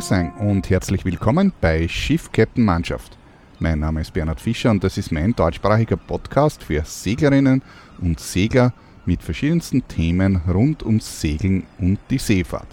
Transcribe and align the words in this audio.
Grüße 0.00 0.32
und 0.38 0.70
herzlich 0.70 1.04
willkommen 1.04 1.52
bei 1.60 1.86
Schiff 1.86 2.32
Captain 2.32 2.64
Mannschaft. 2.64 3.18
Mein 3.58 3.80
Name 3.80 4.00
ist 4.00 4.14
Bernhard 4.14 4.40
Fischer 4.40 4.70
und 4.70 4.82
das 4.82 4.96
ist 4.96 5.12
mein 5.12 5.34
deutschsprachiger 5.34 5.98
Podcast 5.98 6.62
für 6.62 6.82
Seglerinnen 6.86 7.60
und 8.00 8.18
Segler 8.18 8.72
mit 9.04 9.22
verschiedensten 9.22 9.86
Themen 9.88 10.40
rund 10.48 10.82
ums 10.86 11.20
Segeln 11.20 11.64
und 11.78 11.98
die 12.08 12.16
Seefahrt. 12.16 12.68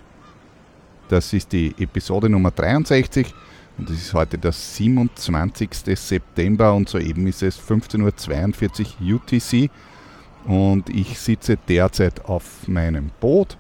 Das 1.10 1.34
ist 1.34 1.52
die 1.52 1.76
Episode 1.78 2.30
Nummer 2.30 2.52
63 2.52 3.34
und 3.78 3.90
es 3.90 4.04
ist 4.04 4.14
heute 4.14 4.38
der 4.38 4.54
27. 4.54 5.70
September 5.96 6.74
und 6.74 6.88
soeben 6.88 7.28
ist 7.28 7.44
es 7.44 7.60
15.42 7.60 9.02
Uhr 9.02 9.16
UTC 9.16 9.70
und 10.46 10.90
ich 10.90 11.20
sitze 11.20 11.58
derzeit 11.68 12.24
auf 12.24 12.70
meinem 12.70 13.12
Boot 13.20 13.58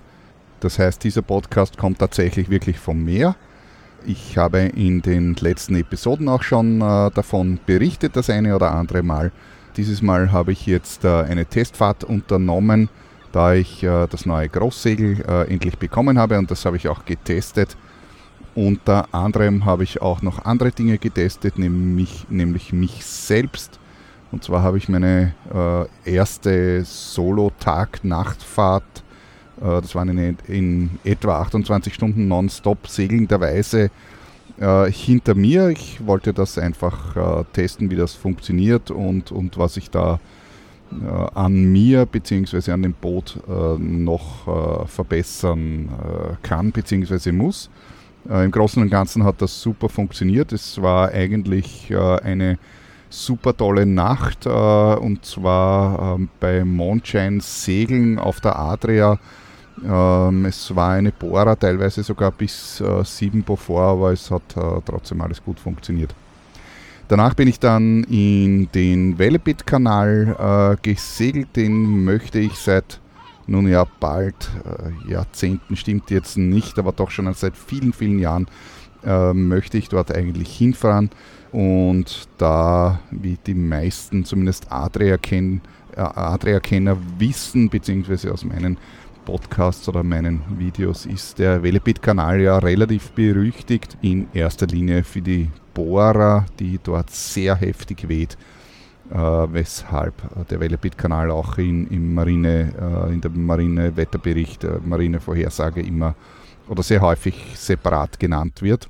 das 0.60 0.80
heißt, 0.80 1.04
dieser 1.04 1.22
Podcast 1.22 1.78
kommt 1.78 2.00
tatsächlich 2.00 2.50
wirklich 2.50 2.80
vom 2.80 3.04
Meer. 3.04 3.36
Ich 4.10 4.38
habe 4.38 4.60
in 4.60 5.02
den 5.02 5.36
letzten 5.36 5.76
Episoden 5.76 6.30
auch 6.30 6.42
schon 6.42 6.80
äh, 6.80 7.12
davon 7.12 7.60
berichtet, 7.66 8.16
das 8.16 8.30
eine 8.30 8.56
oder 8.56 8.72
andere 8.72 9.04
Mal. 9.04 9.34
Dieses 9.76 10.02
Mal 10.02 10.32
habe 10.32 10.54
ich 10.54 10.66
jetzt 10.66 11.04
äh, 11.04 11.24
eine 11.24 11.46
Testfahrt 11.46 12.06
unternommen, 12.06 12.88
da 13.34 13.54
ich 13.54 13.84
äh, 13.84 14.08
das 14.08 14.26
neue 14.26 14.48
Großsegel 14.48 15.46
endlich 15.50 15.78
bekommen 15.78 16.18
habe 16.18 16.38
und 16.38 16.50
das 16.50 16.64
habe 16.64 16.78
ich 16.78 16.88
auch 16.88 17.04
getestet. 17.04 17.76
Unter 18.56 19.14
anderem 19.14 19.66
habe 19.66 19.84
ich 19.84 20.02
auch 20.02 20.22
noch 20.22 20.46
andere 20.46 20.72
Dinge 20.72 21.00
getestet, 21.00 21.60
nämlich, 21.60 22.28
nämlich 22.30 22.72
mich 22.72 23.06
selbst. 23.06 23.78
Und 24.32 24.42
zwar 24.42 24.64
habe 24.64 24.78
ich 24.78 24.88
meine 24.88 25.36
erste 26.06 26.86
Solo-Tag-Nachtfahrt 26.86 29.04
das 29.60 29.96
waren 29.96 30.18
in, 30.18 30.38
in, 30.48 30.90
etwa 31.04 31.42
28 31.42 31.94
Stunden 31.94 32.28
nonstop 32.28 32.88
segelnderweise 32.88 33.90
äh, 34.60 34.92
hinter 34.92 35.36
mir. 35.36 35.70
Ich 35.70 36.06
wollte 36.06 36.34
das 36.34 36.58
einfach 36.58 37.16
äh, 37.16 37.44
testen, 37.54 37.92
wie 37.92 37.96
das 37.96 38.14
funktioniert 38.14 38.92
und, 38.92 39.32
und 39.32 39.58
was 39.58 39.78
ich 39.78 39.92
da 39.92 40.20
äh, 40.92 41.06
an 41.36 41.72
mir 41.72 42.06
bzw. 42.06 42.72
an 42.72 42.82
dem 42.82 42.94
Boot 42.94 43.40
äh, 43.48 43.78
noch 43.78 44.48
äh, 44.48 44.88
verbessern 44.88 45.90
kann 46.42 46.72
bzw. 46.72 47.32
muss. 47.32 47.70
Im 48.30 48.52
Großen 48.52 48.82
und 48.82 48.90
Ganzen 48.90 49.24
hat 49.24 49.42
das 49.42 49.62
super 49.62 49.88
funktioniert. 49.88 50.52
Es 50.52 50.82
war 50.82 51.12
eigentlich 51.12 51.96
eine 51.96 52.58
super 53.10 53.56
tolle 53.56 53.86
Nacht 53.86 54.46
und 54.46 55.24
zwar 55.24 56.16
ähm, 56.16 56.28
bei 56.42 56.66
Mondschein 56.66 57.40
Segeln 57.40 58.20
auf 58.20 58.42
der 58.42 58.60
Adria 58.60 59.18
ähm, 59.86 60.46
es 60.46 60.76
war 60.76 60.92
eine 60.92 61.12
Bohrer, 61.12 61.58
teilweise 61.58 62.04
sogar 62.04 62.32
bis 62.32 62.82
äh, 62.82 63.04
7 63.04 63.44
Beaufort, 63.44 63.92
aber 63.92 64.12
es 64.12 64.30
hat 64.32 64.56
äh, 64.56 64.82
trotzdem 64.86 65.22
alles 65.22 65.44
gut 65.44 65.60
funktioniert. 65.60 66.14
Danach 67.08 67.36
bin 67.36 67.48
ich 67.48 67.60
dann 67.60 68.04
in 68.06 68.70
den 68.74 69.18
Wellebit-Kanal 69.18 70.78
äh, 70.78 70.82
gesegelt, 70.82 71.56
den 71.56 72.04
möchte 72.04 72.40
ich 72.40 72.54
seit 72.56 73.00
nun 73.48 73.68
ja 73.68 73.86
bald 74.00 74.36
äh, 74.66 75.12
Jahrzehnten, 75.12 75.78
stimmt 75.78 76.12
jetzt 76.12 76.38
nicht, 76.38 76.78
aber 76.78 76.92
doch 76.92 77.10
schon 77.10 77.34
seit 77.34 77.56
vielen, 77.56 77.94
vielen 77.94 78.20
Jahren 78.20 78.48
äh, 79.06 79.34
möchte 79.34 79.78
ich 79.78 79.88
dort 79.88 80.14
eigentlich 80.14 80.56
hinfahren. 80.56 81.10
Und 81.54 82.28
da, 82.38 83.00
wie 83.10 83.38
die 83.48 83.54
meisten 83.54 84.26
zumindest 84.26 84.70
Adria-Kenner 84.70 85.62
äh, 85.96 86.02
Adria 86.02 86.62
wissen, 87.18 87.70
beziehungsweise 87.70 88.32
aus 88.32 88.44
meinen 88.44 88.78
Podcasts 89.28 89.90
oder 89.90 90.04
meinen 90.04 90.42
Videos 90.58 91.06
ist 91.06 91.38
der 91.38 91.62
Welebit-Kanal 91.62 92.40
ja 92.40 92.60
relativ 92.60 93.12
berüchtigt. 93.12 93.98
In 94.02 94.30
erster 94.34 94.68
Linie 94.68 95.04
für 95.04 95.22
die 95.22 95.50
Bohrer, 95.74 96.46
die 96.60 96.80
dort 96.82 97.10
sehr 97.10 97.54
heftig 97.58 98.08
weht, 98.08 98.38
äh, 99.12 99.18
weshalb 99.18 100.14
der 100.48 100.62
Welebit-Kanal 100.62 101.30
auch 101.30 101.58
in, 101.58 101.88
im 101.88 102.14
Marine, 102.14 102.72
äh, 102.80 103.14
in 103.14 103.20
der 103.20 103.32
Marine-Wetterbericht, 103.32 104.64
äh, 104.64 104.80
Marine-Vorhersage 104.86 105.82
immer 105.82 106.16
oder 106.70 106.82
sehr 106.82 107.02
häufig 107.02 107.36
separat 107.56 108.18
genannt 108.22 108.62
wird. 108.62 108.88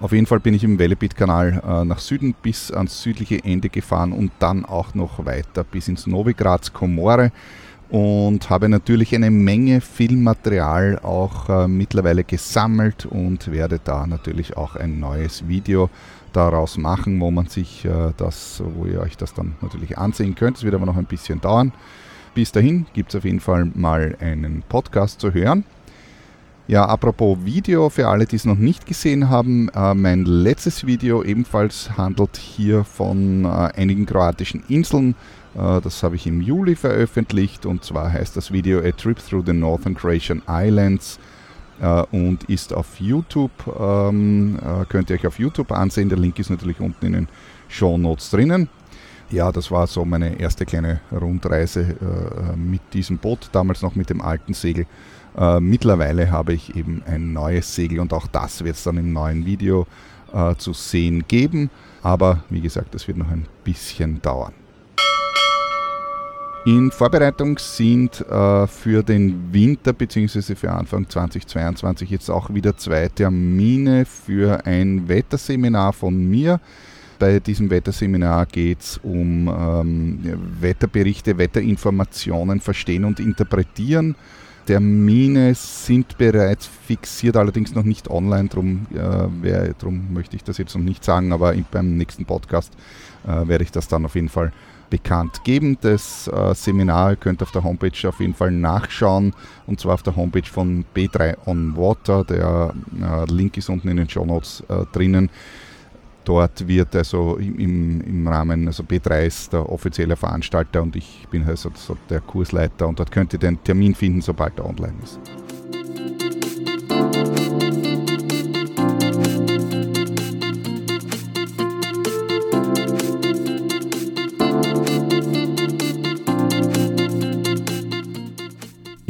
Auf 0.00 0.10
jeden 0.10 0.26
Fall 0.26 0.40
bin 0.40 0.54
ich 0.54 0.64
im 0.64 0.80
Welebit-Kanal 0.80 1.62
äh, 1.64 1.84
nach 1.84 2.00
Süden 2.00 2.34
bis 2.42 2.72
ans 2.72 3.00
südliche 3.00 3.44
Ende 3.44 3.68
gefahren 3.68 4.12
und 4.12 4.32
dann 4.40 4.64
auch 4.64 4.96
noch 4.96 5.24
weiter 5.24 5.62
bis 5.62 5.86
ins 5.86 6.08
Novigrads 6.08 6.72
Komore 6.72 7.30
und 7.92 8.48
habe 8.48 8.70
natürlich 8.70 9.14
eine 9.14 9.30
Menge 9.30 9.82
Filmmaterial 9.82 10.98
auch 11.00 11.50
äh, 11.50 11.68
mittlerweile 11.68 12.24
gesammelt 12.24 13.04
und 13.04 13.52
werde 13.52 13.80
da 13.84 14.06
natürlich 14.06 14.56
auch 14.56 14.76
ein 14.76 14.98
neues 14.98 15.46
Video 15.46 15.90
daraus 16.32 16.78
machen, 16.78 17.20
wo 17.20 17.30
man 17.30 17.48
sich 17.48 17.84
äh, 17.84 18.12
das, 18.16 18.62
wo 18.76 18.86
ihr 18.86 19.00
euch 19.00 19.18
das 19.18 19.34
dann 19.34 19.56
natürlich 19.60 19.98
ansehen 19.98 20.34
könnt. 20.34 20.56
Es 20.56 20.64
wird 20.64 20.74
aber 20.74 20.86
noch 20.86 20.96
ein 20.96 21.04
bisschen 21.04 21.42
dauern. 21.42 21.70
Bis 22.34 22.50
dahin 22.50 22.86
gibt 22.94 23.10
es 23.10 23.18
auf 23.18 23.26
jeden 23.26 23.40
Fall 23.40 23.70
mal 23.74 24.16
einen 24.20 24.62
Podcast 24.66 25.20
zu 25.20 25.34
hören. 25.34 25.64
Ja, 26.68 26.86
apropos 26.86 27.44
Video, 27.44 27.90
für 27.90 28.08
alle, 28.08 28.24
die 28.24 28.36
es 28.36 28.46
noch 28.46 28.56
nicht 28.56 28.86
gesehen 28.86 29.28
haben, 29.28 29.68
äh, 29.68 29.92
mein 29.92 30.24
letztes 30.24 30.86
Video 30.86 31.22
ebenfalls 31.22 31.90
handelt 31.98 32.38
hier 32.38 32.84
von 32.84 33.44
äh, 33.44 33.48
einigen 33.48 34.06
kroatischen 34.06 34.64
Inseln. 34.68 35.14
Äh, 35.54 35.80
das 35.80 36.02
habe 36.02 36.16
ich 36.16 36.26
im 36.26 36.40
Juli 36.40 36.76
veröffentlicht 36.76 37.66
und 37.66 37.84
zwar 37.84 38.12
heißt 38.12 38.36
das 38.36 38.52
Video 38.52 38.80
A 38.80 38.92
Trip 38.92 39.18
Through 39.18 39.44
the 39.46 39.52
Northern 39.52 39.94
Croatian 39.94 40.42
Islands 40.48 41.18
äh, 41.80 42.02
und 42.10 42.44
ist 42.44 42.72
auf 42.72 43.00
YouTube. 43.00 43.50
Ähm, 43.78 44.58
äh, 44.58 44.84
könnt 44.86 45.10
ihr 45.10 45.16
euch 45.16 45.26
auf 45.26 45.38
YouTube 45.38 45.72
ansehen. 45.72 46.08
Der 46.08 46.18
Link 46.18 46.38
ist 46.38 46.50
natürlich 46.50 46.80
unten 46.80 47.06
in 47.06 47.12
den 47.12 47.28
Show 47.68 47.98
Notes 47.98 48.30
drinnen. 48.30 48.68
Ja, 49.30 49.50
das 49.50 49.70
war 49.70 49.86
so 49.86 50.04
meine 50.04 50.38
erste 50.38 50.66
kleine 50.66 51.00
Rundreise 51.10 51.96
mit 52.54 52.82
diesem 52.92 53.16
Boot, 53.16 53.48
damals 53.52 53.80
noch 53.80 53.94
mit 53.94 54.10
dem 54.10 54.20
alten 54.20 54.52
Segel. 54.52 54.84
Mittlerweile 55.58 56.30
habe 56.30 56.52
ich 56.52 56.76
eben 56.76 57.02
ein 57.06 57.32
neues 57.32 57.74
Segel 57.74 58.00
und 58.00 58.12
auch 58.12 58.26
das 58.26 58.62
wird 58.62 58.76
es 58.76 58.82
dann 58.82 58.98
im 58.98 59.14
neuen 59.14 59.46
Video 59.46 59.86
zu 60.58 60.74
sehen 60.74 61.24
geben. 61.28 61.70
Aber 62.02 62.44
wie 62.50 62.60
gesagt, 62.60 62.94
das 62.94 63.08
wird 63.08 63.16
noch 63.16 63.30
ein 63.30 63.46
bisschen 63.64 64.20
dauern. 64.20 64.52
In 66.64 66.92
Vorbereitung 66.92 67.58
sind 67.58 68.20
äh, 68.20 68.66
für 68.68 69.02
den 69.02 69.52
Winter 69.52 69.92
bzw. 69.92 70.54
für 70.54 70.70
Anfang 70.70 71.08
2022 71.08 72.08
jetzt 72.08 72.30
auch 72.30 72.54
wieder 72.54 72.76
zwei 72.76 73.08
Termine 73.08 74.04
für 74.04 74.64
ein 74.64 75.08
Wetterseminar 75.08 75.92
von 75.92 76.14
mir. 76.24 76.60
Bei 77.18 77.40
diesem 77.40 77.68
Wetterseminar 77.68 78.46
geht 78.46 78.80
es 78.80 79.00
um 79.02 79.48
ähm, 79.48 80.20
Wetterberichte, 80.60 81.36
Wetterinformationen 81.36 82.60
verstehen 82.60 83.06
und 83.06 83.18
interpretieren. 83.18 84.14
Termine 84.64 85.56
sind 85.56 86.16
bereits 86.16 86.66
fixiert, 86.66 87.36
allerdings 87.36 87.74
noch 87.74 87.82
nicht 87.82 88.08
online, 88.08 88.48
darum 88.48 88.86
äh, 88.94 89.74
drum 89.80 90.12
möchte 90.12 90.36
ich 90.36 90.44
das 90.44 90.58
jetzt 90.58 90.76
noch 90.76 90.82
nicht 90.82 91.02
sagen, 91.02 91.32
aber 91.32 91.54
beim 91.72 91.96
nächsten 91.96 92.24
Podcast 92.24 92.72
äh, 93.26 93.48
werde 93.48 93.64
ich 93.64 93.72
das 93.72 93.88
dann 93.88 94.04
auf 94.04 94.14
jeden 94.14 94.28
Fall 94.28 94.52
bekannt 94.92 95.42
geben. 95.42 95.78
Das 95.80 96.28
äh, 96.28 96.54
Seminar 96.54 97.16
könnt 97.16 97.40
ihr 97.40 97.44
auf 97.44 97.50
der 97.50 97.64
Homepage 97.64 98.06
auf 98.06 98.20
jeden 98.20 98.34
Fall 98.34 98.50
nachschauen 98.50 99.32
und 99.66 99.80
zwar 99.80 99.94
auf 99.94 100.02
der 100.02 100.14
Homepage 100.14 100.44
von 100.44 100.84
B3 100.94 101.34
on 101.46 101.74
Water. 101.74 102.24
Der 102.24 102.74
äh, 103.00 103.24
Link 103.32 103.56
ist 103.56 103.70
unten 103.70 103.88
in 103.88 103.96
den 103.96 104.08
Show 104.10 104.26
Notes 104.26 104.62
äh, 104.68 104.84
drinnen. 104.92 105.30
Dort 106.24 106.68
wird 106.68 106.94
also 106.94 107.36
im, 107.38 108.02
im 108.02 108.28
Rahmen, 108.28 108.66
also 108.68 108.82
B3 108.82 109.26
ist 109.26 109.54
der 109.54 109.66
offizielle 109.66 110.14
Veranstalter 110.14 110.82
und 110.82 110.94
ich 110.94 111.26
bin 111.30 111.44
also 111.48 111.70
der 112.10 112.20
Kursleiter 112.20 112.86
und 112.86 113.00
dort 113.00 113.10
könnt 113.10 113.32
ihr 113.32 113.38
den 113.38 113.64
Termin 113.64 113.94
finden, 113.94 114.20
sobald 114.20 114.58
er 114.58 114.66
online 114.66 114.94
ist. 115.02 115.18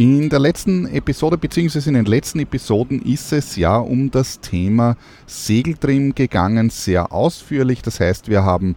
In 0.02 0.28
der 0.30 0.40
letzten 0.40 0.88
Episode 0.88 1.38
bzw. 1.38 1.88
in 1.90 1.94
den 1.94 2.06
letzten 2.06 2.40
Episoden 2.40 3.00
ist 3.02 3.32
es 3.32 3.54
ja 3.54 3.76
um 3.76 4.10
das 4.10 4.40
Thema 4.40 4.96
Segeltrim 5.26 6.12
gegangen, 6.12 6.70
sehr 6.70 7.12
ausführlich. 7.12 7.82
Das 7.82 8.00
heißt, 8.00 8.28
wir 8.28 8.42
haben, 8.42 8.74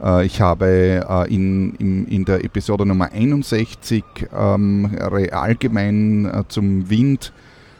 äh, 0.00 0.24
ich 0.24 0.40
habe 0.40 1.04
äh, 1.04 1.34
in, 1.34 1.74
in, 1.80 2.06
in, 2.06 2.24
der 2.24 2.44
Episode 2.44 2.86
Nummer 2.86 3.10
61 3.10 4.04
ähm, 4.32 4.96
allgemein 5.32 6.26
äh, 6.26 6.44
zum 6.46 6.88
Wind, 6.88 7.32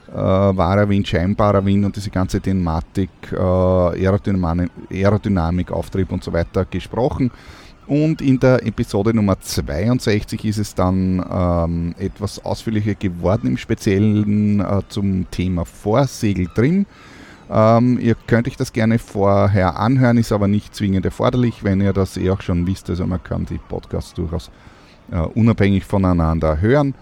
äh, 0.09 0.17
wahrer 0.17 0.89
Wind, 0.89 1.07
scheinbarer 1.07 1.65
Wind 1.65 1.85
und 1.85 1.95
diese 1.95 2.11
ganze 2.11 2.41
Thematik, 2.41 3.11
äh, 3.31 3.37
Aerodynamik, 3.37 4.73
Aerodynamik, 4.91 5.71
Auftrieb 5.71 6.11
und 6.11 6.25
so 6.25 6.33
weiter 6.33 6.65
gesprochen. 6.65 7.31
Und 7.89 8.21
in 8.21 8.39
der 8.39 8.67
Episode 8.67 9.15
Nummer 9.15 9.41
62 9.41 10.45
ist 10.45 10.59
es 10.59 10.75
dann 10.75 11.25
ähm, 11.31 11.95
etwas 11.99 12.45
ausführlicher 12.45 12.95
geworden, 12.95 13.47
im 13.47 13.57
Speziellen 13.57 14.61
äh, 14.61 14.83
zum 14.89 15.31
Thema 15.31 15.65
Vorsegel 15.65 16.49
drin. 16.55 16.85
Ähm, 17.51 17.99
ihr 17.99 18.15
könnt 18.27 18.47
euch 18.47 18.59
das 18.59 18.75
gerne 18.75 18.99
vorher 18.99 19.79
anhören, 19.79 20.19
ist 20.19 20.33
aber 20.33 20.49
nicht 20.49 20.75
zwingend 20.75 21.07
erforderlich, 21.07 21.65
wenn 21.65 21.81
ihr 21.81 21.95
das 21.95 22.19
eh 22.19 22.31
auch 22.31 22.43
schon 22.43 22.67
wisst. 22.67 22.91
Also 22.91 23.07
man 23.07 23.25
kann 23.25 23.47
die 23.47 23.57
Podcasts 23.57 24.13
durchaus 24.13 24.51
äh, 25.11 25.21
unabhängig 25.21 25.87
voneinander 25.87 26.61
hören. 26.61 26.95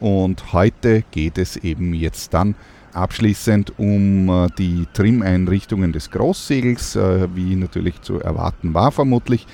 Und 0.00 0.54
heute 0.54 1.04
geht 1.10 1.36
es 1.36 1.58
eben 1.58 1.92
jetzt 1.92 2.32
dann 2.32 2.54
abschließend 2.94 3.78
um 3.78 4.30
äh, 4.30 4.46
die 4.56 4.86
Trim-Einrichtungen 4.94 5.92
des 5.92 6.10
Großsegels, 6.10 6.96
äh, 6.96 7.28
wie 7.34 7.56
natürlich 7.56 8.00
zu 8.00 8.20
erwarten 8.20 8.72
war 8.72 8.90
vermutlich. 8.90 9.46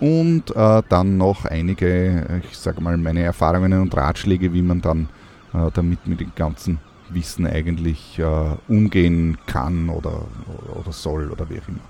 Und 0.00 0.54
äh, 0.54 0.82
dann 0.88 1.16
noch 1.16 1.44
einige, 1.44 2.40
ich 2.48 2.56
sage 2.56 2.80
mal, 2.80 2.96
meine 2.96 3.22
Erfahrungen 3.22 3.80
und 3.80 3.96
Ratschläge, 3.96 4.52
wie 4.52 4.62
man 4.62 4.80
dann 4.80 5.08
äh, 5.52 5.70
damit 5.74 6.06
mit 6.06 6.20
dem 6.20 6.32
ganzen 6.34 6.78
Wissen 7.10 7.46
eigentlich 7.46 8.18
äh, 8.18 8.24
umgehen 8.68 9.38
kann 9.46 9.88
oder, 9.88 10.26
oder 10.74 10.92
soll 10.92 11.30
oder 11.30 11.48
wie 11.50 11.60
auch 11.60 11.68
immer. 11.68 11.80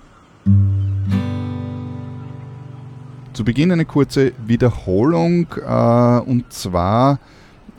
Zu 3.33 3.43
Beginn 3.43 3.71
eine 3.71 3.85
kurze 3.85 4.33
Wiederholung 4.45 5.47
äh, 5.65 6.19
und 6.19 6.51
zwar 6.51 7.19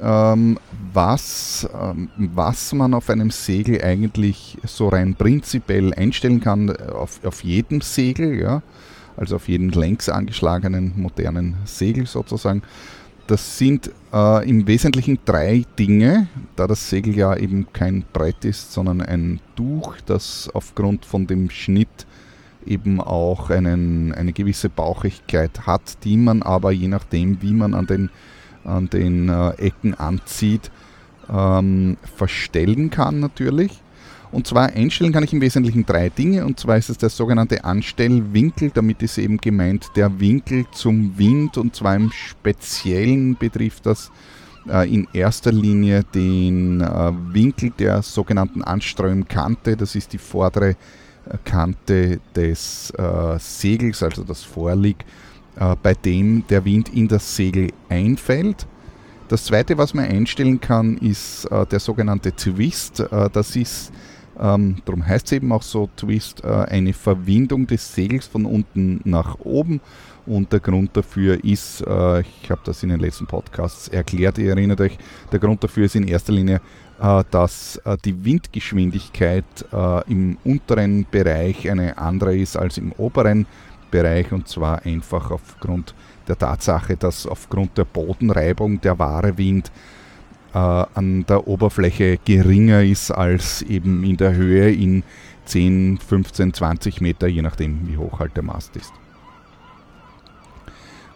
ähm, 0.01 0.59
was, 0.93 1.69
ähm, 1.79 2.09
was 2.17 2.73
man 2.73 2.95
auf 2.95 3.11
einem 3.11 3.31
Segel 3.31 3.83
eigentlich 3.83 4.59
so 4.65 4.89
rein 4.89 5.15
prinzipiell 5.15 5.93
einstellen 5.93 6.41
kann, 6.41 6.75
auf, 6.77 7.25
auf 7.25 7.45
jedem 7.45 7.81
Segel, 7.81 8.41
ja, 8.41 8.63
also 9.17 9.37
auf 9.37 9.49
jeden 9.49 9.71
längs 9.71 10.09
angeschlagenen 10.09 10.93
modernen 10.97 11.57
Segel 11.65 12.07
sozusagen. 12.07 12.63
Das 13.27 13.59
sind 13.59 13.93
äh, 14.13 14.49
im 14.49 14.67
Wesentlichen 14.67 15.21
drei 15.25 15.65
Dinge, 15.79 16.27
da 16.57 16.67
das 16.67 16.91
Segel 16.91 17.17
ja 17.17 17.37
eben 17.37 17.73
kein 17.73 18.05
Brett 18.13 18.45
ist, 18.45 18.73
sondern 18.73 19.01
ein 19.01 19.41
Tuch, 19.55 19.97
das 20.05 20.51
aufgrund 20.53 21.05
von 21.05 21.29
dem 21.29 21.49
Schnitt 21.49 22.07
eben 22.67 23.01
auch 23.01 23.51
einen, 23.51 24.13
eine 24.13 24.33
gewisse 24.33 24.69
Bauchigkeit 24.69 25.67
hat, 25.67 26.05
die 26.05 26.17
man 26.17 26.43
aber 26.43 26.73
je 26.73 26.89
nachdem, 26.89 27.41
wie 27.41 27.53
man 27.53 27.75
an 27.75 27.87
den, 27.87 28.11
an 28.65 28.91
den 28.91 29.29
äh, 29.29 29.51
Ecken 29.53 29.95
anzieht, 29.95 30.71
ähm, 31.33 31.97
verstellen 32.17 32.91
kann 32.91 33.21
natürlich. 33.21 33.81
Und 34.33 34.47
zwar 34.47 34.69
einstellen 34.69 35.13
kann 35.13 35.25
ich 35.25 35.33
im 35.33 35.41
Wesentlichen 35.41 35.85
drei 35.85 36.09
Dinge. 36.09 36.47
Und 36.47 36.61
zwar 36.61 36.77
ist 36.77 36.89
es 36.89 36.99
der 36.99 37.09
sogenannte 37.09 37.65
Anstellwinkel. 37.65 38.71
Damit 38.73 39.03
ist 39.03 39.19
eben 39.19 39.39
gemeint 39.39 39.89
der 39.97 40.21
Winkel 40.21 40.67
zum 40.73 41.19
Wind. 41.19 41.57
Und 41.59 41.75
zwar 41.75 41.97
im 41.97 42.13
Speziellen 42.13 43.37
betrifft 43.37 43.87
das 43.87 44.11
äh, 44.69 44.93
in 44.93 45.09
erster 45.13 45.51
Linie 45.51 46.05
den 46.15 46.81
äh, 46.81 47.13
Winkel 47.33 47.71
der 47.71 48.03
sogenannten 48.03 48.63
Anströmkante. 48.63 49.77
Das 49.77 49.95
ist 49.95 50.13
die 50.13 50.19
vordere 50.19 50.77
Kante 51.45 52.21
des 52.35 52.91
äh, 52.91 53.39
Segels, 53.39 54.03
also 54.03 54.23
das 54.25 54.43
Vorlieg, 54.43 55.05
äh, 55.57 55.77
bei 55.83 55.95
dem 55.95 56.47
der 56.49 56.65
Wind 56.65 56.89
in 56.91 57.09
das 57.09 57.37
Segel 57.37 57.73
einfällt. 57.89 58.67
Das 59.29 59.45
zweite, 59.45 59.79
was 59.79 59.95
man 59.95 60.07
einstellen 60.07 60.61
kann, 60.61 60.97
ist 60.99 61.45
äh, 61.47 61.67
der 61.67 61.79
sogenannte 61.79 62.33
Twist. 62.33 63.01
Äh, 63.01 63.31
das 63.33 63.55
ist, 63.55 63.93
ähm, 64.39 64.77
darum 64.85 65.07
heißt 65.07 65.27
es 65.27 65.33
eben 65.33 65.53
auch 65.53 65.63
so 65.63 65.89
Twist, 65.97 66.45
äh, 66.45 66.49
eine 66.49 66.93
Verwindung 66.93 67.67
des 67.67 67.95
Segels 67.95 68.27
von 68.27 68.47
unten 68.47 69.01
nach 69.05 69.39
oben. 69.41 69.81
Und 70.27 70.53
der 70.53 70.61
Grund 70.61 70.97
dafür 70.97 71.43
ist, 71.45 71.81
äh, 71.81 72.21
ich 72.21 72.51
habe 72.51 72.61
das 72.65 72.83
in 72.83 72.91
den 72.91 73.01
letzten 73.01 73.27
Podcasts 73.27 73.89
erklärt, 73.89 74.39
ihr 74.39 74.51
erinnert 74.51 74.81
euch, 74.81 74.99
der 75.33 75.39
Grund 75.39 75.65
dafür 75.65 75.87
ist 75.87 75.97
in 75.97 76.07
erster 76.07 76.33
Linie 76.33 76.61
äh, 77.01 77.25
dass 77.31 77.81
äh, 77.85 77.97
die 78.05 78.25
Windgeschwindigkeit 78.25 79.45
äh, 79.73 80.13
im 80.13 80.37
unteren 80.45 81.07
Bereich 81.11 81.71
eine 81.71 81.97
andere 81.97 82.37
ist 82.37 82.57
als 82.57 82.77
im 82.77 82.93
oberen 82.93 83.47
Bereich 83.91 84.31
und 84.33 84.49
zwar 84.49 84.85
einfach 84.85 85.31
aufgrund 85.31 85.95
der 86.29 86.37
Tatsache, 86.39 86.97
dass 86.97 87.27
aufgrund 87.27 87.79
der 87.79 87.87
Bodenreibung 87.87 88.81
der 88.83 88.99
wahre 88.99 89.37
Wind 89.39 89.73
an 90.57 91.25
der 91.29 91.47
Oberfläche 91.47 92.19
geringer 92.25 92.83
ist 92.83 93.11
als 93.11 93.63
eben 93.63 94.05
in 94.05 94.17
der 94.17 94.35
Höhe 94.35 94.73
in 94.73 95.05
10, 95.45 95.99
15, 95.99 96.55
20 96.55 97.01
Meter, 97.01 97.27
je 97.27 97.43
nachdem 97.43 97.89
wie 97.89 97.97
hoch 97.97 98.19
halt 98.19 98.37
der 98.37 98.45
Mast 98.45 98.77
ist. 98.77 98.93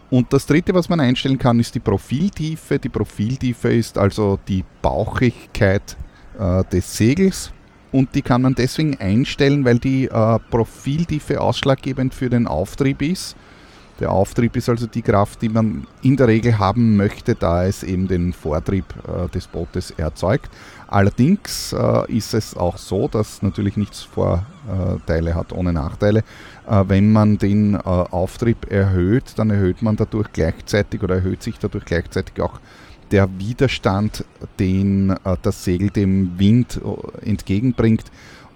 Und 0.09 0.31
das 0.31 0.45
dritte, 0.45 0.73
was 0.73 0.87
man 0.87 0.99
einstellen 0.99 1.37
kann, 1.39 1.59
ist 1.59 1.75
die 1.75 1.79
Profiltiefe. 1.79 2.79
Die 2.79 2.89
Profiltiefe 2.89 3.73
ist 3.73 3.97
also 3.97 4.39
die 4.47 4.63
Bauchigkeit 4.81 5.97
äh, 6.39 6.63
des 6.65 6.95
Segels. 6.95 7.51
Und 7.91 8.13
die 8.13 8.21
kann 8.21 8.41
man 8.41 8.55
deswegen 8.55 8.97
einstellen, 8.97 9.65
weil 9.65 9.79
die 9.79 10.05
äh, 10.05 10.39
Profiltiefe 10.49 11.41
ausschlaggebend 11.41 12.13
für 12.13 12.29
den 12.29 12.45
Auftrieb 12.45 13.01
ist. 13.01 13.35
Der 13.99 14.11
Auftrieb 14.11 14.57
ist 14.57 14.67
also 14.67 14.87
die 14.87 15.01
Kraft, 15.01 15.41
die 15.41 15.49
man 15.49 15.87
in 16.01 16.17
der 16.17 16.27
Regel 16.27 16.59
haben 16.59 16.97
möchte, 16.97 17.33
da 17.33 17.65
es 17.65 17.81
eben 17.81 18.07
den 18.07 18.33
Vortrieb 18.33 18.85
äh, 19.07 19.29
des 19.29 19.47
Bootes 19.47 19.91
erzeugt. 19.91 20.49
Allerdings 20.87 21.73
äh, 21.73 22.11
ist 22.11 22.33
es 22.33 22.57
auch 22.57 22.77
so, 22.77 23.07
dass 23.07 23.41
natürlich 23.41 23.77
nichts 23.77 24.01
Vorteile 24.01 25.33
hat 25.33 25.53
ohne 25.53 25.71
Nachteile. 25.71 26.19
Äh, 26.67 26.83
wenn 26.87 27.13
man 27.13 27.37
den 27.37 27.75
äh, 27.75 27.79
Auftrieb 27.79 28.69
erhöht, 28.69 29.33
dann 29.37 29.49
erhöht 29.49 29.81
man 29.81 29.95
dadurch 29.95 30.31
gleichzeitig 30.33 31.01
oder 31.01 31.15
erhöht 31.15 31.41
sich 31.41 31.57
dadurch 31.57 31.85
gleichzeitig 31.85 32.41
auch 32.41 32.59
der 33.11 33.29
Widerstand, 33.39 34.25
den 34.59 35.11
äh, 35.11 35.37
das 35.41 35.63
Segel 35.63 35.89
dem 35.89 36.37
Wind 36.37 36.81
äh, 36.83 37.29
entgegenbringt. 37.29 38.03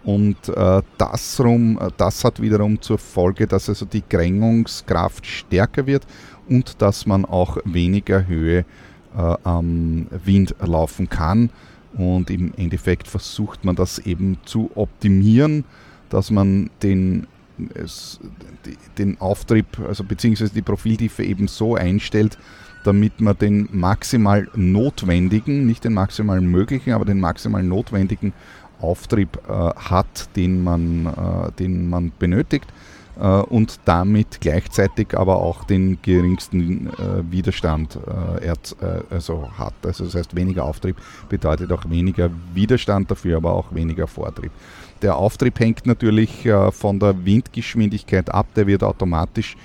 Und 0.03 0.37
äh, 0.49 0.81
das, 0.97 1.39
rum, 1.39 1.77
äh, 1.79 1.89
das 1.97 2.23
hat 2.23 2.41
wiederum 2.41 2.81
zur 2.81 2.97
Folge, 2.97 3.47
dass 3.47 3.69
also 3.69 3.85
die 3.85 4.01
Krängungskraft 4.01 5.25
stärker 5.25 5.85
wird 5.87 6.07
und 6.47 6.81
dass 6.81 7.05
man 7.05 7.25
auch 7.25 7.57
weniger 7.65 8.25
Höhe 8.27 8.59
äh, 9.15 9.35
am 9.43 10.07
Wind 10.23 10.55
laufen 10.61 11.09
kann. 11.09 11.49
Und 11.93 12.29
im 12.29 12.53
Endeffekt 12.55 13.07
versucht 13.07 13.65
man 13.65 13.75
das 13.75 13.99
eben 13.99 14.37
zu 14.45 14.71
optimieren, 14.75 15.65
dass 16.09 16.31
man 16.31 16.69
den, 16.81 17.27
es, 17.73 18.19
den 18.97 19.19
Auftrieb, 19.19 19.65
also 19.87 20.03
beziehungsweise 20.03 20.53
die 20.53 20.61
Profiltiefe 20.61 21.23
eben 21.23 21.47
so 21.47 21.75
einstellt, 21.75 22.37
damit 22.83 23.19
man 23.19 23.37
den 23.37 23.67
maximal 23.71 24.47
notwendigen, 24.55 25.65
nicht 25.65 25.83
den 25.83 25.93
maximal 25.93 26.39
möglichen, 26.39 26.93
aber 26.93 27.05
den 27.05 27.19
maximal 27.19 27.63
notwendigen 27.63 28.33
Auftrieb 28.81 29.37
äh, 29.47 29.51
hat, 29.51 30.35
den 30.35 30.63
man, 30.63 31.05
äh, 31.05 31.51
den 31.57 31.89
man 31.89 32.11
benötigt 32.17 32.67
äh, 33.19 33.23
und 33.23 33.79
damit 33.85 34.39
gleichzeitig 34.41 35.17
aber 35.17 35.37
auch 35.37 35.63
den 35.63 36.01
geringsten 36.01 36.89
Widerstand 37.29 37.99
also 39.09 39.49
hat. 39.57 39.73
Also 39.83 40.05
das 40.05 40.15
heißt, 40.15 40.35
weniger 40.35 40.65
Auftrieb 40.65 40.95
bedeutet 41.27 41.71
auch 41.71 41.89
weniger 41.89 42.29
Widerstand, 42.53 43.11
dafür 43.11 43.37
aber 43.37 43.53
auch 43.53 43.73
weniger 43.73 44.07
Vortrieb. 44.07 44.51
Der 45.01 45.15
Auftrieb 45.15 45.59
hängt 45.59 45.85
natürlich 45.85 46.47
von 46.71 46.99
der 46.99 47.25
Windgeschwindigkeit 47.25 48.33
ab, 48.33 48.47
der 48.55 48.67
wird 48.67 48.83
automatisch 48.83 49.55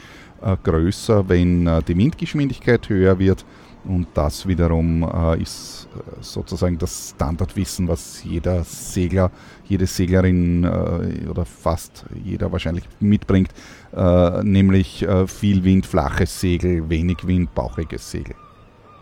größer, 0.62 1.28
wenn 1.28 1.64
die 1.88 1.96
Windgeschwindigkeit 1.96 2.88
höher 2.88 3.18
wird 3.18 3.44
und 3.84 4.06
das 4.14 4.46
wiederum 4.46 5.02
ist 5.40 5.83
sozusagen 6.20 6.78
das 6.78 7.10
Standardwissen, 7.10 7.88
was 7.88 8.22
jeder 8.24 8.64
Segler, 8.64 9.30
jede 9.64 9.86
Seglerin 9.86 10.64
äh, 10.64 11.28
oder 11.28 11.44
fast 11.44 12.04
jeder 12.22 12.52
wahrscheinlich 12.52 12.84
mitbringt, 13.00 13.50
äh, 13.94 14.42
nämlich 14.42 15.02
äh, 15.02 15.26
viel 15.26 15.64
Wind, 15.64 15.86
flaches 15.86 16.40
Segel, 16.40 16.88
wenig 16.88 17.26
Wind, 17.26 17.54
bauchiges 17.54 18.10
Segel. 18.10 18.34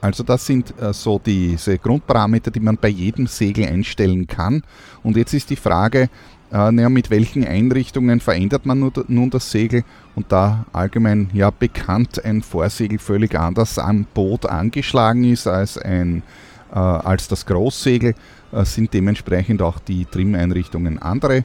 Also 0.02 0.24
das 0.24 0.44
sind 0.44 0.74
äh, 0.80 0.92
so 0.92 1.20
diese 1.24 1.78
Grundparameter, 1.78 2.50
die 2.50 2.60
man 2.60 2.76
bei 2.76 2.88
jedem 2.88 3.28
Segel 3.28 3.66
einstellen 3.66 4.26
kann. 4.26 4.62
Und 5.04 5.16
jetzt 5.16 5.32
ist 5.32 5.48
die 5.50 5.56
Frage, 5.56 6.10
äh, 6.52 6.72
naja, 6.72 6.88
mit 6.88 7.08
welchen 7.08 7.46
Einrichtungen 7.46 8.18
verändert 8.18 8.66
man 8.66 8.92
nun 9.08 9.30
das 9.30 9.50
Segel? 9.50 9.84
Und 10.16 10.30
da 10.30 10.66
allgemein 10.72 11.30
ja 11.32 11.50
bekannt 11.50 12.22
ein 12.24 12.42
Vorsegel 12.42 12.98
völlig 12.98 13.38
anders 13.38 13.78
am 13.78 14.04
Boot 14.12 14.44
angeschlagen 14.44 15.24
ist 15.24 15.46
als, 15.46 15.78
ein, 15.78 16.24
äh, 16.72 16.78
als 16.78 17.28
das 17.28 17.46
Großsegel, 17.46 18.14
äh, 18.52 18.64
sind 18.64 18.94
dementsprechend 18.94 19.62
auch 19.62 19.78
die 19.78 20.04
Trim-Einrichtungen 20.06 21.00
andere 21.00 21.44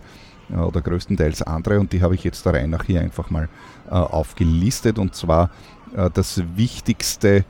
äh, 0.50 0.55
oder 0.55 0.81
größtenteils 0.81 1.41
andere 1.43 1.79
und 1.79 1.91
die 1.93 2.01
habe 2.01 2.15
ich 2.15 2.24
jetzt 2.24 2.46
da 2.46 2.51
rein 2.51 2.69
nach 2.69 2.86
hier 2.86 3.01
einfach 3.01 3.29
mal 3.29 3.50
äh, 3.89 3.93
aufgelistet 3.93 4.98
und 5.00 5.15
zwar 5.15 5.50
äh, 5.96 6.10
das 6.13 6.41
wichtigste 6.55 7.46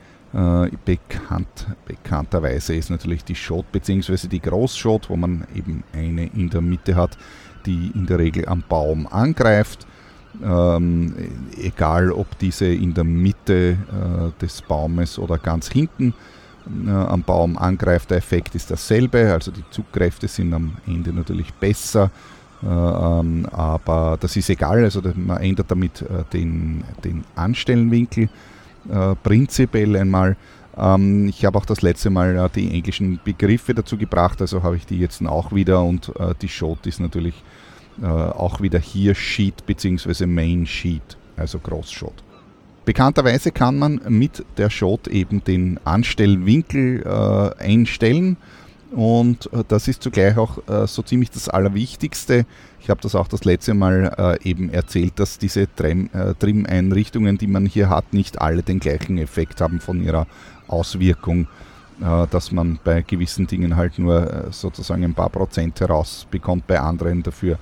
bekannt, 0.84 1.68
bekannterweise 1.86 2.74
ist 2.74 2.90
natürlich 2.90 3.24
die 3.24 3.34
Schot 3.34 3.72
bzw. 3.72 4.28
die 4.28 4.42
Großschot, 4.42 5.08
wo 5.08 5.16
man 5.16 5.46
eben 5.54 5.84
eine 5.94 6.26
in 6.26 6.50
der 6.50 6.60
Mitte 6.60 6.96
hat, 6.96 7.16
die 7.64 7.90
in 7.94 8.04
der 8.04 8.18
Regel 8.18 8.46
am 8.46 8.62
Baum 8.68 9.06
angreift. 9.06 9.86
Ähm, 10.44 11.14
egal 11.56 12.12
ob 12.12 12.38
diese 12.40 12.66
in 12.66 12.92
der 12.92 13.04
Mitte 13.04 13.70
äh, 13.70 14.40
des 14.42 14.60
Baumes 14.60 15.18
oder 15.18 15.38
ganz 15.38 15.70
hinten 15.72 16.12
äh, 16.86 16.90
am 16.90 17.22
Baum 17.22 17.56
angreift, 17.58 18.10
der 18.10 18.18
Effekt 18.18 18.54
ist 18.54 18.70
dasselbe, 18.70 19.32
also 19.32 19.50
die 19.50 19.64
Zugkräfte 19.70 20.28
sind 20.28 20.52
am 20.54 20.76
Ende 20.86 21.12
natürlich 21.12 21.52
besser 21.54 22.10
Äh, 22.62 22.66
ähm, 22.66 23.46
aber 23.52 24.16
das 24.20 24.36
ist 24.36 24.50
egal, 24.50 24.82
also 24.82 25.00
man 25.14 25.38
ändert 25.38 25.70
damit 25.70 26.02
äh, 26.02 26.24
den, 26.32 26.82
den 27.04 27.24
Anstellenwinkel 27.36 28.28
äh, 28.90 29.14
prinzipiell 29.22 29.96
einmal. 29.96 30.36
Ähm, 30.76 31.28
ich 31.28 31.44
habe 31.44 31.56
auch 31.58 31.66
das 31.66 31.82
letzte 31.82 32.10
Mal 32.10 32.50
die 32.54 32.72
englischen 32.72 33.20
Begriffe 33.22 33.74
dazu 33.74 33.96
gebracht, 33.96 34.40
also 34.40 34.62
habe 34.62 34.76
ich 34.76 34.86
die 34.86 34.98
jetzt 34.98 35.24
auch 35.24 35.52
wieder 35.52 35.82
und 35.82 36.12
die 36.42 36.48
Shot 36.48 36.86
ist 36.86 37.00
natürlich 37.00 37.42
auch 38.00 38.60
wieder 38.60 38.78
hier 38.78 39.12
Sheet 39.16 39.66
bzw. 39.66 40.24
Main 40.26 40.66
Sheet, 40.66 41.16
also 41.36 41.58
Großshot. 41.58 42.22
Bekannterweise 42.88 43.52
kann 43.52 43.78
man 43.78 44.00
mit 44.08 44.46
der 44.56 44.70
Shot 44.70 45.08
eben 45.08 45.44
den 45.44 45.78
Anstellwinkel 45.84 47.02
äh, 47.04 47.62
einstellen 47.62 48.38
und 48.92 49.52
äh, 49.52 49.62
das 49.68 49.88
ist 49.88 50.02
zugleich 50.02 50.38
auch 50.38 50.66
äh, 50.66 50.86
so 50.86 51.02
ziemlich 51.02 51.30
das 51.30 51.50
Allerwichtigste. 51.50 52.46
Ich 52.80 52.88
habe 52.88 53.02
das 53.02 53.14
auch 53.14 53.28
das 53.28 53.44
letzte 53.44 53.74
Mal 53.74 54.38
äh, 54.42 54.48
eben 54.48 54.70
erzählt, 54.70 55.20
dass 55.20 55.36
diese 55.36 55.68
Trim-Einrichtungen, 55.76 57.36
die 57.36 57.46
man 57.46 57.66
hier 57.66 57.90
hat, 57.90 58.14
nicht 58.14 58.40
alle 58.40 58.62
den 58.62 58.80
gleichen 58.80 59.18
Effekt 59.18 59.60
haben 59.60 59.80
von 59.80 60.02
ihrer 60.02 60.26
Auswirkung, 60.66 61.46
dass 62.30 62.52
man 62.52 62.78
bei 62.84 63.02
gewissen 63.02 63.46
Dingen 63.48 63.76
halt 63.76 63.98
nur 63.98 64.46
sozusagen 64.50 65.04
ein 65.04 65.14
paar 65.14 65.28
Prozent 65.28 65.78
herausbekommt, 65.80 66.66
bei 66.66 66.80
anderen 66.80 67.22
dafür 67.22 67.58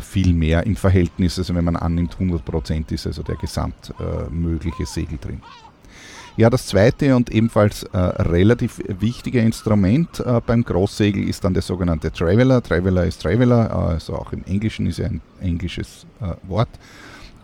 viel 0.00 0.34
mehr 0.34 0.64
im 0.66 0.76
Verhältnis, 0.76 1.38
also 1.38 1.54
wenn 1.54 1.64
man 1.64 1.76
annimmt 1.76 2.14
100 2.14 2.44
Prozent 2.44 2.92
ist 2.92 3.06
also 3.06 3.22
der 3.22 3.36
gesamtmögliche 3.36 4.84
Segel 4.84 5.18
drin. 5.18 5.40
Ja, 6.36 6.50
das 6.50 6.66
zweite 6.66 7.14
und 7.14 7.30
ebenfalls 7.30 7.84
äh, 7.84 7.96
relativ 7.96 8.80
wichtige 8.98 9.38
Instrument 9.38 10.18
äh, 10.18 10.40
beim 10.44 10.64
Großsegel 10.64 11.28
ist 11.28 11.44
dann 11.44 11.54
der 11.54 11.62
sogenannte 11.62 12.10
Traveler. 12.10 12.60
Traveler 12.60 13.04
ist 13.04 13.22
Traveler, 13.22 13.70
äh, 13.70 13.92
also 13.92 14.16
auch 14.16 14.32
im 14.32 14.42
Englischen 14.44 14.86
ist 14.86 14.98
ja 14.98 15.06
ein 15.06 15.20
englisches 15.40 16.06
äh, 16.20 16.34
Wort. 16.48 16.70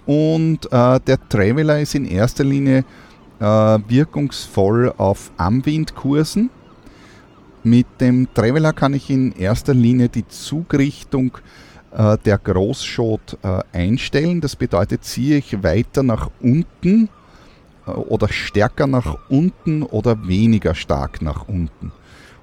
Und 0.07 0.67
äh, 0.73 0.99
der 0.99 1.29
Traveler 1.29 1.79
ist 1.79 1.95
in 1.95 2.05
erster 2.05 2.43
Linie 2.43 2.85
äh, 3.39 3.45
wirkungsvoll 3.45 4.93
auf 4.97 5.31
Amwindkursen. 5.37 6.51
Mit 7.63 7.87
dem 8.01 8.27
Traveler 8.35 8.73
kann 8.73 8.95
ich 8.95 9.09
in 9.09 9.31
erster 9.31 9.73
Linie 9.73 10.09
die 10.09 10.27
Zugrichtung 10.27 11.39
der 11.93 12.39
Großschot 12.39 13.39
einstellen. 13.73 14.41
Das 14.41 14.55
bedeutet, 14.55 15.05
ziehe 15.05 15.39
ich 15.39 15.63
weiter 15.63 16.03
nach 16.03 16.31
unten, 16.41 17.09
oder 17.87 18.29
stärker 18.29 18.87
nach 18.87 19.17
unten 19.29 19.83
oder 19.83 20.27
weniger 20.27 20.75
stark 20.75 21.23
nach 21.23 21.49
unten. 21.49 21.93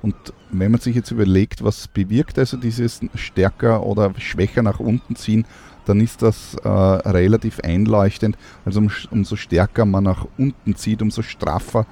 Und 0.01 0.15
wenn 0.51 0.71
man 0.71 0.79
sich 0.79 0.95
jetzt 0.95 1.11
überlegt, 1.11 1.63
was 1.63 1.87
bewirkt 1.87 2.37
also 2.37 2.57
dieses 2.57 3.01
stärker 3.15 3.83
oder 3.83 4.13
schwächer 4.17 4.61
nach 4.61 4.79
unten 4.79 5.15
ziehen, 5.15 5.45
dann 5.85 5.99
ist 6.01 6.21
das 6.21 6.55
äh, 6.63 6.67
relativ 6.67 7.59
einleuchtend. 7.61 8.37
Also 8.65 8.79
um, 8.79 8.91
umso 9.11 9.35
stärker 9.35 9.85
man 9.85 10.03
nach 10.03 10.25
unten 10.37 10.75
zieht, 10.75 11.01
umso 11.01 11.21
straffer 11.21 11.85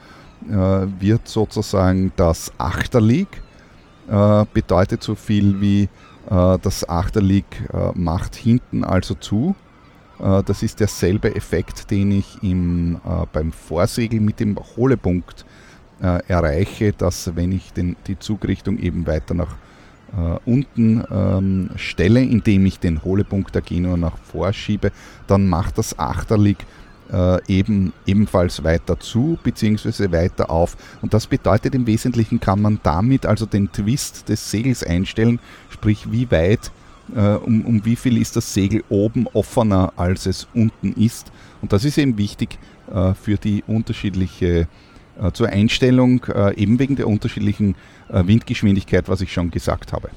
äh, 0.48 0.54
wird 1.00 1.28
sozusagen 1.28 2.12
das 2.16 2.52
Achterlig. 2.58 3.28
Äh, 4.08 4.46
bedeutet 4.54 5.02
so 5.02 5.16
viel 5.16 5.60
wie 5.60 5.84
äh, 5.84 5.88
das 6.30 6.88
Achterlig 6.90 7.46
äh, 7.72 7.92
macht 7.94 8.36
hinten 8.36 8.84
also 8.84 9.14
zu 9.14 9.56
äh, 10.20 10.44
das 10.44 10.64
ist 10.64 10.80
derselbe 10.80 11.36
Effekt, 11.36 11.92
den 11.92 12.12
ich 12.12 12.42
im, 12.42 12.96
äh, 12.96 13.26
beim 13.32 13.52
Vorsegel 13.52 14.20
mit 14.20 14.40
dem 14.40 14.58
Hohlepunkt 14.76 15.46
äh, 16.02 16.20
erreiche, 16.28 16.94
dass 16.94 17.36
wenn 17.36 17.52
ich 17.52 17.74
den, 17.74 17.96
die 18.08 18.20
Zugrichtung 18.20 18.78
eben 18.78 19.08
weiter 19.08 19.34
nach 19.34 19.56
äh, 20.16 20.38
unten 20.46 21.04
ähm, 21.10 21.70
stelle, 21.76 22.22
indem 22.22 22.66
ich 22.66 22.80
den 22.80 23.04
Hohlepunkt 23.04 23.56
der 23.56 23.62
Genua 23.62 23.98
nach 23.98 24.18
vorschiebe, 24.18 24.92
dann 25.28 25.48
macht 25.48 25.78
das 25.78 25.98
Achterlig 25.98 26.58
äh, 27.12 27.40
eben 27.48 27.94
ebenfalls 28.06 28.64
weiter 28.64 29.00
zu 29.00 29.38
bzw. 29.44 30.12
weiter 30.12 30.50
auf. 30.50 30.76
Und 31.02 31.14
das 31.14 31.28
bedeutet 31.28 31.76
im 31.76 31.88
Wesentlichen 31.88 32.40
kann 32.40 32.62
man 32.62 32.80
damit 32.84 33.26
also 33.26 33.46
den 33.46 33.72
Twist 33.72 34.30
des 34.30 34.50
Segels 34.50 34.84
einstellen, 34.84 35.40
sprich 35.76 36.12
wie 36.12 36.32
weit 36.32 36.72
äh, 37.14 37.36
um, 37.36 37.62
um 37.66 37.86
wie 37.86 37.96
viel 37.96 38.18
ist 38.18 38.36
das 38.36 38.54
Segel 38.54 38.84
oben 38.90 39.28
offener, 39.34 39.94
als 39.96 40.26
es 40.26 40.48
unten 40.54 40.94
ist. 40.94 41.32
Und 41.62 41.74
das 41.74 41.86
ist 41.86 41.98
eben 41.98 42.18
wichtig 42.18 42.58
äh, 42.92 43.14
für 43.14 43.38
die 43.38 43.64
unterschiedliche 43.68 44.68
äh, 45.22 45.32
zur 45.34 45.50
Einstellung, 45.50 46.24
äh, 46.34 46.56
eben 46.56 46.80
wegen 46.80 46.96
der 46.96 47.08
unterschiedlichen 47.08 47.76
äh, 48.10 48.26
Windgeschwindigkeit, 48.26 49.10
was 49.10 49.22
ich 49.22 49.32
schon 49.32 49.52
gesagt 49.52 49.94
habe. 49.94 50.10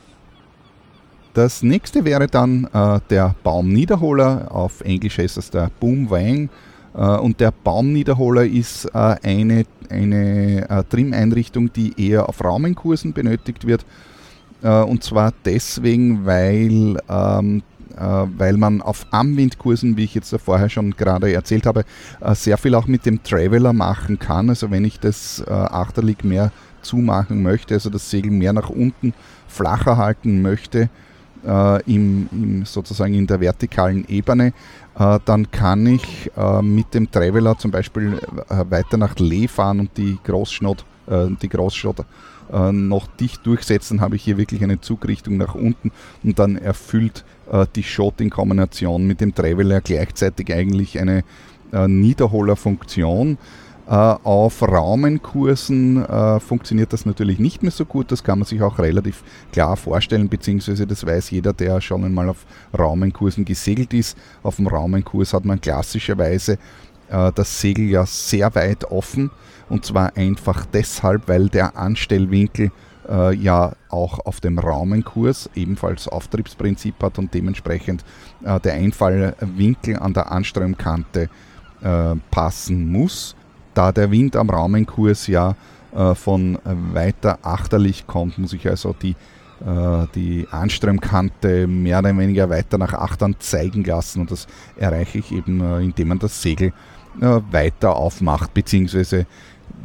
Das 1.35 1.62
nächste 1.62 2.05
wäre 2.05 2.27
dann 2.27 2.69
äh, 2.73 3.00
der 3.11 3.35
Baumniederholer, 3.43 4.50
auf 4.50 4.81
Englisch 4.81 5.19
heißt 5.19 5.37
das 5.37 5.50
der 5.50 5.71
Boom 5.81 6.11
Wang. 6.11 6.49
und 6.95 7.38
der 7.38 7.53
Baumniederholer 7.53 8.45
ist 8.45 8.93
eine, 8.95 9.67
eine 9.91 10.85
Trim-Einrichtung, 10.88 11.71
die 11.73 11.93
eher 11.97 12.29
auf 12.29 12.43
Raumenkursen 12.43 13.12
benötigt 13.12 13.67
wird 13.67 13.85
und 14.67 15.05
zwar 15.05 15.33
deswegen, 15.45 16.27
weil, 16.27 16.99
ähm, 17.09 17.62
äh, 17.97 18.27
weil 18.37 18.57
man 18.57 18.81
auf 18.83 19.07
Amwindkursen, 19.11 19.97
wie 19.97 20.05
ich 20.05 20.15
jetzt 20.15 20.35
vorher 20.45 20.69
schon 20.69 20.93
gerade 20.93 21.33
erzählt 21.33 21.67
habe, 21.67 21.85
äh, 22.21 22.35
sehr 22.35 22.57
viel 22.59 22.75
auch 22.75 22.87
mit 22.87 23.07
dem 23.07 23.23
Traveler 23.23 23.73
machen 23.73 24.19
kann. 24.19 24.49
Also 24.49 24.71
wenn 24.71 24.85
ich 24.85 25.00
das 25.00 25.45
äh, 25.47 25.50
Achterlig 25.50 26.25
mehr 26.25 26.53
zumachen 26.83 27.43
möchte, 27.43 27.75
also 27.75 27.91
das 27.91 28.09
Segel 28.09 28.31
mehr 28.31 28.53
nach 28.53 28.71
unten 28.71 29.15
flacher 29.49 29.97
halten 29.97 30.43
möchte, 30.43 30.91
äh, 31.47 31.83
im, 31.93 32.29
im, 32.33 32.65
sozusagen 32.65 33.15
in 33.15 33.27
der 33.27 33.41
vertikalen 33.41 34.07
Ebene, 34.09 34.53
äh, 34.99 35.19
dann 35.25 35.50
kann 35.50 35.87
ich 35.87 36.31
äh, 36.37 36.62
mit 36.62 36.95
dem 36.95 37.11
Traveler 37.11 37.57
zum 37.59 37.71
Beispiel 37.71 38.19
äh, 38.49 38.65
weiter 38.69 38.97
nach 38.97 39.17
Lee 39.19 39.49
fahren 39.49 39.81
und 39.81 39.97
die 39.97 40.19
Großschnott, 40.25 40.85
die 41.41 41.49
Großschnott 41.49 42.05
äh, 42.52 42.73
noch 42.73 43.07
dicht 43.07 43.47
durchsetzen, 43.47 44.00
habe 44.00 44.17
ich 44.17 44.23
hier 44.23 44.37
wirklich 44.37 44.62
eine 44.62 44.81
Zugrichtung 44.81 45.37
nach 45.37 45.55
unten 45.55 45.93
und 46.23 46.38
dann 46.38 46.57
erfüllt 46.57 47.25
äh, 47.50 47.67
die 47.75 47.83
Shot 47.83 48.21
in 48.21 48.31
Kombination 48.31 49.07
mit 49.07 49.21
dem 49.21 49.35
Traveler 49.35 49.81
gleichzeitig 49.81 50.52
eigentlich 50.52 50.99
eine 50.99 51.25
äh, 51.73 51.88
Niederholerfunktion. 51.88 53.38
Uh, 53.90 54.19
auf 54.23 54.61
Raumenkursen 54.61 56.05
uh, 56.05 56.40
funktioniert 56.40 56.93
das 56.93 57.07
natürlich 57.07 57.38
nicht 57.38 57.62
mehr 57.62 57.73
so 57.73 57.87
gut. 57.87 58.12
Das 58.12 58.23
kann 58.23 58.38
man 58.38 58.45
sich 58.47 58.61
auch 58.61 58.78
relativ 58.78 59.25
klar 59.50 59.78
vorstellen, 59.78 60.28
beziehungsweise 60.28 60.87
das 60.87 61.07
weiß 61.07 61.31
jeder, 61.31 61.55
der 61.55 61.81
schon 61.81 62.05
einmal 62.05 62.28
auf 62.28 62.45
Raumenkursen 62.78 63.47
gesegelt 63.47 63.95
ist. 63.95 64.19
Auf 64.43 64.57
dem 64.57 64.67
Raumenkurs 64.67 65.33
hat 65.33 65.47
man 65.47 65.59
klassischerweise 65.59 66.59
uh, 67.11 67.31
das 67.35 67.62
Segel 67.62 67.88
ja 67.88 68.05
sehr 68.05 68.55
weit 68.55 68.85
offen 68.85 69.31
und 69.69 69.85
zwar 69.85 70.17
einfach 70.17 70.67
deshalb, 70.67 71.29
weil 71.29 71.49
der 71.49 71.77
Anstellwinkel 71.77 72.71
äh, 73.09 73.35
ja 73.35 73.73
auch 73.89 74.21
auf 74.21 74.41
dem 74.41 74.59
Raumenkurs 74.59 75.51
ebenfalls 75.55 76.09
Auftriebsprinzip 76.09 77.03
hat 77.03 77.19
und 77.19 77.33
dementsprechend 77.33 78.05
äh, 78.45 78.61
der 78.61 78.75
Einfallwinkel 78.75 79.99
an 79.99 80.13
der 80.13 80.31
Anströmkante 80.31 81.29
äh, 81.83 82.15
passen 82.31 82.91
muss. 82.91 83.35
Da 83.75 83.93
der 83.93 84.11
Wind 84.11 84.37
am 84.37 84.51
Raumenkurs 84.51 85.27
ja 85.27 85.55
äh, 85.95 86.15
von 86.15 86.59
weiter 86.65 87.39
achterlich 87.43 88.07
kommt, 88.07 88.39
muss 88.39 88.53
ich 88.53 88.69
also 88.69 88.95
die 89.01 89.15
äh, 89.61 90.07
die 90.15 90.47
Anströmkante 90.51 91.67
mehr 91.67 91.99
oder 91.99 92.17
weniger 92.17 92.49
weiter 92.49 92.79
nach 92.79 92.95
Achtern 92.95 93.37
zeigen 93.39 93.85
lassen 93.85 94.21
und 94.21 94.31
das 94.31 94.47
erreiche 94.77 95.19
ich 95.19 95.33
eben, 95.33 95.61
äh, 95.61 95.81
indem 95.81 96.09
man 96.09 96.19
das 96.19 96.41
Segel 96.41 96.73
weiter 97.21 97.97
aufmacht, 97.97 98.55
beziehungsweise 98.55 99.27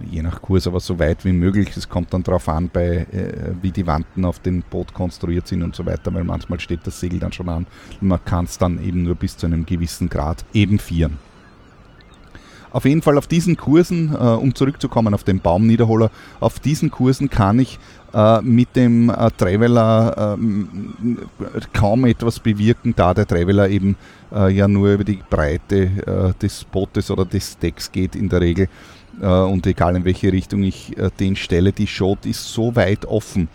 je 0.09 0.21
nach 0.21 0.41
Kurs 0.41 0.67
aber 0.67 0.79
so 0.79 0.99
weit 0.99 1.25
wie 1.25 1.33
möglich. 1.33 1.75
Es 1.75 1.89
kommt 1.89 2.13
dann 2.13 2.23
darauf 2.23 2.47
an, 2.49 2.69
bei, 2.71 3.07
äh, 3.11 3.53
wie 3.61 3.71
die 3.71 3.87
Wanten 3.87 4.25
auf 4.25 4.39
dem 4.39 4.63
Boot 4.69 4.93
konstruiert 4.93 5.47
sind 5.47 5.63
und 5.63 5.75
so 5.75 5.85
weiter, 5.85 6.13
weil 6.13 6.23
manchmal 6.23 6.59
steht 6.59 6.81
das 6.85 6.99
Segel 6.99 7.19
dann 7.19 7.31
schon 7.31 7.49
an 7.49 7.67
und 8.01 8.07
man 8.07 8.23
kann 8.23 8.45
es 8.45 8.57
dann 8.57 8.83
eben 8.83 9.03
nur 9.03 9.15
bis 9.15 9.37
zu 9.37 9.45
einem 9.45 9.65
gewissen 9.65 10.09
Grad 10.09 10.45
eben 10.53 10.79
vieren. 10.79 11.17
Auf 12.73 12.85
jeden 12.85 13.03
Fall 13.03 13.19
auf 13.19 13.27
diesen 13.27 13.55
Kursen, 13.55 14.15
äh, 14.15 14.17
um 14.17 14.55
zurückzukommen 14.55 15.13
auf 15.13 15.23
den 15.23 15.39
Baumniederholer, 15.39 16.09
auf 16.39 16.59
diesen 16.59 16.89
Kursen 16.89 17.29
kann 17.29 17.59
ich 17.59 17.77
äh, 18.15 18.41
mit 18.41 18.75
dem 18.75 19.11
äh, 19.11 19.29
Traveler 19.37 20.35
ähm, 20.39 21.19
kaum 21.71 22.05
etwas 22.05 22.39
bewirken, 22.39 22.95
da 22.95 23.13
der 23.13 23.27
Traveler 23.27 23.69
eben 23.69 23.95
äh, 24.33 24.51
ja 24.51 24.67
nur 24.67 24.93
über 24.93 25.03
die 25.03 25.19
Breite 25.29 25.83
äh, 25.83 26.33
des 26.41 26.63
Bootes 26.63 27.11
oder 27.11 27.25
des 27.25 27.59
Decks 27.59 27.91
geht 27.91 28.15
in 28.15 28.27
der 28.27 28.41
Regel 28.41 28.67
und 29.21 29.65
egal 29.67 29.95
in 29.95 30.05
welche 30.05 30.31
Richtung 30.31 30.63
ich 30.63 30.97
äh, 30.97 31.09
den 31.19 31.35
stelle, 31.35 31.71
die 31.71 31.87
Shot 31.87 32.25
ist 32.25 32.51
so 32.51 32.75
weit 32.75 33.05
offen, 33.05 33.47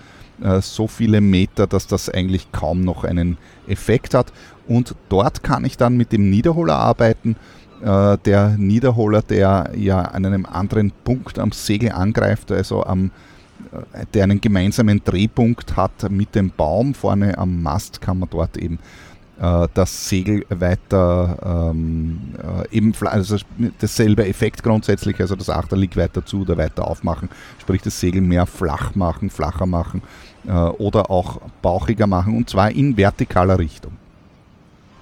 äh, 0.42 0.60
so 0.60 0.86
viele 0.86 1.20
Meter, 1.20 1.66
dass 1.66 1.86
das 1.86 2.08
eigentlich 2.08 2.52
kaum 2.52 2.82
noch 2.82 3.04
einen 3.04 3.38
Effekt 3.66 4.14
hat. 4.14 4.32
Und 4.66 4.94
dort 5.08 5.42
kann 5.42 5.64
ich 5.64 5.76
dann 5.76 5.96
mit 5.96 6.12
dem 6.12 6.30
Niederholer 6.30 6.76
arbeiten. 6.76 7.36
Der 7.80 8.56
Niederholer, 8.58 9.22
der 9.22 9.70
ja 9.76 10.02
an 10.02 10.26
einem 10.26 10.46
anderen 10.46 10.90
Punkt 11.04 11.38
am 11.38 11.52
Segel 11.52 11.92
angreift, 11.92 12.50
also 12.50 12.82
am, 12.82 13.12
der 14.14 14.24
einen 14.24 14.40
gemeinsamen 14.40 15.00
Drehpunkt 15.04 15.76
hat 15.76 16.10
mit 16.10 16.34
dem 16.34 16.50
Baum. 16.50 16.92
Vorne 16.92 17.38
am 17.38 17.62
Mast 17.62 18.00
kann 18.00 18.18
man 18.18 18.28
dort 18.28 18.56
eben 18.56 18.74
äh, 18.74 19.07
das 19.40 20.08
Segel 20.08 20.44
weiter 20.48 21.70
ähm, 21.70 22.34
äh, 22.42 22.76
eben 22.76 22.92
also 23.02 23.36
dasselbe 23.78 24.26
Effekt 24.26 24.64
grundsätzlich, 24.64 25.20
also 25.20 25.36
das 25.36 25.48
Achterlieg 25.48 25.96
weiter 25.96 26.26
zu 26.26 26.40
oder 26.40 26.56
weiter 26.58 26.86
aufmachen, 26.86 27.28
sprich 27.60 27.82
das 27.82 28.00
Segel 28.00 28.20
mehr 28.20 28.46
flach 28.46 28.96
machen, 28.96 29.30
flacher 29.30 29.66
machen 29.66 30.02
äh, 30.46 30.52
oder 30.52 31.10
auch 31.10 31.40
bauchiger 31.62 32.08
machen 32.08 32.36
und 32.36 32.50
zwar 32.50 32.72
in 32.72 32.96
vertikaler 32.96 33.58
Richtung. 33.58 33.92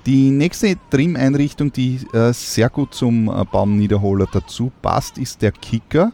Die 0.04 0.30
nächste 0.30 0.76
Trim-Einrichtung, 0.90 1.72
die 1.72 1.98
äh, 2.12 2.32
sehr 2.32 2.68
gut 2.68 2.94
zum 2.94 3.28
äh, 3.28 3.44
Baumniederholer 3.44 4.28
dazu 4.30 4.70
passt, 4.80 5.18
ist 5.18 5.42
der 5.42 5.50
Kicker, 5.50 6.12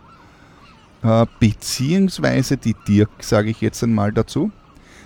äh, 1.02 1.26
beziehungsweise 1.38 2.56
die 2.56 2.74
Dirk, 2.88 3.10
sage 3.20 3.50
ich 3.50 3.60
jetzt 3.60 3.82
einmal 3.82 4.12
dazu. 4.12 4.50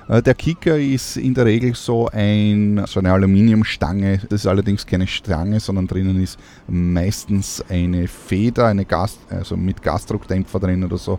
Äh, 0.09 0.23
der 0.23 0.35
Kicker 0.35 0.79
ist 0.79 1.17
in 1.17 1.35
der 1.35 1.47
Regel 1.47 1.75
so, 1.75 2.09
ein, 2.09 2.83
so 2.87 3.01
eine 3.01 3.13
Aluminiumstange. 3.13 4.19
Das 4.29 4.41
ist 4.41 4.47
allerdings 4.47 4.87
keine 4.87 5.07
Stange, 5.07 5.61
sondern 5.61 5.87
drinnen 5.87 6.23
ist 6.23 6.39
meistens 6.69 7.65
eine 7.69 8.09
Feder, 8.09 8.67
eine 8.67 8.85
Gas, 8.85 9.19
also 9.31 9.57
mit 9.57 9.83
Gasdruckdämpfer 9.83 10.61
drin 10.61 10.85
oder 10.85 10.99
so, 10.99 11.19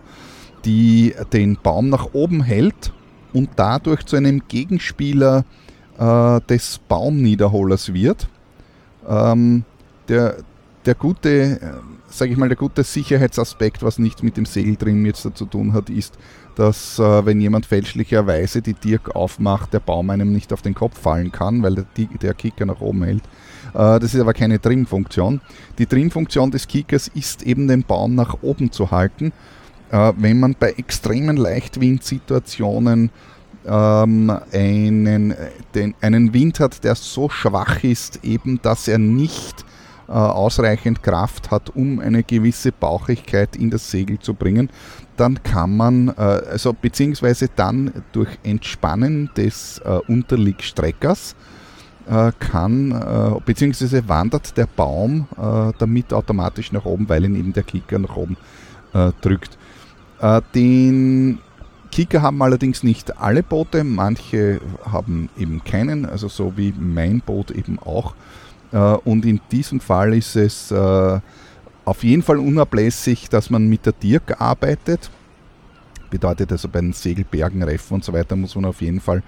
die 0.64 1.14
den 1.32 1.58
Baum 1.62 1.90
nach 1.90 2.12
oben 2.12 2.42
hält 2.42 2.92
und 3.32 3.50
dadurch 3.56 4.04
zu 4.06 4.16
einem 4.16 4.42
Gegenspieler 4.48 5.44
äh, 5.98 6.40
des 6.48 6.78
Baumniederholers 6.88 7.92
wird. 7.92 8.28
Ähm, 9.06 9.64
der, 10.08 10.36
der 10.86 10.94
gute, 10.94 11.60
äh, 11.60 11.60
sage 12.08 12.32
ich 12.32 12.38
mal, 12.38 12.48
der 12.48 12.56
gute 12.56 12.82
Sicherheitsaspekt, 12.82 13.82
was 13.82 13.98
nicht 13.98 14.22
mit 14.22 14.36
dem 14.36 14.46
Segel 14.46 14.76
drin 14.76 15.04
jetzt 15.04 15.28
zu 15.34 15.44
tun 15.44 15.72
hat, 15.72 15.90
ist, 15.90 16.18
dass 16.58 16.98
äh, 16.98 17.24
wenn 17.24 17.40
jemand 17.40 17.66
fälschlicherweise 17.66 18.62
die 18.62 18.74
Dirk 18.74 19.14
aufmacht, 19.14 19.72
der 19.72 19.78
Baum 19.78 20.10
einem 20.10 20.32
nicht 20.32 20.52
auf 20.52 20.60
den 20.60 20.74
Kopf 20.74 20.98
fallen 20.98 21.30
kann, 21.30 21.62
weil 21.62 21.76
der, 21.76 21.84
der 22.20 22.34
Kicker 22.34 22.66
nach 22.66 22.80
oben 22.80 23.04
hält. 23.04 23.22
Äh, 23.74 24.00
das 24.00 24.12
ist 24.12 24.20
aber 24.20 24.34
keine 24.34 24.60
Trimfunktion. 24.60 25.40
Die 25.78 25.86
Trimfunktion 25.86 26.50
des 26.50 26.66
Kickers 26.66 27.06
ist 27.14 27.44
eben 27.44 27.68
den 27.68 27.84
Baum 27.84 28.16
nach 28.16 28.38
oben 28.42 28.72
zu 28.72 28.90
halten, 28.90 29.32
äh, 29.92 30.12
wenn 30.16 30.40
man 30.40 30.56
bei 30.58 30.72
extremen 30.72 31.36
Leichtwindsituationen 31.36 33.10
ähm, 33.64 34.32
einen, 34.52 35.34
den, 35.76 35.94
einen 36.00 36.34
Wind 36.34 36.58
hat, 36.58 36.82
der 36.82 36.96
so 36.96 37.28
schwach 37.28 37.84
ist, 37.84 38.24
eben 38.24 38.60
dass 38.62 38.88
er 38.88 38.98
nicht 38.98 39.64
äh, 40.08 40.12
ausreichend 40.12 41.02
Kraft 41.04 41.52
hat, 41.52 41.70
um 41.76 42.00
eine 42.00 42.24
gewisse 42.24 42.72
Bauchigkeit 42.72 43.54
in 43.54 43.70
das 43.70 43.90
Segel 43.90 44.18
zu 44.18 44.34
bringen, 44.34 44.70
dann 45.18 45.42
kann 45.42 45.76
man, 45.76 46.08
äh, 46.08 46.12
also 46.12 46.72
beziehungsweise 46.72 47.48
dann 47.54 47.92
durch 48.12 48.38
Entspannen 48.42 49.30
des 49.36 49.80
äh, 49.84 49.98
Unterliegstreckers 50.06 51.34
äh, 52.08 52.32
kann, 52.38 53.38
beziehungsweise 53.44 54.08
wandert 54.08 54.56
der 54.56 54.66
Baum 54.66 55.28
damit 55.78 56.14
automatisch 56.14 56.72
nach 56.72 56.86
oben, 56.86 57.08
weil 57.08 57.24
ihn 57.24 57.36
eben 57.36 57.52
der 57.52 57.64
Kicker 57.64 57.98
nach 57.98 58.16
oben 58.16 58.38
drückt. 59.20 59.58
den 60.54 61.38
Kicker 61.92 62.22
haben 62.22 62.40
allerdings 62.40 62.82
nicht 62.82 63.18
alle 63.18 63.42
Boote, 63.42 63.84
manche 63.84 64.60
haben 64.90 65.28
eben 65.36 65.62
keinen, 65.62 66.06
also 66.06 66.28
so 66.28 66.56
wie 66.56 66.72
mein 66.78 67.20
Boot 67.20 67.50
eben 67.50 67.78
auch. 67.78 68.14
und 69.04 69.26
in 69.26 69.40
diesem 69.52 69.80
Fall 69.80 70.14
ist 70.14 70.34
es 70.34 70.72
auf 71.88 72.04
jeden 72.04 72.22
Fall 72.22 72.38
unablässig, 72.38 73.30
dass 73.30 73.48
man 73.48 73.66
mit 73.66 73.86
der 73.86 73.94
Dirk 73.94 74.40
arbeitet. 74.40 75.10
Bedeutet 76.10 76.52
also 76.52 76.68
bei 76.68 76.80
den 76.80 76.92
Segelbergen, 76.92 77.62
Reffen 77.62 77.94
und 77.94 78.04
so 78.04 78.12
weiter 78.12 78.36
muss 78.36 78.54
man 78.54 78.66
auf 78.66 78.82
jeden 78.82 79.00
Fall 79.00 79.22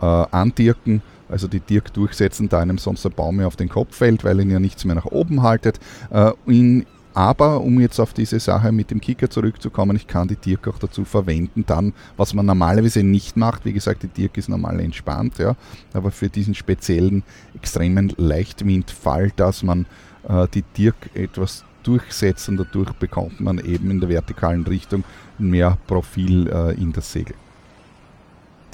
äh, 0.00 0.04
andirken, 0.04 1.02
also 1.28 1.46
die 1.46 1.60
Dirk 1.60 1.92
durchsetzen, 1.92 2.48
da 2.48 2.58
einem 2.58 2.78
sonst 2.78 3.04
der 3.04 3.10
Baum 3.10 3.36
mehr 3.36 3.46
auf 3.46 3.56
den 3.56 3.68
Kopf 3.68 3.96
fällt, 3.96 4.24
weil 4.24 4.40
ihn 4.40 4.50
ja 4.50 4.58
nichts 4.58 4.84
mehr 4.84 4.96
nach 4.96 5.06
oben 5.06 5.42
haltet. 5.42 5.78
Äh, 6.10 6.32
in, 6.46 6.84
aber 7.14 7.60
um 7.60 7.78
jetzt 7.80 8.00
auf 8.00 8.12
diese 8.12 8.40
Sache 8.40 8.72
mit 8.72 8.90
dem 8.90 9.00
Kicker 9.00 9.30
zurückzukommen, 9.30 9.96
ich 9.96 10.08
kann 10.08 10.26
die 10.26 10.36
Dirk 10.36 10.66
auch 10.66 10.78
dazu 10.78 11.04
verwenden, 11.04 11.64
dann, 11.66 11.92
was 12.16 12.34
man 12.34 12.46
normalerweise 12.46 13.04
nicht 13.04 13.36
macht, 13.36 13.64
wie 13.64 13.72
gesagt, 13.72 14.02
die 14.02 14.08
Dirk 14.08 14.36
ist 14.36 14.48
normal 14.48 14.80
entspannt, 14.80 15.38
ja, 15.38 15.54
aber 15.92 16.10
für 16.10 16.28
diesen 16.28 16.54
speziellen 16.54 17.22
extremen 17.54 18.12
Leichtwindfall, 18.16 19.32
dass 19.34 19.62
man 19.62 19.86
äh, 20.28 20.46
die 20.52 20.62
Dirk 20.76 21.10
etwas 21.14 21.64
durchsetzen. 21.82 22.56
Dadurch 22.56 22.92
bekommt 22.92 23.40
man 23.40 23.58
eben 23.58 23.90
in 23.90 24.00
der 24.00 24.08
vertikalen 24.08 24.64
Richtung 24.64 25.04
mehr 25.38 25.76
Profil 25.86 26.48
äh, 26.48 26.74
in 26.74 26.92
das 26.92 27.12
Segel. 27.12 27.34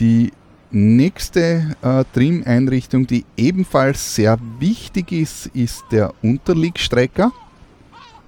Die 0.00 0.32
nächste 0.70 1.76
äh, 1.82 2.04
Trim-Einrichtung, 2.12 3.06
die 3.06 3.24
ebenfalls 3.36 4.14
sehr 4.14 4.38
wichtig 4.58 5.12
ist, 5.12 5.46
ist 5.46 5.84
der 5.90 6.12
Unterliegstrecker. 6.22 7.32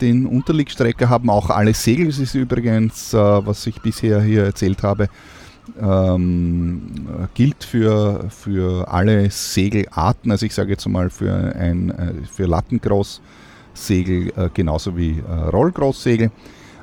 Den 0.00 0.26
Unterliegstrecker 0.26 1.08
haben 1.08 1.28
auch 1.28 1.50
alle 1.50 1.74
Segel. 1.74 2.06
Das 2.06 2.18
ist 2.18 2.34
übrigens, 2.34 3.12
äh, 3.12 3.16
was 3.18 3.66
ich 3.66 3.80
bisher 3.82 4.22
hier 4.22 4.44
erzählt 4.44 4.82
habe, 4.82 5.08
ähm, 5.80 6.82
gilt 7.34 7.64
für, 7.64 8.26
für 8.30 8.88
alle 8.90 9.30
Segelarten. 9.30 10.30
Also 10.30 10.46
ich 10.46 10.54
sage 10.54 10.70
jetzt 10.70 10.86
mal 10.88 11.10
für 11.10 11.34
ein 11.54 11.90
äh, 11.90 12.12
für 12.30 12.46
Lattencross 12.46 13.20
Segel 13.86 14.32
äh, 14.36 14.48
genauso 14.52 14.96
wie 14.96 15.18
äh, 15.18 15.32
Rollgroßsegel. 15.32 16.30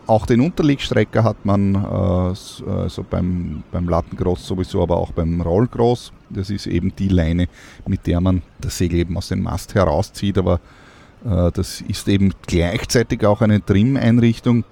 Auch 0.08 0.28
den 0.28 0.42
Unterliegstrecker 0.42 1.24
hat 1.24 1.46
man 1.46 1.74
äh, 1.76 1.78
also 1.78 3.06
beim, 3.10 3.64
beim 3.72 3.90
Lattengroß 3.90 4.46
sowieso, 4.46 4.84
aber 4.84 4.98
auch 4.98 5.12
beim 5.12 5.42
Rollgroß. 5.42 6.14
Das 6.30 6.50
ist 6.50 6.68
eben 6.68 6.96
die 6.96 7.08
Leine, 7.08 7.48
mit 7.88 8.06
der 8.06 8.22
man 8.22 8.44
das 8.60 8.78
Segel 8.78 9.00
eben 9.00 9.18
aus 9.18 9.30
dem 9.30 9.42
Mast 9.42 9.74
herauszieht, 9.74 10.38
aber 10.38 10.60
äh, 11.26 11.52
das 11.52 11.82
ist 11.82 12.08
eben 12.08 12.34
gleichzeitig 12.46 13.26
auch 13.26 13.42
eine 13.42 13.66
Trim-Einrichtung. 13.66 14.64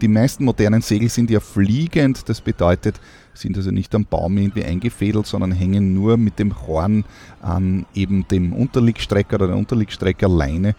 Die 0.00 0.08
meisten 0.08 0.44
modernen 0.44 0.80
Segel 0.80 1.08
sind 1.08 1.28
ja 1.28 1.40
fliegend, 1.40 2.28
das 2.28 2.40
bedeutet, 2.40 3.00
sind 3.34 3.56
also 3.56 3.72
nicht 3.72 3.92
am 3.96 4.04
Baum 4.04 4.38
irgendwie 4.38 4.64
eingefädelt, 4.64 5.26
sondern 5.26 5.50
hängen 5.50 5.92
nur 5.92 6.16
mit 6.16 6.38
dem 6.38 6.54
Horn 6.66 7.04
an 7.42 7.84
eben 7.94 8.26
dem 8.28 8.52
Unterliegstrecker 8.52 9.36
oder 9.36 9.48
der 9.48 9.56
Unterliegstreckerleine. 9.56 10.76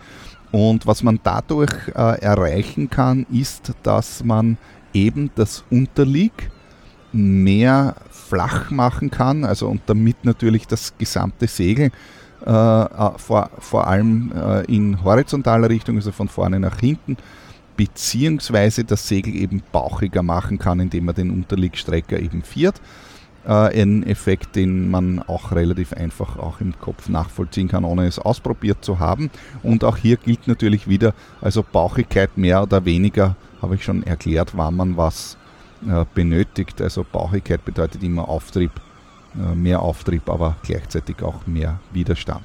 Und 0.52 0.88
was 0.88 1.04
man 1.04 1.20
dadurch 1.24 1.72
äh, 1.90 2.22
erreichen 2.22 2.90
kann, 2.90 3.26
ist, 3.32 3.74
dass 3.84 4.24
man 4.24 4.58
eben 4.94 5.30
das 5.36 5.64
Unterlieg 5.70 6.50
mehr 7.12 7.96
flach 8.10 8.72
machen 8.72 9.12
kann, 9.12 9.44
also 9.44 9.68
und 9.68 9.82
damit 9.88 10.26
natürlich 10.26 10.68
das 10.68 10.98
gesamte 10.98 11.48
Segel 11.48 11.92
äh, 12.46 12.50
äh, 12.52 13.12
vor, 13.18 13.50
vor 13.60 13.88
allem 13.88 14.32
äh, 14.36 14.66
in 14.66 15.04
horizontaler 15.04 15.70
Richtung, 15.70 15.96
also 15.96 16.12
von 16.12 16.28
vorne 16.28 16.60
nach 16.60 16.80
hinten, 16.80 17.18
beziehungsweise 17.76 18.84
das 18.84 19.08
Segel 19.08 19.36
eben 19.36 19.64
bauchiger 19.72 20.24
machen 20.24 20.60
kann, 20.60 20.80
indem 20.80 21.06
man 21.06 21.16
den 21.16 21.32
Unterliegstrecker 21.32 22.20
eben 22.20 22.44
viert. 22.44 22.78
äh, 22.78 23.09
ein 23.54 24.04
Effekt, 24.04 24.56
den 24.56 24.92
man 24.92 25.20
auch 25.20 25.52
relativ 25.52 25.94
einfach 25.94 26.38
auch 26.38 26.62
im 26.62 26.80
Kopf 26.80 27.10
nachvollziehen 27.10 27.68
kann, 27.68 27.84
ohne 27.84 28.06
es 28.06 28.20
ausprobiert 28.20 28.84
zu 28.86 29.00
haben. 29.00 29.32
Und 29.64 29.84
auch 29.84 29.98
hier 29.98 30.18
gilt 30.18 30.48
natürlich 30.48 30.88
wieder, 30.88 31.14
also 31.42 31.64
Bauchigkeit 31.64 32.38
mehr 32.38 32.62
oder 32.64 32.86
weniger, 32.86 33.36
habe 33.62 33.76
ich 33.76 33.84
schon 33.84 34.04
erklärt, 34.04 34.52
wann 34.56 34.76
man 34.76 34.98
was 34.98 35.38
äh, 35.88 36.06
benötigt. 36.14 36.82
Also 36.82 37.06
Bauchigkeit 37.10 37.66
bedeutet 37.66 38.04
immer 38.04 38.30
Auftrieb, 38.30 38.72
äh, 39.36 39.56
mehr 39.56 39.82
Auftrieb, 39.82 40.30
aber 40.30 40.56
gleichzeitig 40.64 41.22
auch 41.24 41.48
mehr 41.48 41.80
Widerstand 41.92 42.44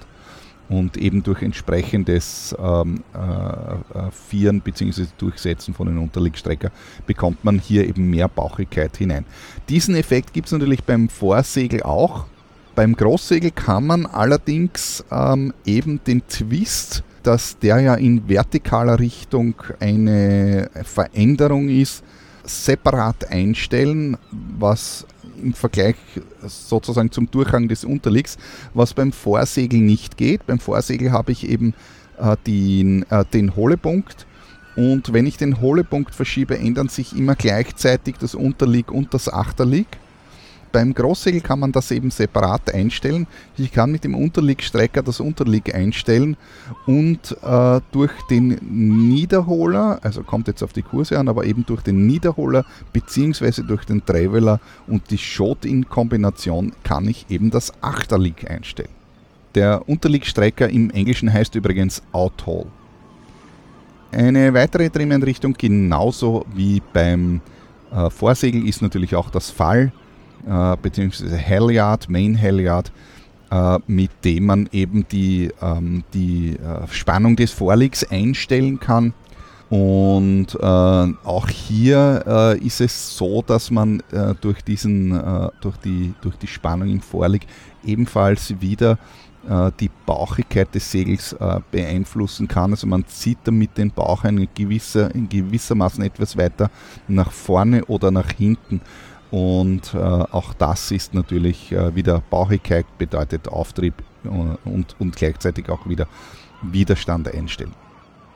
und 0.68 0.96
eben 0.96 1.22
durch 1.22 1.42
entsprechendes 1.42 2.54
ähm, 2.58 3.02
äh, 3.14 3.18
äh, 3.18 4.10
Vieren 4.10 4.60
bzw. 4.60 5.06
Durchsetzen 5.18 5.74
von 5.74 5.86
den 5.86 5.98
Unterliegstrecker 5.98 6.70
bekommt 7.06 7.44
man 7.44 7.58
hier 7.58 7.86
eben 7.86 8.10
mehr 8.10 8.28
Bauchigkeit 8.28 8.96
hinein. 8.96 9.24
Diesen 9.68 9.94
Effekt 9.94 10.32
gibt 10.32 10.46
es 10.46 10.52
natürlich 10.52 10.84
beim 10.84 11.08
Vorsegel 11.08 11.82
auch. 11.82 12.26
Beim 12.74 12.96
Großsegel 12.96 13.52
kann 13.52 13.86
man 13.86 14.06
allerdings 14.06 15.04
ähm, 15.10 15.52
eben 15.64 16.02
den 16.04 16.26
Twist, 16.26 17.04
dass 17.22 17.58
der 17.58 17.80
ja 17.80 17.94
in 17.94 18.26
vertikaler 18.26 18.98
Richtung 18.98 19.54
eine 19.78 20.70
Veränderung 20.82 21.68
ist, 21.68 22.02
separat 22.42 23.30
einstellen, 23.30 24.16
was 24.58 25.06
im 25.42 25.54
Vergleich 25.54 25.96
sozusagen 26.42 27.10
zum 27.10 27.30
Durchhang 27.30 27.68
des 27.68 27.84
Unterliegs, 27.84 28.36
was 28.74 28.94
beim 28.94 29.12
Vorsegel 29.12 29.80
nicht 29.80 30.16
geht. 30.16 30.46
Beim 30.46 30.58
Vorsegel 30.58 31.12
habe 31.12 31.32
ich 31.32 31.48
eben 31.48 31.74
äh, 32.18 32.36
den, 32.46 33.04
äh, 33.10 33.24
den 33.32 33.56
Hohlepunkt 33.56 34.26
und 34.76 35.12
wenn 35.12 35.26
ich 35.26 35.36
den 35.36 35.60
Hohlepunkt 35.60 36.14
verschiebe, 36.14 36.58
ändern 36.58 36.88
sich 36.88 37.16
immer 37.16 37.36
gleichzeitig 37.36 38.16
das 38.18 38.34
Unterlieg 38.34 38.90
und 38.90 39.14
das 39.14 39.32
Achterlieg. 39.32 39.86
Beim 40.74 40.92
Großsegel 40.92 41.40
kann 41.40 41.60
man 41.60 41.70
das 41.70 41.92
eben 41.92 42.10
separat 42.10 42.74
einstellen. 42.74 43.28
Ich 43.56 43.70
kann 43.70 43.92
mit 43.92 44.02
dem 44.02 44.16
Unterliegstrecker 44.16 45.04
das 45.04 45.20
Unterlieg 45.20 45.72
einstellen 45.72 46.36
und 46.84 47.36
äh, 47.44 47.80
durch 47.92 48.10
den 48.28 48.58
Niederholer, 49.08 50.00
also 50.02 50.24
kommt 50.24 50.48
jetzt 50.48 50.64
auf 50.64 50.72
die 50.72 50.82
Kurse 50.82 51.16
an, 51.16 51.28
aber 51.28 51.44
eben 51.44 51.64
durch 51.64 51.82
den 51.82 52.08
Niederholer 52.08 52.66
bzw. 52.92 53.62
durch 53.62 53.84
den 53.84 54.04
Traveler 54.04 54.58
und 54.88 55.12
die 55.12 55.18
Shot 55.18 55.64
in 55.64 55.88
Kombination 55.88 56.72
kann 56.82 57.06
ich 57.06 57.26
eben 57.28 57.52
das 57.52 57.72
Achterlieg 57.80 58.50
einstellen. 58.50 58.90
Der 59.54 59.88
Unterliegstrecker 59.88 60.68
im 60.68 60.90
Englischen 60.90 61.32
heißt 61.32 61.54
übrigens 61.54 62.02
Outhole. 62.10 62.66
Eine 64.10 64.52
weitere 64.54 64.90
Trimeinrichtung, 64.90 65.54
genauso 65.56 66.44
wie 66.52 66.82
beim 66.92 67.40
äh, 67.94 68.10
Vorsegel, 68.10 68.66
ist 68.66 68.82
natürlich 68.82 69.14
auch 69.14 69.30
das 69.30 69.50
Fall 69.50 69.92
äh, 70.46 70.76
bzw. 70.80 71.38
Halyard, 71.38 72.08
Main 72.08 72.40
Halyard, 72.40 72.92
äh, 73.50 73.78
mit 73.86 74.10
dem 74.24 74.46
man 74.46 74.68
eben 74.72 75.06
die, 75.08 75.50
ähm, 75.62 76.04
die 76.12 76.56
äh, 76.56 76.86
Spannung 76.90 77.36
des 77.36 77.50
Vorlegs 77.50 78.04
einstellen 78.04 78.80
kann. 78.80 79.14
Und 79.70 80.54
äh, 80.54 80.64
auch 80.64 81.48
hier 81.48 82.24
äh, 82.26 82.58
ist 82.58 82.80
es 82.80 83.16
so, 83.16 83.42
dass 83.42 83.70
man 83.70 84.00
äh, 84.12 84.34
durch, 84.40 84.62
diesen, 84.62 85.10
durch, 85.60 85.76
die, 85.78 86.14
durch 86.20 86.36
die 86.36 86.46
Spannung 86.46 86.88
im 86.90 87.00
Vorleg 87.00 87.46
ebenfalls 87.84 88.60
wieder 88.60 88.98
die 89.78 89.90
Bauchigkeit 90.06 90.74
des 90.74 90.90
Segels 90.90 91.34
äh, 91.34 91.60
beeinflussen 91.70 92.48
kann. 92.48 92.70
Also 92.70 92.86
man 92.86 93.06
zieht 93.06 93.36
damit 93.44 93.76
den 93.76 93.90
Bauch 93.90 94.24
in 94.24 94.48
gewisser, 94.54 95.14
in 95.14 95.28
gewissermaßen 95.28 96.02
etwas 96.02 96.38
weiter 96.38 96.70
nach 97.08 97.30
vorne 97.30 97.84
oder 97.84 98.10
nach 98.10 98.30
hinten. 98.30 98.80
Und 99.34 99.94
äh, 99.94 99.98
auch 99.98 100.54
das 100.54 100.92
ist 100.92 101.12
natürlich 101.12 101.72
äh, 101.72 101.96
wieder 101.96 102.22
Bauchigkeit, 102.30 102.86
bedeutet 102.98 103.48
Auftrieb 103.48 103.94
äh, 104.24 104.28
und, 104.28 104.94
und 105.00 105.16
gleichzeitig 105.16 105.68
auch 105.70 105.88
wieder 105.88 106.06
Widerstand 106.62 107.34
einstellen. 107.34 107.72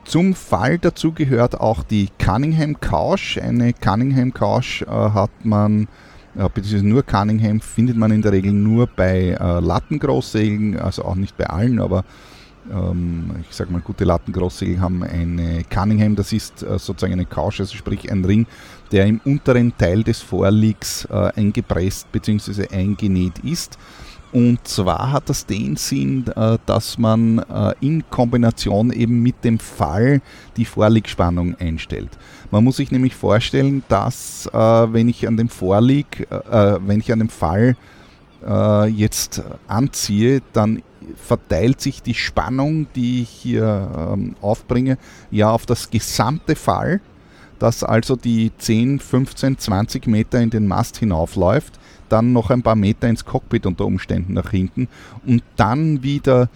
Zum 0.03 0.33
Fall 0.33 0.77
dazu 0.77 1.13
gehört 1.13 1.57
auch 1.57 1.83
die 1.83 2.09
Cunningham 2.21 2.81
Couch. 2.81 3.37
Eine 3.37 3.71
Cunningham 3.71 4.33
Couch 4.33 4.85
hat 4.85 5.31
man 5.43 5.87
beziehungsweise 6.35 6.85
nur 6.85 7.03
Cunningham 7.03 7.61
findet 7.61 7.95
man 7.95 8.11
in 8.11 8.21
der 8.21 8.33
Regel 8.33 8.51
nur 8.51 8.87
bei 8.87 9.37
äh, 9.39 9.59
Lattengroßsegeln, 9.61 10.77
also 10.79 11.05
auch 11.05 11.15
nicht 11.15 11.37
bei 11.37 11.45
allen, 11.45 11.79
aber 11.79 12.03
ähm, 12.71 13.31
ich 13.49 13.55
sage 13.55 13.71
mal, 13.71 13.81
gute 13.81 14.03
Lattengroßsegel 14.03 14.79
haben 14.79 15.03
eine 15.03 15.63
Cunningham, 15.69 16.15
das 16.15 16.33
ist 16.33 16.61
äh, 16.61 16.77
sozusagen 16.77 17.13
eine 17.13 17.25
Couch, 17.25 17.59
also 17.59 17.75
sprich 17.75 18.11
ein 18.11 18.25
Ring, 18.25 18.45
der 18.91 19.05
im 19.05 19.21
unteren 19.23 19.73
Teil 19.77 20.03
des 20.03 20.21
Vorliegs 20.21 21.05
äh, 21.05 21.31
eingepresst 21.35 22.11
bzw. 22.11 22.67
eingenäht 22.71 23.39
ist. 23.39 23.77
Und 24.31 24.67
zwar 24.67 25.11
hat 25.11 25.27
das 25.29 25.45
den 25.45 25.75
Sinn, 25.75 26.25
äh, 26.35 26.59
dass 26.65 26.99
man 26.99 27.39
äh, 27.39 27.73
in 27.81 28.03
Kombination 28.09 28.91
eben 28.91 29.23
mit 29.23 29.43
dem 29.43 29.57
Fall 29.57 30.21
die 30.55 30.65
Vorliegspannung 30.65 31.55
einstellt. 31.55 32.09
Man 32.51 32.63
muss 32.63 32.77
sich 32.77 32.91
nämlich 32.91 33.15
vorstellen, 33.15 33.83
dass 33.89 34.47
äh, 34.53 34.57
wenn 34.57 35.09
ich 35.09 35.27
an 35.27 35.37
dem 35.37 35.49
Vorlieg, 35.49 36.27
wenn 36.29 36.99
ich 36.99 37.11
an 37.11 37.19
dem 37.19 37.29
Fall 37.29 37.75
jetzt 38.95 39.43
anziehe, 39.67 40.41
dann 40.53 40.81
verteilt 41.15 41.81
sich 41.81 42.01
die 42.01 42.13
Spannung, 42.13 42.87
die 42.95 43.23
ich 43.23 43.29
hier 43.29 44.11
ähm, 44.13 44.35
aufbringe, 44.41 44.97
ja 45.29 45.51
auf 45.51 45.65
das 45.65 45.89
gesamte 45.89 46.55
Fall, 46.55 47.01
dass 47.59 47.83
also 47.83 48.15
die 48.15 48.51
10, 48.57 48.99
15, 48.99 49.57
20 49.57 50.07
Meter 50.07 50.41
in 50.41 50.49
den 50.49 50.67
Mast 50.67 50.97
hinaufläuft 50.97 51.79
dann 52.09 52.33
noch 52.33 52.49
ein 52.49 52.63
paar 52.63 52.75
Meter 52.75 53.07
ins 53.07 53.23
Cockpit 53.23 53.65
unter 53.65 53.85
Umständen 53.85 54.33
nach 54.33 54.49
hinten 54.49 54.87
und 55.25 55.43
dann 55.55 56.03
wieder 56.03 56.49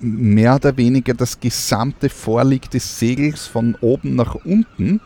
mehr 0.00 0.56
oder 0.56 0.76
weniger 0.76 1.14
das 1.14 1.38
gesamte 1.38 2.08
Vorlieg 2.08 2.70
des 2.70 2.98
Segels 2.98 3.46
von 3.46 3.76
oben 3.80 4.16
nach 4.16 4.34
unten. 4.34 5.00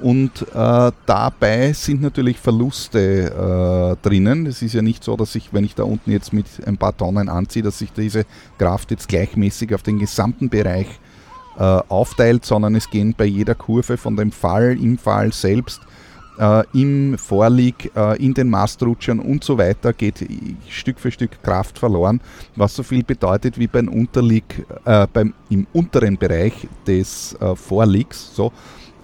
Und 0.00 0.42
äh, 0.54 0.92
dabei 1.06 1.72
sind 1.72 2.02
natürlich 2.02 2.38
Verluste 2.38 3.96
äh, 4.02 4.06
drinnen. 4.06 4.46
Es 4.46 4.60
ist 4.60 4.74
ja 4.74 4.82
nicht 4.82 5.02
so, 5.02 5.16
dass 5.16 5.34
ich, 5.34 5.52
wenn 5.52 5.64
ich 5.64 5.74
da 5.74 5.84
unten 5.84 6.10
jetzt 6.10 6.32
mit 6.32 6.46
ein 6.66 6.76
paar 6.76 6.96
Tonnen 6.96 7.28
anziehe, 7.28 7.62
dass 7.62 7.78
sich 7.78 7.90
diese 7.92 8.26
Kraft 8.58 8.90
jetzt 8.90 9.08
gleichmäßig 9.08 9.74
auf 9.74 9.82
den 9.82 9.98
gesamten 9.98 10.50
Bereich 10.50 10.86
äh, 11.58 11.62
aufteilt, 11.62 12.44
sondern 12.44 12.74
es 12.74 12.88
gehen 12.88 13.14
bei 13.16 13.24
jeder 13.24 13.54
Kurve 13.54 13.96
von 13.96 14.16
dem 14.16 14.32
Fall 14.32 14.78
im 14.80 14.96
Fall 14.96 15.32
selbst 15.32 15.80
äh, 16.38 16.62
im 16.72 17.18
Vorlieg, 17.18 17.90
äh, 17.96 18.16
in 18.24 18.32
den 18.32 18.48
Mastrutschern 18.48 19.18
und 19.18 19.42
so 19.42 19.58
weiter 19.58 19.92
geht 19.92 20.24
Stück 20.68 20.98
für 21.00 21.10
Stück 21.10 21.42
Kraft 21.42 21.78
verloren, 21.78 22.20
was 22.56 22.74
so 22.74 22.82
viel 22.82 23.02
bedeutet 23.02 23.58
wie 23.58 23.66
beim 23.66 23.88
Unterlieg, 23.88 24.64
äh, 24.84 25.06
beim, 25.12 25.34
im 25.50 25.66
unteren 25.72 26.16
Bereich 26.16 26.68
des 26.86 27.36
äh, 27.40 27.56
Vorliegs, 27.56 28.34
so, 28.34 28.52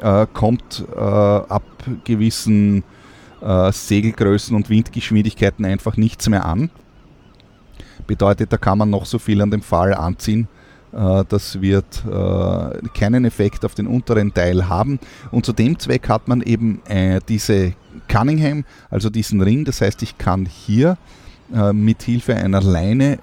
äh, 0.01 0.27
kommt 0.33 0.85
ab 0.97 1.63
gewissen 2.05 2.83
Segelgrößen 3.71 4.57
und 4.57 4.71
Windgeschwindigkeiten 4.71 5.67
einfach 5.67 5.99
nichts 5.99 6.31
mehr 6.31 6.47
an. 6.47 6.71
Bedeutet, 8.07 8.51
da 8.51 8.57
kann 8.57 8.79
man 8.79 8.89
noch 8.89 9.05
so 9.05 9.19
viel 9.19 9.43
an 9.43 9.51
dem 9.51 9.61
Fall 9.61 9.93
anziehen, 9.93 10.49
das 11.29 11.61
wird 11.61 12.05
äh, 12.07 12.89
keinen 12.97 13.25
Effekt 13.25 13.65
auf 13.65 13.75
den 13.75 13.89
unteren 13.89 14.33
Teil 14.33 14.69
haben. 14.69 15.01
Und 15.33 15.45
zu 15.45 15.53
dem 15.53 15.77
Zweck 15.79 16.09
hat 16.09 16.29
man 16.29 16.41
eben 16.41 16.83
äh, 16.87 17.21
diese 17.29 17.73
Cunningham, 18.07 18.65
also 18.91 19.11
diesen 19.11 19.41
Ring. 19.43 19.65
Das 19.65 19.81
heißt, 19.81 20.03
ich 20.03 20.19
kann 20.19 20.47
hier 20.47 20.97
mit 21.73 22.03
Hilfe 22.03 22.35
einer 22.35 22.63
Leine 22.63 23.19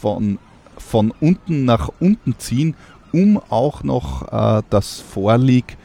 von, 0.00 0.38
von 0.78 1.12
unten 1.20 1.66
nach 1.66 1.90
unten 2.00 2.38
ziehen, 2.38 2.74
um 3.12 3.38
auch 3.50 3.84
noch 3.84 4.62
das 4.70 4.98
Vorlieg 4.98 5.76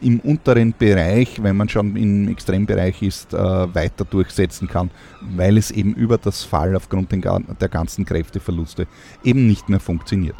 im 0.00 0.20
unteren 0.20 0.74
Bereich, 0.78 1.42
wenn 1.42 1.56
man 1.56 1.68
schon 1.68 1.96
im 1.96 2.28
Extrembereich 2.28 3.02
ist, 3.02 3.32
weiter 3.32 4.04
durchsetzen 4.04 4.68
kann, 4.68 4.90
weil 5.20 5.58
es 5.58 5.72
eben 5.72 5.92
über 5.94 6.18
das 6.18 6.44
Fall 6.44 6.76
aufgrund 6.76 7.10
der 7.12 7.68
ganzen 7.68 8.04
Kräfteverluste 8.04 8.86
eben 9.24 9.48
nicht 9.48 9.68
mehr 9.68 9.80
funktioniert. 9.80 10.36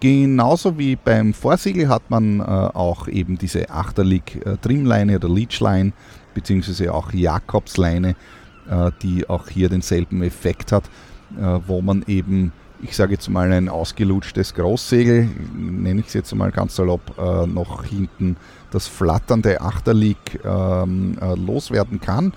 Genauso 0.00 0.78
wie 0.78 0.94
beim 0.94 1.34
Vorsiegel 1.34 1.88
hat 1.88 2.08
man 2.08 2.38
äh, 2.38 2.42
auch 2.42 3.08
eben 3.08 3.36
diese 3.36 3.68
Achterlig-Trimleine 3.68 5.12
äh, 5.12 5.16
oder 5.16 5.28
Leechline, 5.28 5.92
beziehungsweise 6.34 6.94
auch 6.94 7.12
Jakobsleine, 7.12 8.14
äh, 8.70 8.90
die 9.02 9.28
auch 9.28 9.48
hier 9.48 9.68
denselben 9.68 10.22
Effekt 10.22 10.70
hat, 10.70 10.84
äh, 11.36 11.58
wo 11.66 11.82
man 11.82 12.04
eben, 12.06 12.52
ich 12.80 12.94
sage 12.94 13.14
jetzt 13.14 13.28
mal, 13.28 13.50
ein 13.50 13.68
ausgelutschtes 13.68 14.54
Großsegel, 14.54 15.28
nenne 15.56 16.00
ich 16.00 16.06
es 16.06 16.14
jetzt 16.14 16.32
mal 16.32 16.52
ganz 16.52 16.76
salopp, 16.76 17.18
äh, 17.18 17.46
noch 17.48 17.82
hinten 17.82 18.36
das 18.70 18.86
flatternde 18.86 19.60
Achterlig 19.60 20.16
ähm, 20.44 21.18
äh, 21.20 21.34
loswerden 21.34 22.00
kann. 22.00 22.32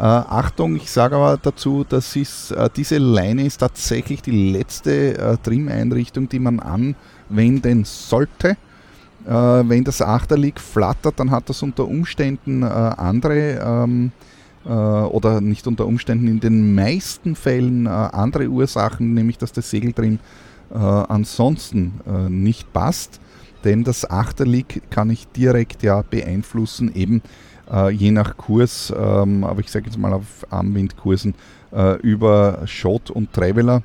Äh, 0.00 0.04
Achtung, 0.04 0.76
ich 0.76 0.90
sage 0.90 1.16
aber 1.16 1.36
dazu, 1.36 1.84
dass 1.86 2.16
äh, 2.16 2.70
diese 2.74 2.96
Leine 2.96 3.44
ist 3.44 3.58
tatsächlich 3.58 4.22
die 4.22 4.50
letzte 4.50 5.18
äh, 5.18 5.36
Trim-Einrichtung, 5.36 6.26
die 6.26 6.38
man 6.38 6.58
anwenden 6.58 7.84
sollte. 7.84 8.56
Äh, 9.26 9.30
wenn 9.30 9.84
das 9.84 10.00
Achterlig 10.00 10.58
flattert, 10.58 11.20
dann 11.20 11.30
hat 11.30 11.50
das 11.50 11.62
unter 11.62 11.86
Umständen 11.86 12.62
äh, 12.62 12.64
andere 12.64 13.60
ähm, 13.62 14.12
äh, 14.64 14.70
oder 14.70 15.42
nicht 15.42 15.66
unter 15.66 15.84
Umständen 15.84 16.28
in 16.28 16.40
den 16.40 16.74
meisten 16.74 17.36
Fällen 17.36 17.86
andere 17.86 18.48
Ursachen, 18.48 19.12
nämlich 19.12 19.36
dass 19.36 19.52
das 19.52 19.68
Segeltrim 19.68 20.18
ansonsten 20.70 22.00
nicht 22.28 22.72
passt. 22.72 23.20
Denn 23.64 23.82
das 23.82 24.08
Achterlig 24.08 24.82
kann 24.88 25.10
ich 25.10 25.26
direkt 25.28 25.82
ja 25.82 26.02
beeinflussen, 26.02 26.94
eben 26.94 27.22
äh, 27.72 27.90
je 27.90 28.10
nach 28.10 28.36
Kurs, 28.36 28.92
ähm, 28.96 29.44
aber 29.44 29.60
ich 29.60 29.70
sage 29.70 29.86
jetzt 29.86 29.98
mal 29.98 30.12
auf 30.12 30.46
Armwindkursen, 30.50 31.34
äh, 31.72 31.96
über 32.00 32.62
Shot 32.66 33.10
und 33.10 33.32
Traveler. 33.32 33.82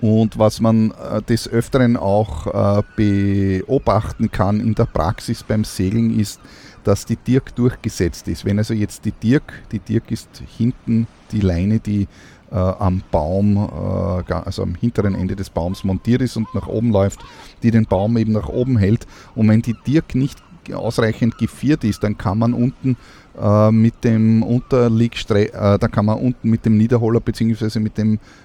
Und 0.00 0.36
was 0.36 0.60
man 0.60 0.90
äh, 0.90 1.22
des 1.22 1.48
Öfteren 1.48 1.96
auch 1.96 2.46
äh, 2.78 2.82
beobachten 2.96 4.30
kann 4.30 4.58
in 4.58 4.74
der 4.74 4.86
Praxis 4.86 5.44
beim 5.44 5.62
Segeln 5.62 6.18
ist, 6.18 6.40
dass 6.82 7.06
die 7.06 7.16
Dirk 7.16 7.54
durchgesetzt 7.54 8.26
ist. 8.26 8.44
Wenn 8.44 8.58
also 8.58 8.74
jetzt 8.74 9.04
die 9.04 9.12
Dirk, 9.12 9.52
die 9.70 9.78
Dirk 9.78 10.10
ist 10.10 10.42
hinten 10.56 11.06
die 11.30 11.40
Leine, 11.40 11.78
die 11.78 12.08
äh, 12.50 12.56
am 12.56 13.02
Baum, 13.12 13.56
äh, 13.56 14.32
also 14.32 14.62
am 14.64 14.74
hinteren 14.74 15.14
Ende 15.14 15.36
des 15.36 15.50
Baums 15.50 15.84
montiert 15.84 16.20
ist 16.20 16.36
und 16.36 16.52
nach 16.54 16.66
oben 16.66 16.90
läuft, 16.90 17.20
die 17.62 17.70
den 17.70 17.86
Baum 17.86 18.16
eben 18.16 18.32
nach 18.32 18.48
oben 18.48 18.76
hält. 18.76 19.06
Und 19.36 19.48
wenn 19.48 19.62
die 19.62 19.76
Dirk 19.86 20.16
nicht 20.16 20.42
ausreichend 20.72 21.38
geviert 21.38 21.84
ist, 21.84 22.02
dann 22.02 22.16
kann 22.16 22.38
man 22.38 22.52
unten 22.52 22.96
äh, 23.40 23.70
mit 23.70 24.04
dem 24.04 24.42
Unterliegstreit, 24.42 25.50
äh, 25.54 25.78
da 25.78 25.88
kann 25.88 26.06
man 26.06 26.18
unten 26.18 26.50
mit 26.50 26.64
dem 26.64 26.76
Niederholer 26.76 27.20
bzw. 27.20 27.80
mit, 27.80 27.94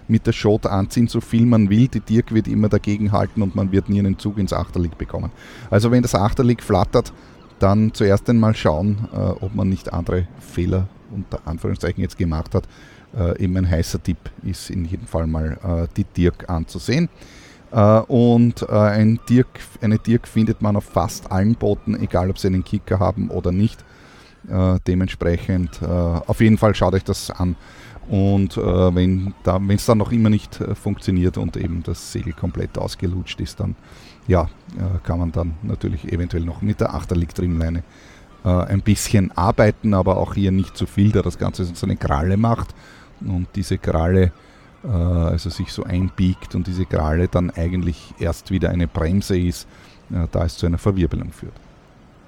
mit 0.08 0.28
der 0.28 0.32
Schot 0.32 0.66
anziehen, 0.66 1.08
so 1.08 1.22
viel 1.22 1.46
man 1.46 1.70
will. 1.70 1.88
Die 1.88 2.00
Dirk 2.00 2.34
wird 2.34 2.48
immer 2.48 2.70
dagegen 2.70 3.12
halten 3.12 3.42
und 3.42 3.56
man 3.56 3.72
wird 3.72 3.90
nie 3.90 4.00
einen 4.00 4.18
Zug 4.18 4.38
ins 4.38 4.54
Achterlieg 4.54 4.98
bekommen. 4.98 5.32
Also 5.70 5.92
wenn 5.92 6.02
das 6.02 6.16
Achterlieg 6.16 6.64
flattert, 6.64 7.14
dann 7.60 7.94
zuerst 7.94 8.30
einmal 8.30 8.56
schauen, 8.56 9.08
äh, 9.14 9.18
ob 9.18 9.56
man 9.56 9.70
nicht 9.70 9.92
andere 9.94 10.28
Fehler 10.40 10.88
unter 11.12 11.40
Anführungszeichen 11.46 12.02
jetzt 12.02 12.18
gemacht 12.18 12.54
hat. 12.56 12.68
Äh, 13.18 13.44
eben 13.44 13.58
ein 13.58 13.70
heißer 13.70 14.02
Tipp 14.02 14.18
ist 14.44 14.70
in 14.70 14.86
jedem 14.86 15.08
Fall 15.08 15.28
mal 15.28 15.58
äh, 15.64 15.88
die 15.96 16.04
Dirk 16.04 16.50
anzusehen. 16.50 17.10
Äh, 17.72 18.00
und 18.02 18.62
äh, 18.64 18.72
ein 18.72 19.20
Dirk, 19.30 19.48
eine 19.82 20.00
Dirk 20.00 20.28
findet 20.28 20.62
man 20.62 20.76
auf 20.76 20.86
fast 20.86 21.32
allen 21.32 21.56
Booten, 21.56 22.00
egal 22.02 22.30
ob 22.30 22.38
sie 22.40 22.48
einen 22.48 22.64
Kicker 22.64 23.00
haben 23.00 23.30
oder 23.30 23.52
nicht. 23.52 23.84
Äh, 24.50 24.80
dementsprechend 24.88 25.82
auf 25.84 26.40
jeden 26.40 26.58
Fall 26.58 26.74
schaut 26.74 26.94
euch 26.94 27.04
das 27.04 27.32
an. 27.32 27.56
Und 28.10 28.56
wenn 28.56 29.34
es 29.68 29.86
dann 29.86 29.98
noch 29.98 30.14
immer 30.14 30.30
nicht 30.30 30.58
funktioniert 30.82 31.38
und 31.38 31.58
eben 31.58 31.84
das 31.84 32.14
Segel 32.14 32.32
komplett 32.32 32.78
ausgelutscht 32.78 33.42
ist, 33.42 33.60
dann 33.60 33.76
ja, 34.28 34.48
kann 35.04 35.20
man 35.20 35.34
dann 35.34 35.56
natürlich 35.62 36.10
eventuell 36.14 36.46
noch 36.46 36.62
mit 36.62 36.80
der 36.80 36.94
Achterlick-Trimleine 36.94 37.84
ein 38.44 38.82
bisschen 38.82 39.36
arbeiten, 39.36 39.94
aber 39.94 40.16
auch 40.16 40.36
hier 40.36 40.54
nicht 40.54 40.78
zu 40.78 40.86
viel, 40.86 41.12
da 41.12 41.22
das 41.22 41.38
Ganze 41.38 41.66
so 41.66 41.86
eine 41.86 41.98
Kralle 41.98 42.38
macht. 42.38 42.74
Und 43.20 43.48
diese 43.56 43.78
Kralle 43.78 44.32
also 44.84 45.50
sich 45.50 45.72
so 45.72 45.84
einbiegt 45.84 46.56
und 46.56 46.68
diese 46.68 46.86
Kralle 46.86 47.28
dann 47.28 47.50
eigentlich 47.52 48.13
erst 48.20 48.52
wieder 48.52 48.70
eine 48.70 48.88
Bremse 48.88 49.38
ist, 49.38 49.68
äh, 50.12 50.28
da 50.32 50.46
es 50.46 50.58
zu 50.58 50.66
einer 50.66 50.78
Verwirbelung 50.78 51.32
führt. 51.32 51.54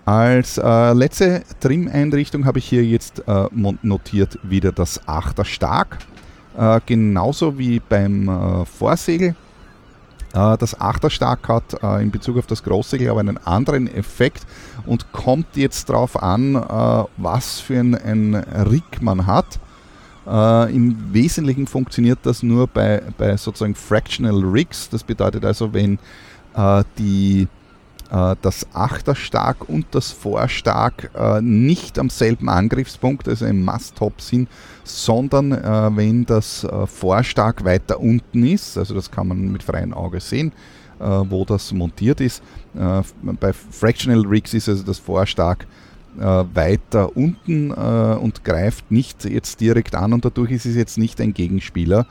Als 0.06 0.58
äh, 0.58 0.94
letzte 0.94 1.44
Trim-Einrichtung 1.60 2.46
habe 2.46 2.60
ich 2.60 2.66
hier 2.66 2.84
jetzt 2.84 3.28
äh, 3.28 3.48
notiert 3.84 4.40
wieder 4.44 4.72
das 4.72 5.08
Achterstark. 5.08 6.00
Äh, 6.58 6.82
genauso 6.86 7.58
wie 7.58 7.80
beim 7.80 8.28
äh, 8.28 8.66
Vorsegel. 8.66 9.36
Äh, 10.34 10.58
das 10.58 10.80
Achterstark 10.82 11.48
hat 11.48 12.02
in 12.02 12.12
Bezug 12.12 12.38
auf 12.38 12.48
das 12.48 12.64
Großsegel 12.64 13.10
aber 13.10 13.20
einen 13.20 13.38
anderen 13.38 13.88
Effekt 13.88 14.46
und 14.86 15.12
kommt 15.12 15.56
jetzt 15.56 15.90
darauf 15.90 16.22
an, 16.22 16.56
was 17.18 17.60
für 17.60 17.80
ein, 17.80 17.96
ein 17.96 18.36
Rig 18.36 19.02
man 19.02 19.28
hat. 19.28 19.60
Äh, 20.30 20.76
Im 20.76 20.96
Wesentlichen 21.12 21.66
funktioniert 21.66 22.20
das 22.24 22.44
nur 22.44 22.68
bei, 22.68 23.02
bei 23.18 23.36
sozusagen 23.36 23.76
Fractional 23.76 24.44
Rigs. 24.44 24.90
Das 24.90 25.04
bedeutet 25.04 25.44
also, 25.44 25.74
wenn 25.74 25.98
äh, 26.56 26.84
die, 27.00 27.48
äh, 28.12 28.36
das 28.42 28.68
Achterstark 28.74 29.68
und 29.68 29.88
das 29.92 30.12
Vorstark 30.12 31.10
äh, 31.16 31.42
nicht 31.42 31.98
am 31.98 32.10
selben 32.10 32.48
Angriffspunkt, 32.48 33.28
also 33.28 33.46
im 33.46 33.64
Masttop 33.64 34.22
sind, 34.22 34.50
sondern 34.84 35.52
äh, 35.52 35.96
wenn 35.96 36.26
das 36.26 36.64
äh, 36.64 36.86
Vorstark 36.86 37.66
weiter 37.66 38.00
unten 38.00 38.46
ist, 38.46 38.78
also 38.78 38.94
das 38.94 39.10
kann 39.10 39.30
man 39.30 39.52
mit 39.52 39.64
freiem 39.64 39.94
Auge 39.94 40.20
sehen, 40.20 40.52
wo 41.02 41.46
das 41.46 41.72
montiert 41.72 42.20
ist. 42.20 42.44
bei 42.74 43.54
Fractional 43.54 44.28
Rigs 44.28 44.54
ist 44.54 44.68
also 44.68 44.84
das 44.84 45.00
Vorstark 45.00 45.66
weiter 46.18 47.16
unten 47.16 47.72
äh, 47.72 47.74
und 47.74 48.44
greift 48.44 48.92
nicht 48.92 49.26
jetzt 49.26 49.62
direkt 49.62 49.96
an 49.96 50.14
und 50.14 50.26
dadurch 50.26 50.52
ist 50.52 50.66
es 50.66 50.76
jetzt 50.76 50.98
nicht 50.98 51.22
ein 51.22 51.34
Gegenspieler, 51.34 52.06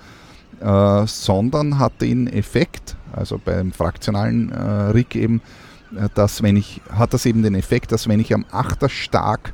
äh, 0.60 1.06
sondern 1.06 1.78
hat 1.78 2.00
den 2.00 2.26
Effekt, 2.26 2.96
also 3.12 3.40
beim 3.42 3.72
fraktionalen 3.72 4.50
äh, 4.50 4.90
Rig 4.90 5.14
eben, 5.14 5.40
äh, 5.96 6.08
dass 6.14 6.42
wenn 6.42 6.56
ich, 6.56 6.80
hat 6.90 7.14
das 7.14 7.26
eben 7.26 7.42
den 7.42 7.54
Effekt, 7.54 7.92
dass 7.92 8.08
wenn 8.08 8.20
ich 8.20 8.34
am 8.34 8.44
Achter 8.50 8.88
stark 8.88 9.52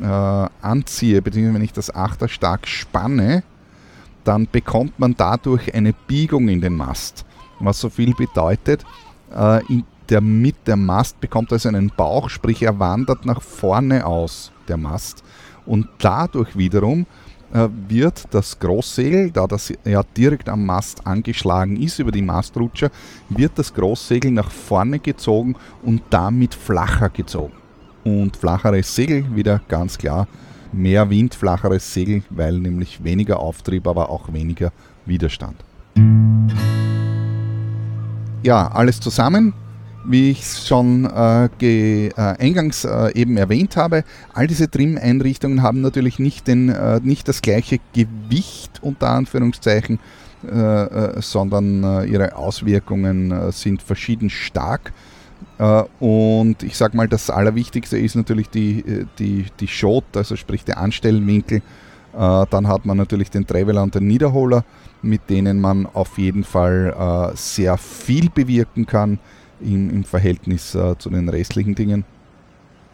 äh, 0.00 0.04
anziehe, 0.04 1.22
beziehungsweise 1.22 1.54
wenn 1.54 1.64
ich 1.64 1.72
das 1.72 1.94
Achter 1.94 2.28
stark 2.28 2.66
spanne, 2.66 3.42
dann 4.24 4.48
bekommt 4.50 4.98
man 4.98 5.14
dadurch 5.16 5.74
eine 5.74 5.92
Biegung 5.92 6.48
in 6.48 6.60
den 6.60 6.74
Mast. 6.74 7.24
Was 7.58 7.80
so 7.80 7.90
viel 7.90 8.14
bedeutet, 8.14 8.84
in 9.68 9.84
der 10.10 10.20
mit 10.20 10.66
der 10.66 10.76
Mast 10.76 11.20
bekommt 11.20 11.52
also 11.52 11.68
einen 11.68 11.92
Bauch, 11.96 12.28
sprich 12.28 12.62
er 12.62 12.78
wandert 12.78 13.24
nach 13.24 13.40
vorne 13.40 14.04
aus, 14.04 14.50
der 14.68 14.76
Mast. 14.76 15.22
Und 15.64 15.88
dadurch 15.98 16.58
wiederum 16.58 17.06
äh, 17.52 17.68
wird 17.88 18.24
das 18.32 18.58
Großsegel, 18.58 19.30
da 19.30 19.46
das 19.46 19.72
ja 19.84 20.02
direkt 20.16 20.48
am 20.48 20.66
Mast 20.66 21.06
angeschlagen 21.06 21.80
ist 21.80 22.00
über 22.00 22.10
die 22.10 22.22
Mastrutscher, 22.22 22.90
wird 23.28 23.52
das 23.56 23.72
Großsegel 23.72 24.32
nach 24.32 24.50
vorne 24.50 24.98
gezogen 24.98 25.54
und 25.82 26.02
damit 26.10 26.54
flacher 26.54 27.08
gezogen. 27.08 27.54
Und 28.02 28.36
flacheres 28.36 28.94
Segel, 28.94 29.36
wieder 29.36 29.60
ganz 29.68 29.96
klar, 29.96 30.26
mehr 30.72 31.08
Wind, 31.10 31.34
flacheres 31.34 31.92
Segel, 31.92 32.24
weil 32.30 32.58
nämlich 32.58 33.04
weniger 33.04 33.38
Auftrieb, 33.38 33.86
aber 33.86 34.10
auch 34.10 34.32
weniger 34.32 34.72
Widerstand. 35.06 35.62
Ja, 38.42 38.68
alles 38.68 39.00
zusammen 39.00 39.52
wie 40.04 40.30
ich 40.30 40.42
es 40.42 40.66
schon 40.66 41.04
äh, 41.04 41.46
äh, 41.46 42.12
eingangs 42.16 42.84
äh, 42.84 43.12
eben 43.14 43.36
erwähnt 43.36 43.76
habe, 43.76 44.04
all 44.32 44.46
diese 44.46 44.70
Trim-Einrichtungen 44.70 45.62
haben 45.62 45.80
natürlich 45.80 46.18
nicht, 46.18 46.46
den, 46.46 46.70
äh, 46.70 47.00
nicht 47.02 47.28
das 47.28 47.42
gleiche 47.42 47.78
Gewicht 47.92 48.80
unter 48.82 49.10
Anführungszeichen, 49.10 49.98
äh, 50.44 50.56
äh, 50.58 51.20
sondern 51.20 52.08
ihre 52.08 52.36
Auswirkungen 52.36 53.52
sind 53.52 53.82
verschieden 53.82 54.30
stark. 54.30 54.92
und 55.98 56.62
ich 56.62 56.76
sage 56.76 56.96
mal, 56.96 57.08
das 57.08 57.28
Allerwichtigste 57.28 57.98
ist 57.98 58.14
natürlich 58.14 58.48
die, 58.48 59.06
die, 59.18 59.46
die 59.58 59.68
Schot, 59.68 60.04
also 60.14 60.36
sprich 60.36 60.64
der 60.64 60.78
Anstellwinkel. 60.78 61.62
dann 62.12 62.68
hat 62.68 62.86
man 62.86 62.96
natürlich 62.96 63.30
den 63.30 63.46
Traveler 63.46 63.82
und 63.82 63.94
den 63.94 64.06
Niederholer, 64.06 64.64
mit 65.02 65.28
denen 65.28 65.60
man 65.60 65.86
auf 65.86 66.18
jeden 66.18 66.44
Fall 66.44 67.32
sehr 67.34 67.76
viel 67.76 68.30
bewirken 68.30 68.86
kann 68.86 69.18
im, 69.60 69.90
im 69.90 70.04
Verhältnis 70.04 70.74
äh, 70.74 70.96
zu 70.98 71.10
den 71.10 71.28
restlichen 71.28 71.74
Dingen. 71.74 72.04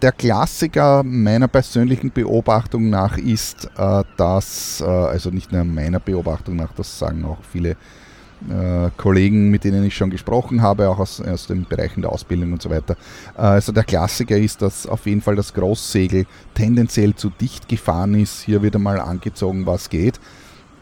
Der 0.02 0.12
Klassiker 0.12 1.02
meiner 1.02 1.48
persönlichen 1.48 2.12
Beobachtung 2.12 2.90
nach 2.90 3.16
ist, 3.16 3.70
äh, 3.78 4.04
dass, 4.18 4.82
äh, 4.82 4.84
also 4.84 5.30
nicht 5.30 5.52
nur 5.52 5.64
meiner 5.64 6.00
Beobachtung 6.00 6.56
nach, 6.56 6.72
das 6.74 6.98
sagen 6.98 7.24
auch 7.24 7.38
viele 7.50 7.70
äh, 7.70 8.90
Kollegen, 8.98 9.50
mit 9.50 9.64
denen 9.64 9.82
ich 9.84 9.96
schon 9.96 10.10
gesprochen 10.10 10.60
habe, 10.60 10.90
auch 10.90 10.98
aus, 10.98 11.22
aus 11.22 11.46
den 11.46 11.64
Bereichen 11.64 12.02
der 12.02 12.12
Ausbildung 12.12 12.52
und 12.52 12.60
so 12.60 12.68
weiter. 12.68 12.94
Äh, 13.38 13.40
also 13.40 13.72
der 13.72 13.84
Klassiker 13.84 14.36
ist, 14.36 14.60
dass 14.60 14.86
auf 14.86 15.06
jeden 15.06 15.22
Fall 15.22 15.34
das 15.34 15.54
Großsegel 15.54 16.26
tendenziell 16.52 17.14
zu 17.14 17.30
dicht 17.30 17.66
gefahren 17.66 18.14
ist, 18.14 18.42
hier 18.42 18.62
wieder 18.62 18.78
mal 18.78 19.00
angezogen, 19.00 19.64
was 19.64 19.88
geht. 19.88 20.20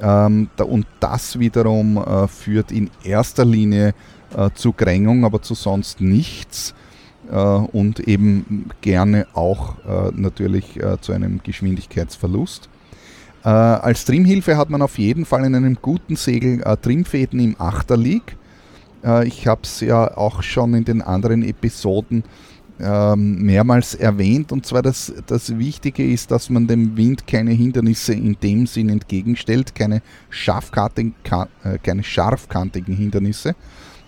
Ähm, 0.00 0.48
und 0.58 0.86
das 0.98 1.38
wiederum 1.38 2.04
führt 2.26 2.72
in 2.72 2.90
erster 3.04 3.44
Linie 3.44 3.94
äh, 4.36 4.50
zu 4.54 4.72
Krängung, 4.72 5.24
aber 5.24 5.42
zu 5.42 5.54
sonst 5.54 6.00
nichts. 6.00 6.74
Äh, 7.30 7.36
und 7.36 8.00
eben 8.00 8.68
gerne 8.80 9.26
auch 9.32 9.76
äh, 9.86 10.10
natürlich 10.14 10.76
äh, 10.76 11.00
zu 11.00 11.12
einem 11.12 11.40
Geschwindigkeitsverlust. 11.42 12.68
Äh, 13.44 13.48
als 13.48 14.04
Trimhilfe 14.04 14.56
hat 14.56 14.70
man 14.70 14.82
auf 14.82 14.98
jeden 14.98 15.24
Fall 15.24 15.44
in 15.44 15.54
einem 15.54 15.78
guten 15.80 16.16
Segel 16.16 16.62
Trimfäden 16.80 17.40
im 17.40 17.56
Achterlieg. 17.58 18.36
ich 19.24 19.46
habe 19.46 19.60
es 19.64 19.80
ja 19.80 20.16
auch 20.16 20.42
schon 20.42 20.72
in 20.72 20.86
den 20.86 21.02
anderen 21.02 21.42
Episoden 21.42 22.24
ähm, 22.80 23.42
mehrmals 23.42 23.94
erwähnt. 23.94 24.50
Und 24.50 24.64
zwar 24.64 24.80
das, 24.80 25.12
das 25.26 25.58
Wichtige 25.58 26.10
ist, 26.10 26.30
dass 26.30 26.48
man 26.48 26.66
dem 26.66 26.96
Wind 26.96 27.26
keine 27.26 27.50
Hindernisse 27.50 28.14
in 28.14 28.36
dem 28.42 28.66
Sinn 28.66 28.88
entgegenstellt, 28.88 29.74
keine, 29.74 30.00
scharfkantigen, 30.30 31.14
keine 31.82 32.02
scharfkantigen 32.02 32.96
Hindernisse, 32.96 33.54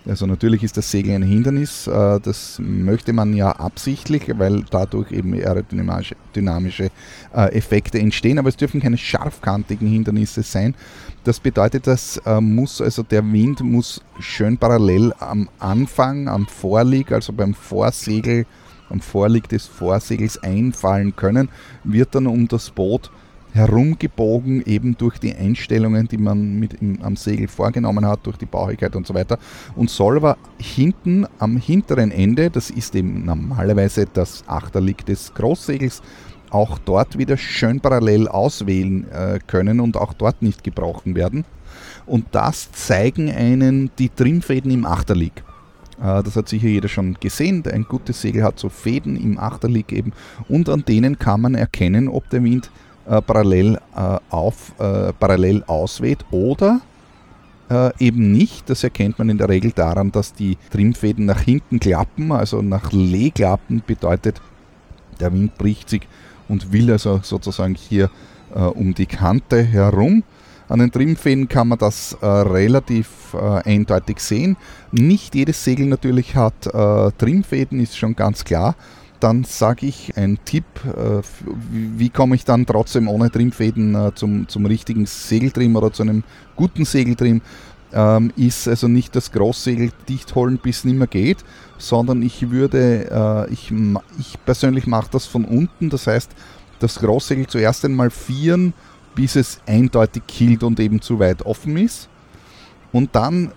also 0.07 0.25
natürlich 0.25 0.63
ist 0.63 0.77
das 0.77 0.89
Segeln 0.89 1.21
ein 1.21 1.27
Hindernis, 1.27 1.87
äh, 1.87 2.19
das 2.21 2.59
möchte 2.59 3.13
man 3.13 3.33
ja 3.33 3.51
absichtlich, 3.51 4.23
weil 4.37 4.63
dadurch 4.69 5.11
eben 5.11 5.33
aerodynamische 5.33 6.89
äh, 7.35 7.55
Effekte 7.55 7.99
entstehen, 7.99 8.39
aber 8.39 8.49
es 8.49 8.57
dürfen 8.57 8.81
keine 8.81 8.97
scharfkantigen 8.97 9.87
Hindernisse 9.87 10.43
sein. 10.43 10.75
Das 11.23 11.39
bedeutet, 11.39 11.87
das 11.87 12.17
äh, 12.25 12.39
muss, 12.39 12.81
also 12.81 13.03
der 13.03 13.23
Wind 13.31 13.61
muss 13.61 14.01
schön 14.19 14.57
parallel 14.57 15.13
am 15.19 15.49
Anfang, 15.59 16.27
am 16.29 16.47
Vorlieg, 16.47 17.11
also 17.11 17.33
beim 17.33 17.53
Vorsegel, 17.53 18.45
am 18.89 19.01
Vorlieg 19.01 19.49
des 19.49 19.65
Vorsegels 19.65 20.41
einfallen 20.41 21.15
können, 21.15 21.49
wird 21.83 22.15
dann 22.15 22.27
um 22.27 22.47
das 22.47 22.69
Boot 22.69 23.11
herumgebogen, 23.57 24.63
eben 24.65 24.97
durch 24.97 25.17
die 25.17 25.35
Einstellungen, 25.35 26.07
die 26.07 26.17
man 26.17 26.59
mit 26.59 26.75
im, 26.81 27.01
am 27.01 27.15
Segel 27.15 27.47
vorgenommen 27.47 28.05
hat, 28.05 28.25
durch 28.25 28.37
die 28.37 28.45
Bauigkeit 28.45 28.95
und 28.95 29.05
so 29.05 29.13
weiter. 29.13 29.37
Und 29.75 29.89
soll 29.89 30.17
aber 30.17 30.37
hinten 30.59 31.25
am 31.39 31.57
hinteren 31.57 32.11
Ende, 32.11 32.49
das 32.49 32.69
ist 32.69 32.95
eben 32.95 33.25
normalerweise 33.25 34.05
das 34.11 34.43
Achterlieg 34.47 35.05
des 35.05 35.33
Großsegels, 35.33 36.01
auch 36.49 36.77
dort 36.77 37.17
wieder 37.17 37.35
schön 37.35 37.81
parallel 37.81 38.27
auswählen 38.27 39.09
äh, 39.11 39.39
können 39.47 39.79
und 39.79 39.97
auch 39.97 40.13
dort 40.13 40.41
nicht 40.41 40.63
gebrochen 40.63 41.15
werden. 41.15 41.43
Und 42.05 42.27
das 42.31 42.71
zeigen 42.71 43.29
einen 43.29 43.91
die 43.99 44.09
Trimfäden 44.09 44.71
im 44.71 44.85
Achterlieg. 44.85 45.43
Äh, 46.01 46.23
das 46.23 46.35
hat 46.35 46.47
sicher 46.47 46.67
jeder 46.67 46.87
schon 46.87 47.15
gesehen. 47.19 47.63
Ein 47.71 47.83
gutes 47.83 48.21
Segel 48.21 48.43
hat 48.43 48.59
so 48.59 48.69
Fäden 48.69 49.17
im 49.17 49.37
Achterlieg 49.37 49.91
eben 49.91 50.13
und 50.47 50.69
an 50.69 50.85
denen 50.85 51.19
kann 51.19 51.41
man 51.41 51.55
erkennen, 51.55 52.07
ob 52.07 52.29
der 52.29 52.43
Wind 52.43 52.71
äh, 53.07 53.21
parallel, 53.21 53.79
äh, 53.95 54.17
auf, 54.29 54.73
äh, 54.79 55.13
parallel 55.13 55.63
ausweht 55.67 56.25
oder 56.31 56.81
äh, 57.69 57.91
eben 57.99 58.31
nicht. 58.31 58.69
Das 58.69 58.83
erkennt 58.83 59.17
man 59.19 59.29
in 59.29 59.37
der 59.37 59.49
Regel 59.49 59.71
daran, 59.71 60.11
dass 60.11 60.33
die 60.33 60.57
Trimfäden 60.71 61.25
nach 61.25 61.41
hinten 61.41 61.79
klappen, 61.79 62.31
also 62.31 62.61
nach 62.61 62.91
Lee 62.91 63.31
klappen 63.31 63.83
bedeutet, 63.85 64.41
Der 65.19 65.33
Wind 65.33 65.57
bricht 65.57 65.89
sich 65.89 66.07
und 66.47 66.71
will 66.71 66.91
also 66.91 67.19
sozusagen 67.23 67.75
hier 67.75 68.09
äh, 68.53 68.59
um 68.59 68.93
die 68.93 69.07
Kante 69.07 69.63
herum. 69.63 70.23
An 70.69 70.79
den 70.79 70.91
Trimmfäden 70.91 71.47
kann 71.47 71.69
man 71.69 71.77
das 71.77 72.17
äh, 72.21 72.25
relativ 72.25 73.33
äh, 73.33 73.37
eindeutig 73.37 74.19
sehen. 74.19 74.57
Nicht 74.91 75.33
jedes 75.33 75.63
Segel 75.63 75.87
natürlich 75.87 76.35
hat 76.35 76.67
äh, 76.67 77.11
Trimmfäden, 77.17 77.79
ist 77.79 77.97
schon 77.97 78.15
ganz 78.15 78.43
klar. 78.43 78.75
Dann 79.19 79.43
sage 79.43 79.87
ich 79.87 80.15
ein 80.15 80.37
Tipp, 80.45 80.65
äh, 80.85 81.21
wie, 81.71 82.09
komme 82.09 82.35
ich 82.35 82.45
dann 82.45 82.65
trotzdem 82.65 83.07
ohne 83.07 83.31
Trimmfäden 83.31 83.95
äh, 83.95 84.11
zum, 84.13 84.47
zum 84.47 84.65
richtigen 84.65 85.05
Segeltrim 85.05 85.75
oder 85.75 85.91
zu 85.91 86.03
einem 86.03 86.23
guten 86.55 86.85
Segeltrim 86.85 87.41
ähm, 87.93 88.31
ist 88.35 88.67
also 88.67 88.87
nicht 88.87 89.15
das 89.15 89.31
Großsegel 89.31 89.91
dicht 90.09 90.35
holen, 90.35 90.57
bis 90.57 90.79
es 90.79 90.85
nicht 90.85 90.97
mehr 90.97 91.07
geht, 91.07 91.37
sondern 91.77 92.21
ich 92.21 92.49
würde, 92.51 93.47
äh, 93.49 93.53
ich, 93.53 93.71
ich 94.19 94.37
persönlich 94.45 94.87
mache 94.87 95.09
das 95.11 95.25
von 95.25 95.45
unten, 95.45 95.89
das 95.89 96.07
heißt, 96.07 96.31
das 96.79 96.99
Großsegel 96.99 97.47
zuerst 97.47 97.85
einmal 97.85 98.09
vieren, 98.09 98.73
bis 99.15 99.35
es 99.35 99.59
eindeutig 99.65 100.23
killt 100.27 100.63
und 100.63 100.79
eben 100.79 101.01
zu 101.01 101.19
weit 101.19 101.43
offen 101.43 101.77
ist. 101.77 102.09
Und 102.91 103.15
dann 103.15 103.51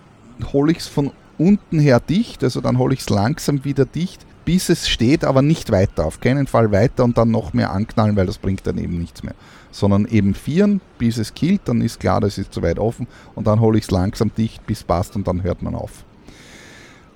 hole 0.53 0.73
ich 0.73 0.79
es 0.79 0.87
von 0.87 1.13
unten 1.37 1.79
her 1.79 2.01
dicht, 2.01 2.43
also 2.45 2.61
dann 2.61 2.79
hole 2.79 2.95
ich 2.95 3.01
es 3.01 3.11
langsam 3.11 3.65
wieder 3.65 3.85
dicht, 3.85 4.25
bis 4.45 4.69
es 4.69 4.89
steht, 4.89 5.25
aber 5.25 5.43
nicht 5.43 5.71
weiter, 5.71 6.07
auf 6.07 6.21
keinen 6.21 6.47
Fall 6.47 6.73
weiter 6.73 7.05
und 7.05 7.19
dann 7.19 7.31
noch 7.31 7.53
mehr 7.53 7.71
anknallen, 7.73 8.17
weil 8.17 8.27
das 8.27 8.39
bringt 8.39 8.67
dann 8.67 8.79
eben 8.79 8.99
nichts 8.99 9.23
mehr. 9.23 9.35
Sondern 9.71 10.07
eben 10.07 10.35
vieren, 10.35 10.81
bis 10.99 11.19
es 11.19 11.35
killt, 11.35 11.63
dann 11.67 11.81
ist 11.81 12.01
klar, 12.01 12.21
das 12.21 12.39
ist 12.39 12.53
zu 12.53 12.63
weit 12.63 12.79
offen 12.79 13.07
und 13.35 13.47
dann 13.47 13.61
hole 13.61 13.79
ich 13.79 13.85
es 13.85 13.91
langsam 13.91 14.33
dicht, 14.37 14.67
bis 14.67 14.83
passt 14.83 15.15
und 15.17 15.29
dann 15.29 15.43
hört 15.43 15.63
man 15.63 15.75
auf. 15.75 16.05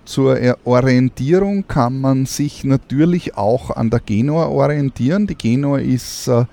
Zur 0.04 0.38
Orientierung 0.64 1.66
kann 1.66 2.00
man 2.00 2.26
sich 2.26 2.62
natürlich 2.62 3.36
auch 3.36 3.70
an 3.70 3.88
der 3.88 4.00
Genua 4.00 4.46
orientieren. 4.48 5.26
Die 5.26 5.34
Genua 5.34 5.78
ist, 5.78 6.28
äh, 6.28 6.44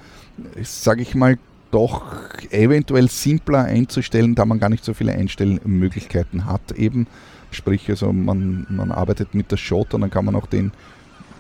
sage 0.63 1.01
ich 1.01 1.15
mal, 1.15 1.37
doch 1.69 2.03
eventuell 2.49 3.09
simpler 3.09 3.65
einzustellen, 3.65 4.35
da 4.35 4.45
man 4.45 4.59
gar 4.59 4.69
nicht 4.69 4.85
so 4.85 4.93
viele 4.93 5.13
Einstellmöglichkeiten 5.13 6.45
hat. 6.45 6.71
Eben, 6.73 7.07
sprich, 7.51 7.89
also 7.89 8.11
man, 8.11 8.65
man 8.69 8.91
arbeitet 8.91 9.35
mit 9.35 9.51
der 9.51 9.57
Shot 9.57 9.93
und 9.93 10.01
dann 10.01 10.09
kann 10.09 10.25
man 10.25 10.35
auch 10.35 10.47
den, 10.47 10.71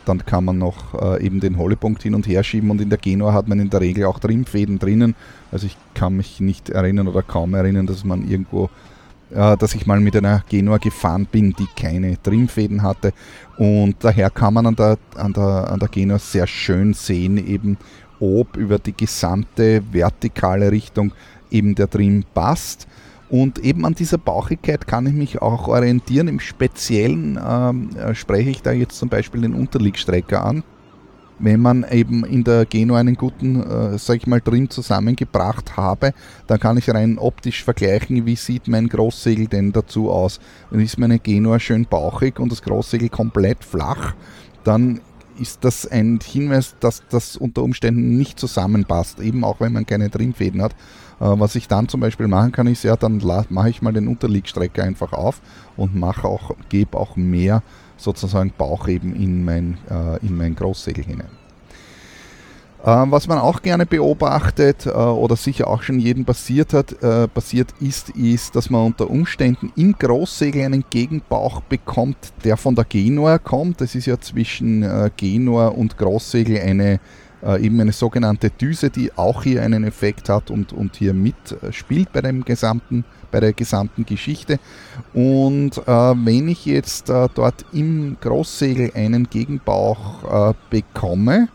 dann 0.05 0.25
kann 0.25 0.45
man 0.45 0.57
noch 0.57 0.93
äh, 1.01 1.25
eben 1.25 1.39
den 1.39 1.57
Hollepunkt 1.57 2.03
hin 2.03 2.15
und 2.15 2.27
her 2.27 2.43
schieben 2.43 2.69
und 2.69 2.81
in 2.81 2.89
der 2.89 2.97
Genua 2.97 3.33
hat 3.33 3.47
man 3.47 3.59
in 3.59 3.69
der 3.69 3.81
Regel 3.81 4.05
auch 4.05 4.19
Trimmfäden 4.19 4.79
drinnen. 4.79 5.15
Also 5.51 5.67
ich 5.67 5.77
kann 5.93 6.17
mich 6.17 6.39
nicht 6.39 6.69
erinnern 6.69 7.07
oder 7.07 7.21
kaum 7.21 7.53
erinnern, 7.53 7.87
dass 7.87 8.03
man 8.03 8.27
irgendwo 8.27 8.69
äh, 9.31 9.55
dass 9.57 9.75
ich 9.75 9.85
mal 9.85 9.99
mit 9.99 10.15
einer 10.15 10.43
Genua 10.49 10.77
gefahren 10.77 11.25
bin, 11.31 11.53
die 11.53 11.67
keine 11.75 12.21
Trimmfäden 12.21 12.83
hatte. 12.83 13.13
Und 13.57 13.95
daher 13.99 14.29
kann 14.29 14.53
man 14.53 14.65
an 14.65 14.75
der, 14.75 14.97
an 15.15 15.33
der, 15.33 15.71
an 15.71 15.79
der 15.79 15.87
Genua 15.87 16.19
sehr 16.19 16.47
schön 16.47 16.93
sehen, 16.93 17.37
eben 17.37 17.77
ob 18.19 18.57
über 18.57 18.77
die 18.77 18.95
gesamte 18.95 19.81
vertikale 19.91 20.71
Richtung 20.71 21.13
eben 21.49 21.75
der 21.75 21.89
Trim 21.89 22.23
passt. 22.33 22.87
Und 23.31 23.59
eben 23.59 23.85
an 23.85 23.95
dieser 23.95 24.17
Bauchigkeit 24.17 24.87
kann 24.87 25.07
ich 25.07 25.13
mich 25.13 25.41
auch 25.41 25.69
orientieren. 25.69 26.27
Im 26.27 26.41
Speziellen 26.41 27.39
ähm, 27.41 27.89
äh, 27.95 28.13
spreche 28.13 28.49
ich 28.49 28.61
da 28.61 28.73
jetzt 28.73 28.97
zum 28.97 29.07
Beispiel 29.07 29.39
den 29.41 29.53
Unterliegstrecker 29.53 30.43
an. 30.43 30.63
Wenn 31.39 31.61
man 31.61 31.85
eben 31.89 32.25
in 32.25 32.43
der 32.43 32.65
Geno 32.65 32.95
einen 32.95 33.15
guten, 33.15 33.63
äh, 33.63 33.97
sag 33.97 34.17
ich 34.17 34.27
mal, 34.27 34.41
Trim 34.41 34.69
zusammengebracht 34.69 35.77
habe, 35.77 36.13
dann 36.47 36.59
kann 36.59 36.75
ich 36.75 36.89
rein 36.89 37.17
optisch 37.17 37.63
vergleichen, 37.63 38.25
wie 38.25 38.35
sieht 38.35 38.67
mein 38.67 38.89
Großsegel 38.89 39.47
denn 39.47 39.71
dazu 39.71 40.11
aus. 40.11 40.41
Wenn 40.69 40.81
ist 40.81 40.99
meine 40.99 41.17
Genua 41.17 41.57
schön 41.57 41.85
bauchig 41.85 42.37
und 42.37 42.51
das 42.51 42.61
Großsegel 42.61 43.07
komplett 43.07 43.63
flach, 43.63 44.13
dann 44.65 44.99
ist 45.39 45.63
das 45.63 45.87
ein 45.87 46.19
Hinweis, 46.21 46.75
dass 46.81 47.01
das 47.09 47.37
unter 47.37 47.63
Umständen 47.63 48.17
nicht 48.17 48.37
zusammenpasst, 48.37 49.21
eben 49.21 49.45
auch 49.45 49.61
wenn 49.61 49.71
man 49.71 49.85
keine 49.85 50.11
Trimmfäden 50.11 50.61
hat. 50.61 50.75
Äh, 51.21 51.39
was 51.39 51.55
ich 51.55 51.67
dann 51.67 51.87
zum 51.87 52.01
Beispiel 52.01 52.27
machen 52.27 52.51
kann, 52.51 52.67
ist 52.67 52.83
ja, 52.83 52.95
dann 52.95 53.21
mache 53.49 53.69
ich 53.69 53.81
mal 53.81 53.93
den 53.93 54.07
Unterliegstrecker 54.07 54.83
einfach 54.83 55.13
auf 55.13 55.41
und 55.77 55.95
mache 55.95 56.27
auch, 56.27 56.55
gebe 56.69 56.97
auch 56.97 57.15
mehr 57.15 57.61
sozusagen 57.97 58.51
Bauch 58.57 58.87
eben 58.87 59.15
in 59.15 59.45
mein, 59.45 59.77
äh, 59.89 60.25
in 60.25 60.35
mein 60.35 60.55
Großsegel 60.55 61.03
hinein. 61.03 61.29
Ähm, 62.83 63.11
was 63.11 63.27
man 63.27 63.37
auch 63.37 63.61
gerne 63.61 63.85
beobachtet 63.85 64.87
äh, 64.87 64.89
oder 64.89 65.35
sicher 65.35 65.67
auch 65.67 65.83
schon 65.83 65.99
jedem 65.99 66.25
passiert 66.25 66.73
hat, 66.73 66.99
passiert 67.35 67.75
ist, 67.79 68.09
ist, 68.09 68.55
dass 68.55 68.71
man 68.71 68.87
unter 68.87 69.07
Umständen 69.07 69.71
im 69.75 69.93
Großsegel 69.93 70.65
einen 70.65 70.85
Gegenbauch 70.89 71.61
bekommt, 71.61 72.17
der 72.43 72.57
von 72.57 72.73
der 72.73 72.85
Genua 72.85 73.37
kommt. 73.37 73.81
Das 73.81 73.93
ist 73.93 74.07
ja 74.07 74.19
zwischen 74.19 74.83
Genua 75.15 75.67
und 75.67 75.95
Großsegel 75.99 76.59
eine 76.59 76.99
eben 77.43 77.79
eine 77.79 77.91
sogenannte 77.91 78.49
Düse, 78.49 78.89
die 78.89 79.11
auch 79.17 79.43
hier 79.43 79.63
einen 79.63 79.83
Effekt 79.83 80.29
hat 80.29 80.51
und, 80.51 80.73
und 80.73 80.95
hier 80.95 81.13
mitspielt 81.13 82.13
bei 82.13 82.21
dem 82.21 82.45
gesamten, 82.45 83.03
bei 83.31 83.39
der 83.39 83.53
gesamten 83.53 84.05
Geschichte. 84.05 84.59
Und 85.13 85.77
äh, 85.77 85.85
wenn 85.87 86.47
ich 86.47 86.65
jetzt 86.65 87.09
äh, 87.09 87.27
dort 87.33 87.65
im 87.73 88.17
Großsegel 88.21 88.91
einen 88.93 89.29
Gegenbauch 89.29 90.51
äh, 90.51 90.53
bekomme, 90.69 91.47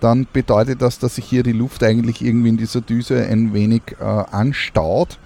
dann 0.00 0.26
bedeutet 0.32 0.82
das, 0.82 0.98
dass 0.98 1.16
sich 1.16 1.24
hier 1.24 1.42
die 1.42 1.52
Luft 1.52 1.82
eigentlich 1.82 2.22
irgendwie 2.22 2.50
in 2.50 2.56
dieser 2.56 2.80
Düse 2.80 3.26
ein 3.26 3.52
wenig 3.54 3.82
äh, 3.98 4.04
anstaut. 4.04 5.18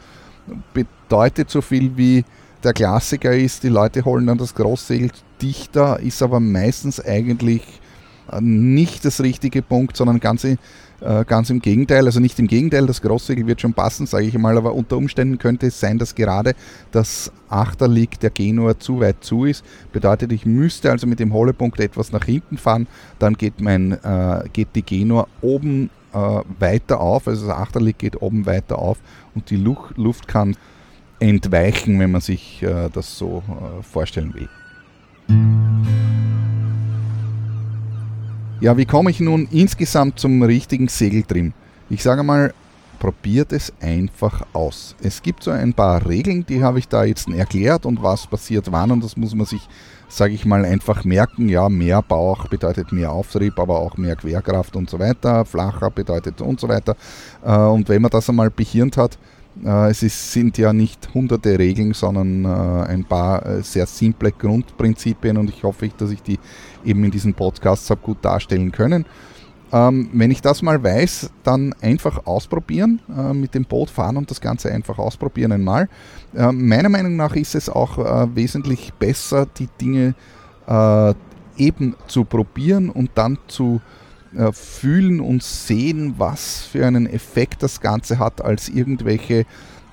Bedeutet 0.72 1.50
so 1.50 1.60
viel 1.60 1.96
wie 1.96 2.24
der 2.62 2.72
Klassiker 2.72 3.34
ist, 3.34 3.62
die 3.62 3.68
Leute 3.68 4.04
holen 4.04 4.26
dann 4.26 4.38
das 4.38 4.54
Großsegel 4.54 5.10
dichter, 5.40 5.98
ist 6.00 6.22
aber 6.22 6.40
meistens 6.40 7.04
eigentlich 7.04 7.62
äh, 7.62 7.79
nicht 8.40 9.04
das 9.04 9.20
richtige 9.20 9.62
Punkt, 9.62 9.96
sondern 9.96 10.20
ganz 10.20 10.44
äh, 11.00 11.24
ganz 11.24 11.48
im 11.50 11.60
Gegenteil, 11.60 12.06
also 12.06 12.20
nicht 12.20 12.38
im 12.38 12.46
Gegenteil, 12.46 12.86
das 12.86 13.00
Großsegel 13.00 13.46
wird 13.46 13.60
schon 13.60 13.72
passen, 13.72 14.06
sage 14.06 14.26
ich 14.26 14.36
mal, 14.36 14.56
aber 14.56 14.74
unter 14.74 14.96
Umständen 14.96 15.38
könnte 15.38 15.66
es 15.68 15.80
sein, 15.80 15.98
dass 15.98 16.14
gerade 16.14 16.54
das 16.90 17.32
Achterlieg 17.48 18.20
der 18.20 18.30
Genua 18.30 18.78
zu 18.78 19.00
weit 19.00 19.24
zu 19.24 19.46
ist. 19.46 19.64
Bedeutet, 19.92 20.30
ich 20.32 20.44
müsste 20.44 20.90
also 20.90 21.06
mit 21.06 21.18
dem 21.18 21.32
Hollepunkt 21.32 21.80
etwas 21.80 22.12
nach 22.12 22.24
hinten 22.24 22.58
fahren, 22.58 22.86
dann 23.18 23.34
geht, 23.34 23.60
mein, 23.60 23.92
äh, 23.92 24.44
geht 24.52 24.68
die 24.74 24.82
Genua 24.82 25.26
oben 25.40 25.90
äh, 26.12 26.40
weiter 26.58 27.00
auf, 27.00 27.26
also 27.26 27.46
das 27.46 27.56
Achterlieg 27.56 27.98
geht 27.98 28.20
oben 28.20 28.44
weiter 28.44 28.78
auf 28.78 28.98
und 29.34 29.48
die 29.50 29.56
Luft, 29.56 29.96
Luft 29.96 30.28
kann 30.28 30.56
entweichen, 31.18 31.98
wenn 31.98 32.10
man 32.10 32.20
sich 32.20 32.62
äh, 32.62 32.88
das 32.92 33.16
so 33.16 33.42
äh, 33.48 33.82
vorstellen 33.82 34.34
will. 34.34 35.69
Ja, 38.60 38.76
wie 38.76 38.84
komme 38.84 39.10
ich 39.10 39.20
nun 39.20 39.48
insgesamt 39.50 40.18
zum 40.18 40.42
richtigen 40.42 40.88
Segeltrim? 40.88 41.54
Ich 41.88 42.02
sage 42.02 42.22
mal, 42.22 42.52
probiert 42.98 43.52
es 43.52 43.72
einfach 43.80 44.44
aus. 44.52 44.94
Es 45.02 45.22
gibt 45.22 45.42
so 45.42 45.50
ein 45.50 45.72
paar 45.72 46.06
Regeln, 46.06 46.44
die 46.46 46.62
habe 46.62 46.78
ich 46.78 46.86
da 46.86 47.04
jetzt 47.04 47.30
erklärt 47.30 47.86
und 47.86 48.02
was 48.02 48.26
passiert 48.26 48.70
wann 48.70 48.90
und 48.90 49.02
das 49.02 49.16
muss 49.16 49.34
man 49.34 49.46
sich, 49.46 49.66
sage 50.10 50.34
ich 50.34 50.44
mal, 50.44 50.66
einfach 50.66 51.04
merken. 51.06 51.48
Ja, 51.48 51.70
mehr 51.70 52.02
Bauch 52.02 52.48
bedeutet 52.48 52.92
mehr 52.92 53.10
Auftrieb, 53.10 53.58
aber 53.58 53.78
auch 53.80 53.96
mehr 53.96 54.14
Querkraft 54.14 54.76
und 54.76 54.90
so 54.90 54.98
weiter. 54.98 55.46
Flacher 55.46 55.90
bedeutet 55.90 56.42
und 56.42 56.60
so 56.60 56.68
weiter. 56.68 56.96
Äh, 57.42 57.56
und 57.56 57.88
wenn 57.88 58.02
man 58.02 58.10
das 58.10 58.28
einmal 58.28 58.50
behirnt 58.50 58.98
hat, 58.98 59.16
äh, 59.64 59.88
es 59.88 60.02
ist, 60.02 60.32
sind 60.32 60.58
ja 60.58 60.74
nicht 60.74 61.08
hunderte 61.14 61.58
Regeln, 61.58 61.94
sondern 61.94 62.44
äh, 62.44 62.88
ein 62.88 63.04
paar 63.06 63.62
sehr 63.62 63.86
simple 63.86 64.32
Grundprinzipien 64.32 65.38
und 65.38 65.48
ich 65.48 65.64
hoffe, 65.64 65.88
dass 65.96 66.10
ich 66.10 66.22
die 66.22 66.38
eben 66.84 67.04
in 67.04 67.10
diesen 67.10 67.34
Podcasts 67.34 67.90
habe 67.90 68.00
gut 68.02 68.18
darstellen 68.22 68.72
können. 68.72 69.04
Ähm, 69.72 70.10
wenn 70.12 70.30
ich 70.30 70.42
das 70.42 70.62
mal 70.62 70.82
weiß, 70.82 71.30
dann 71.44 71.74
einfach 71.80 72.26
ausprobieren, 72.26 73.00
äh, 73.16 73.32
mit 73.32 73.54
dem 73.54 73.64
Boot 73.64 73.88
fahren 73.88 74.16
und 74.16 74.30
das 74.30 74.40
Ganze 74.40 74.72
einfach 74.72 74.98
ausprobieren 74.98 75.52
einmal. 75.52 75.88
Äh, 76.34 76.50
meiner 76.50 76.88
Meinung 76.88 77.16
nach 77.16 77.36
ist 77.36 77.54
es 77.54 77.68
auch 77.68 77.98
äh, 77.98 78.34
wesentlich 78.34 78.92
besser, 78.94 79.46
die 79.46 79.68
Dinge 79.80 80.14
eben 81.56 81.96
zu 82.06 82.24
probieren 82.24 82.90
und 82.90 83.10
dann 83.16 83.38
zu 83.48 83.80
äh, 84.36 84.52
fühlen 84.52 85.18
und 85.20 85.42
sehen, 85.42 86.14
was 86.18 86.62
für 86.62 86.86
einen 86.86 87.08
Effekt 87.08 87.64
das 87.64 87.80
Ganze 87.80 88.20
hat, 88.20 88.40
als 88.44 88.68
irgendwelche 88.68 89.44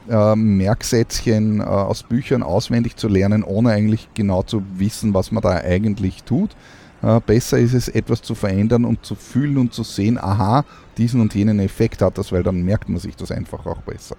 äh, 0.07 0.35
Merksätzchen 0.35 1.59
äh, 1.59 1.63
aus 1.63 2.03
Büchern 2.03 2.43
auswendig 2.43 2.97
zu 2.97 3.07
lernen, 3.07 3.43
ohne 3.43 3.71
eigentlich 3.71 4.09
genau 4.13 4.43
zu 4.43 4.61
wissen, 4.75 5.15
was 5.15 5.31
man 5.31 5.41
da 5.41 5.49
eigentlich 5.49 6.23
tut. 6.23 6.55
Besser 7.25 7.59
ist 7.59 7.73
es, 7.73 7.87
etwas 7.89 8.21
zu 8.21 8.33
verändern 8.33 8.83
und 8.83 9.05
zu 9.05 9.15
fühlen 9.15 9.57
und 9.57 9.73
zu 9.73 9.83
sehen, 9.83 10.17
aha, 10.17 10.65
diesen 10.97 11.21
und 11.21 11.35
jenen 11.35 11.59
Effekt 11.59 12.01
hat 12.01 12.17
das, 12.17 12.31
weil 12.31 12.43
dann 12.43 12.63
merkt 12.63 12.89
man 12.89 12.99
sich 12.99 13.15
das 13.15 13.31
einfach 13.31 13.65
auch 13.65 13.81
besser. 13.81 14.17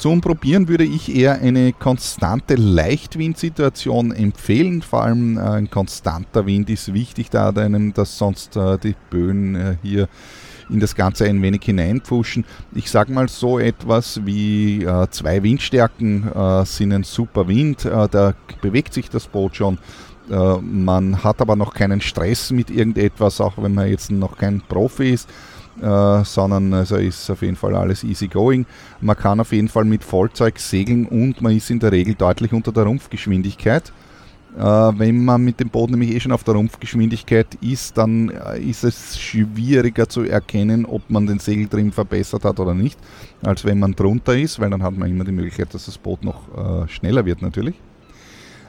Zum 0.00 0.22
Probieren 0.22 0.66
würde 0.66 0.84
ich 0.84 1.14
eher 1.14 1.42
eine 1.42 1.74
konstante 1.74 2.54
Leichtwindsituation 2.54 4.12
empfehlen. 4.12 4.80
Vor 4.80 5.02
allem 5.02 5.36
äh, 5.36 5.42
ein 5.42 5.70
konstanter 5.70 6.46
Wind 6.46 6.70
ist 6.70 6.94
wichtig, 6.94 7.28
da 7.28 7.50
einem 7.50 7.92
das 7.92 8.16
sonst 8.16 8.56
äh, 8.56 8.78
die 8.78 8.94
Böen 9.10 9.54
äh, 9.56 9.76
hier 9.82 10.08
in 10.70 10.80
das 10.80 10.94
Ganze 10.94 11.26
ein 11.26 11.42
wenig 11.42 11.64
hineinpfuschen. 11.64 12.46
Ich 12.74 12.90
sage 12.90 13.12
mal 13.12 13.28
so 13.28 13.58
etwas 13.58 14.24
wie 14.24 14.86
zwei 15.10 15.42
Windstärken 15.42 16.30
sind 16.64 16.92
ein 16.92 17.02
super 17.02 17.48
Wind, 17.48 17.84
da 17.84 18.34
bewegt 18.62 18.94
sich 18.94 19.10
das 19.10 19.26
Boot 19.26 19.56
schon 19.56 19.78
Äh, 20.30 20.58
man 20.58 21.22
hat 21.22 21.40
aber 21.40 21.56
noch 21.56 21.74
keinen 21.74 22.00
Stress 22.00 22.50
mit 22.50 22.70
irgendetwas, 22.70 23.40
auch 23.40 23.54
wenn 23.56 23.74
man 23.74 23.88
jetzt 23.88 24.10
noch 24.10 24.38
kein 24.38 24.60
Profi 24.60 25.10
ist. 25.10 25.28
Uh, 25.82 26.22
sondern 26.24 26.74
also 26.74 26.96
ist 26.96 27.30
auf 27.30 27.40
jeden 27.40 27.56
Fall 27.56 27.74
alles 27.74 28.04
easy 28.04 28.28
going. 28.28 28.66
Man 29.00 29.16
kann 29.16 29.40
auf 29.40 29.50
jeden 29.52 29.68
Fall 29.68 29.86
mit 29.86 30.04
Vollzeug 30.04 30.58
segeln 30.58 31.06
und 31.06 31.40
man 31.40 31.56
ist 31.56 31.70
in 31.70 31.78
der 31.78 31.90
Regel 31.90 32.14
deutlich 32.16 32.52
unter 32.52 32.70
der 32.70 32.82
Rumpfgeschwindigkeit. 32.82 33.90
Äh, 34.58 34.62
wenn 34.62 35.24
man 35.24 35.42
mit 35.42 35.60
dem 35.60 35.70
Boot 35.70 35.90
nämlich 35.90 36.10
eh 36.10 36.20
schon 36.20 36.32
auf 36.32 36.44
der 36.44 36.54
Rumpfgeschwindigkeit 36.54 37.54
ist, 37.62 37.96
dann 37.96 38.30
äh, 38.30 38.58
ist 38.58 38.82
es 38.82 39.18
schwieriger 39.18 40.08
zu 40.08 40.22
erkennen, 40.22 40.84
ob 40.86 41.08
man 41.08 41.26
den 41.26 41.38
Segeltrim 41.38 41.92
verbessert 41.92 42.44
hat 42.44 42.58
oder 42.58 42.74
nicht, 42.74 42.98
als 43.42 43.64
wenn 43.64 43.78
man 43.78 43.94
drunter 43.94 44.36
ist, 44.36 44.58
weil 44.58 44.70
dann 44.70 44.82
hat 44.82 44.96
man 44.96 45.08
immer 45.08 45.24
die 45.24 45.32
Möglichkeit, 45.32 45.72
dass 45.72 45.86
das 45.86 45.98
Boot 45.98 46.24
noch 46.24 46.48
äh, 46.84 46.88
schneller 46.88 47.24
wird 47.24 47.42
natürlich. 47.42 47.76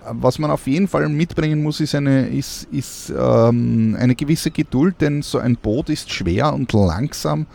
Was 0.10 0.40
man 0.40 0.50
auf 0.50 0.66
jeden 0.68 0.88
Fall 0.88 1.08
mitbringen 1.10 1.62
muss, 1.62 1.80
ist 1.80 1.94
eine, 1.94 2.28
ist, 2.28 2.68
ist, 2.72 3.14
ähm, 3.16 3.96
eine 4.00 4.16
gewisse 4.16 4.50
Geduld, 4.50 4.96
denn 5.00 5.22
so 5.22 5.38
ein 5.38 5.56
Boot 5.56 5.90
ist 5.90 6.12
schwer 6.12 6.54
und 6.54 6.74
langsam 6.74 7.46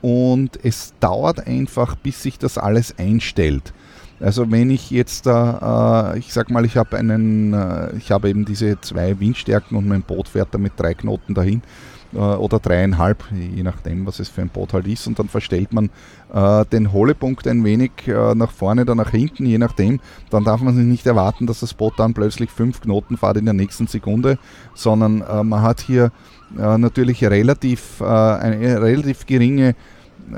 und 0.00 0.58
es 0.64 0.94
dauert 1.00 1.46
einfach, 1.46 1.96
bis 1.96 2.22
sich 2.22 2.38
das 2.38 2.56
alles 2.56 2.98
einstellt. 2.98 3.74
Also 4.18 4.50
wenn 4.50 4.70
ich 4.70 4.90
jetzt 4.90 5.26
da, 5.26 6.12
äh, 6.14 6.18
ich 6.18 6.32
sag 6.32 6.50
mal, 6.50 6.64
ich 6.64 6.76
habe 6.76 6.96
einen, 6.96 7.52
äh, 7.52 7.96
ich 7.96 8.10
habe 8.10 8.28
eben 8.28 8.44
diese 8.44 8.80
zwei 8.80 9.18
Windstärken 9.18 9.76
und 9.76 9.88
mein 9.88 10.02
Boot 10.02 10.28
fährt 10.28 10.48
da 10.52 10.58
mit 10.58 10.72
drei 10.76 10.94
Knoten 10.94 11.34
dahin 11.34 11.58
äh, 11.58 11.99
oder 12.12 12.58
dreieinhalb, 12.58 13.24
je 13.32 13.62
nachdem, 13.62 14.06
was 14.06 14.18
es 14.18 14.28
für 14.28 14.40
ein 14.40 14.48
Boot 14.48 14.72
halt 14.72 14.86
ist, 14.86 15.06
und 15.06 15.18
dann 15.18 15.28
verstellt 15.28 15.72
man 15.72 15.90
äh, 16.32 16.64
den 16.66 16.92
Hohlepunkt 16.92 17.46
ein 17.46 17.64
wenig 17.64 17.92
äh, 18.06 18.34
nach 18.34 18.50
vorne 18.50 18.82
oder 18.82 18.94
nach 18.94 19.10
hinten, 19.10 19.46
je 19.46 19.58
nachdem, 19.58 20.00
dann 20.30 20.44
darf 20.44 20.60
man 20.60 20.74
sich 20.74 20.84
nicht 20.84 21.06
erwarten, 21.06 21.46
dass 21.46 21.60
das 21.60 21.74
Boot 21.74 21.94
dann 21.98 22.14
plötzlich 22.14 22.50
fünf 22.50 22.80
Knoten 22.80 23.16
fährt 23.16 23.36
in 23.36 23.44
der 23.44 23.54
nächsten 23.54 23.86
Sekunde, 23.86 24.38
sondern 24.74 25.22
äh, 25.22 25.44
man 25.44 25.62
hat 25.62 25.80
hier 25.80 26.12
natürlich 26.52 27.24
relativ, 27.24 28.02
eine 28.02 28.82
relativ 28.82 29.24
geringe 29.24 29.76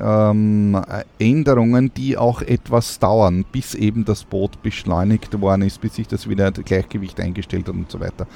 ähm, 0.01 0.81
Änderungen, 1.19 1.93
die 1.95 2.17
auch 2.17 2.43
etwas 2.43 2.99
dauern, 2.99 3.45
bis 3.51 3.75
eben 3.75 4.05
das 4.05 4.25
Boot 4.25 4.63
beschleunigt 4.63 5.41
worden 5.41 5.63
ist, 5.63 5.81
bis 5.81 5.97
sich 5.97 6.09
das 6.09 6.29
wieder 6.29 6.51
Gleichgewicht 6.53 7.21
eingestellt 7.21 7.69
hat 7.69 7.75
und 7.75 7.91
so 7.91 8.01
weiter. 8.01 8.27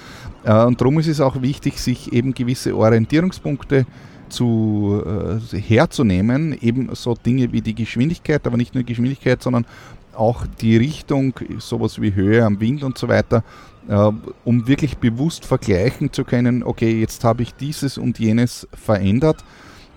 Äh, 0.44 0.64
und 0.64 0.80
darum 0.80 0.98
ist 0.98 1.08
es 1.08 1.20
auch 1.20 1.40
wichtig, 1.42 1.78
sich 1.78 2.12
eben 2.12 2.34
gewisse 2.34 2.76
Orientierungspunkte 2.76 3.86
zu, 4.28 5.02
äh, 5.52 5.56
herzunehmen, 5.58 6.56
eben 6.60 6.88
so 6.94 7.14
Dinge 7.14 7.52
wie 7.52 7.60
die 7.60 7.74
Geschwindigkeit, 7.74 8.46
aber 8.46 8.56
nicht 8.56 8.74
nur 8.74 8.84
Geschwindigkeit, 8.84 9.42
sondern 9.42 9.66
auch 10.14 10.46
die 10.60 10.76
Richtung, 10.76 11.34
sowas 11.58 12.00
wie 12.00 12.14
Höhe 12.14 12.44
am 12.44 12.60
Wind 12.60 12.82
und 12.82 12.98
so 12.98 13.08
weiter, 13.08 13.44
äh, 13.88 14.10
um 14.44 14.66
wirklich 14.66 14.98
bewusst 14.98 15.44
vergleichen 15.44 16.12
zu 16.12 16.24
können, 16.24 16.62
okay, 16.62 17.00
jetzt 17.00 17.22
habe 17.24 17.42
ich 17.42 17.54
dieses 17.54 17.98
und 17.98 18.18
jenes 18.18 18.66
verändert 18.72 19.44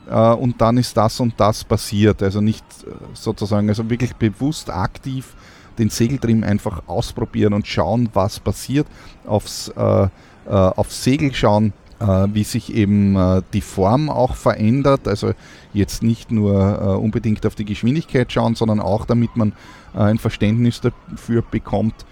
äh, 0.09 0.33
und 0.33 0.59
dann 0.61 0.77
ist 0.77 0.97
das 0.97 1.19
und 1.19 1.33
das 1.37 1.63
passiert. 1.63 2.21
Also 2.23 2.41
nicht 2.41 2.65
äh, 2.83 2.91
sozusagen, 3.13 3.69
also 3.69 3.89
wirklich 3.89 4.15
bewusst 4.15 4.69
aktiv 4.69 5.35
den 5.77 5.89
Segeltrim 5.89 6.43
einfach 6.43 6.83
ausprobieren 6.87 7.53
und 7.53 7.65
schauen, 7.65 8.09
was 8.13 8.39
passiert, 8.39 8.85
aufs, 9.25 9.69
äh, 9.69 10.03
äh, 10.03 10.09
aufs 10.49 11.03
Segel 11.03 11.33
schauen, 11.33 11.73
äh, 11.99 12.27
wie 12.33 12.43
sich 12.43 12.73
eben 12.73 13.43
die 13.53 13.61
Form 13.61 14.09
auch 14.09 14.35
verändert. 14.35 15.07
Also 15.07 15.31
jetzt 15.73 16.03
nicht 16.03 16.31
nur 16.31 16.99
unbedingt 16.99 17.45
auf 17.45 17.55
die 17.55 17.65
Geschwindigkeit 17.65 18.31
schauen, 18.31 18.55
sondern 18.55 18.79
auch 18.79 19.05
damit 19.05 19.35
man 19.35 19.53
ein 19.93 20.17
Verständnis 20.17 20.81
dafür 20.81 21.41
bekommt, 21.41 22.05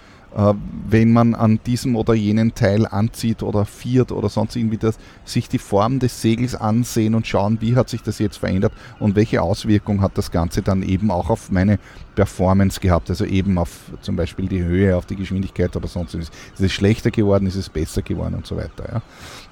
wenn 0.90 1.14
man 1.14 1.34
an 1.34 1.60
diesem 1.66 1.96
oder 1.96 2.14
jenen 2.14 2.54
Teil 2.54 2.86
anzieht 2.86 3.42
oder 3.42 3.66
viert 3.66 4.12
oder 4.12 4.30
sonst 4.30 4.56
irgendwie 4.56 4.78
das, 4.78 5.00
sich 5.26 5.50
die 5.50 5.58
Form 5.58 5.98
des 5.98 6.22
Segels 6.22 6.54
ansehen 6.54 7.16
und 7.16 7.26
schauen, 7.26 7.58
wie 7.60 7.76
hat 7.76 7.90
sich 7.90 8.04
das 8.04 8.20
jetzt 8.20 8.38
verändert 8.38 8.72
und 9.00 9.16
welche 9.16 9.42
Auswirkung 9.42 10.02
hat 10.02 10.16
das 10.16 10.30
Ganze 10.30 10.62
dann 10.62 10.84
eben 10.84 11.10
auch 11.10 11.32
auf 11.32 11.50
meine 11.50 11.80
Performance 12.14 12.80
gehabt, 12.80 13.10
also 13.10 13.26
eben 13.26 13.58
auf 13.58 13.92
zum 14.02 14.16
Beispiel 14.16 14.48
die 14.48 14.64
Höhe, 14.64 14.96
auf 14.96 15.08
die 15.08 15.16
Geschwindigkeit 15.16 15.76
oder 15.76 15.88
sonst 15.88 16.16
was. 16.16 16.30
Ist 16.30 16.62
es 16.62 16.72
schlechter 16.72 17.10
geworden, 17.10 17.48
ist 17.48 17.56
es 17.56 17.70
besser 17.70 18.04
geworden 18.04 18.36
und 18.36 18.46
so 18.46 18.58
weiter. 18.58 18.90
Ja. 18.94 19.02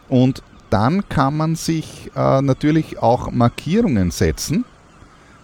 Und 0.07 0.43
dann 0.69 1.09
kann 1.09 1.35
man 1.35 1.55
sich 1.55 2.11
äh, 2.15 2.41
natürlich 2.43 2.99
auch 2.99 3.31
Markierungen 3.31 4.11
setzen 4.11 4.65
äh, 4.65 4.74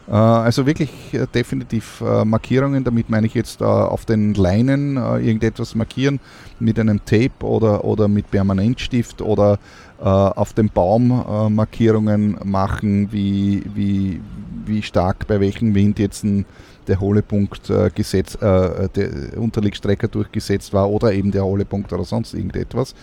also 0.08 0.66
wirklich 0.66 0.89
äh, 1.14 1.28
definitiv 1.34 2.02
äh, 2.02 2.26
Markierungen, 2.26 2.84
damit 2.84 3.10
meine 3.10 3.28
ich 3.28 3.34
jetzt 3.34 3.62
auf 3.62 4.06
den 4.06 4.34
Leinen 4.34 4.97
irgendetwas 4.97 5.76
markieren 5.76 6.20
mit 6.60 6.80
einem 6.80 7.04
Tape 7.06 7.45
oder, 7.45 7.84
oder 7.86 8.08
mit 8.08 8.30
Permanentstift 8.32 9.22
oder 9.22 9.60
auf 9.99 10.54
dem 10.54 10.70
Baum 10.70 11.54
Markierungen 11.54 12.36
machen, 12.43 13.12
wie, 13.12 13.64
wie, 13.76 14.20
wie 14.66 14.82
stark 14.82 15.28
bei 15.28 15.39
welchem 15.39 15.76
Wind 15.76 15.99
jetzt 15.99 16.24
ein, 16.24 16.45
der 16.88 16.99
Hohlepunkt 16.99 17.70
äh, 17.70 17.89
gesetz, 17.93 18.36
äh, 18.36 18.89
der 18.89 19.38
Unterlegstrecker 19.38 20.08
durchgesetzt 20.08 20.74
war 20.74 20.89
oder 20.89 21.14
eben 21.14 21.32
der 21.32 21.45
Hohlepunkt 21.45 21.93
oder 21.93 22.04
sonst 22.04 22.34
irgendetwas, 22.34 22.93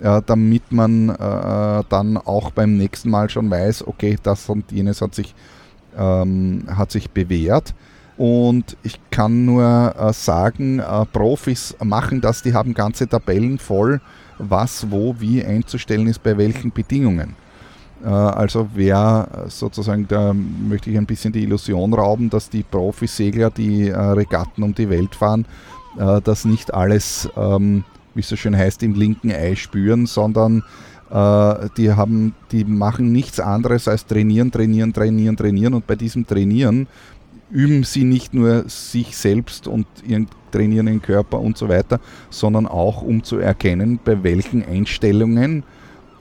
äh, 0.00 0.20
damit 0.26 0.70
man 0.70 1.08
dann 1.88 2.16
auch 2.16 2.50
beim 2.50 2.76
nächsten 2.76 3.10
Mal 3.10 3.28
schon 3.30 3.50
weiß, 3.50 3.86
okay, 3.86 4.16
das 4.22 4.48
und 4.48 4.70
jenes 4.70 5.00
hat 5.00 5.14
sich 5.14 5.34
ähm, 5.96 6.64
hat 6.74 6.90
sich 6.90 7.10
bewährt. 7.10 7.74
Und 8.16 8.76
ich 8.82 9.00
kann 9.10 9.44
nur 9.46 9.94
äh, 9.98 10.12
sagen, 10.12 10.78
äh, 10.78 11.06
Profis 11.06 11.74
machen 11.82 12.20
das, 12.20 12.42
die 12.42 12.54
haben 12.54 12.74
ganze 12.74 13.08
Tabellen 13.08 13.58
voll, 13.58 14.00
was, 14.38 14.90
wo, 14.90 15.16
wie 15.18 15.44
einzustellen 15.44 16.06
ist, 16.06 16.22
bei 16.22 16.36
welchen 16.36 16.72
Bedingungen. 16.72 17.34
Äh, 18.04 18.08
also 18.08 18.68
wer 18.74 19.46
sozusagen, 19.48 20.06
da 20.08 20.34
möchte 20.34 20.90
ich 20.90 20.98
ein 20.98 21.06
bisschen 21.06 21.32
die 21.32 21.42
Illusion 21.42 21.94
rauben, 21.94 22.30
dass 22.30 22.50
die 22.50 22.62
Profisegler, 22.62 23.50
die 23.50 23.88
äh, 23.88 23.96
Regatten 23.98 24.62
um 24.62 24.74
die 24.74 24.90
Welt 24.90 25.14
fahren, 25.14 25.46
äh, 25.98 26.20
das 26.20 26.44
nicht 26.44 26.72
alles, 26.74 27.28
ähm, 27.36 27.84
wie 28.14 28.20
es 28.20 28.28
so 28.28 28.36
schön 28.36 28.56
heißt, 28.56 28.82
im 28.82 28.94
linken 28.94 29.32
Ei 29.32 29.54
spüren, 29.54 30.06
sondern 30.06 30.58
äh, 30.58 30.62
die, 31.12 31.92
haben, 31.92 32.34
die 32.52 32.64
machen 32.64 33.12
nichts 33.12 33.38
anderes 33.38 33.86
als 33.86 34.06
trainieren, 34.06 34.50
trainieren, 34.50 34.94
trainieren, 34.94 35.36
trainieren 35.36 35.74
und 35.74 35.86
bei 35.86 35.94
diesem 35.94 36.26
Trainieren 36.26 36.86
üben 37.50 37.84
sie 37.84 38.04
nicht 38.04 38.32
nur 38.32 38.64
sich 38.68 39.14
selbst 39.16 39.68
und 39.68 39.86
ihren 40.06 40.26
trainieren 40.50 40.86
den 40.86 41.02
Körper 41.02 41.38
und 41.38 41.58
so 41.58 41.68
weiter, 41.68 42.00
sondern 42.30 42.66
auch 42.66 43.02
um 43.02 43.22
zu 43.24 43.38
erkennen, 43.38 44.00
bei 44.02 44.22
welchen 44.22 44.64
Einstellungen 44.64 45.64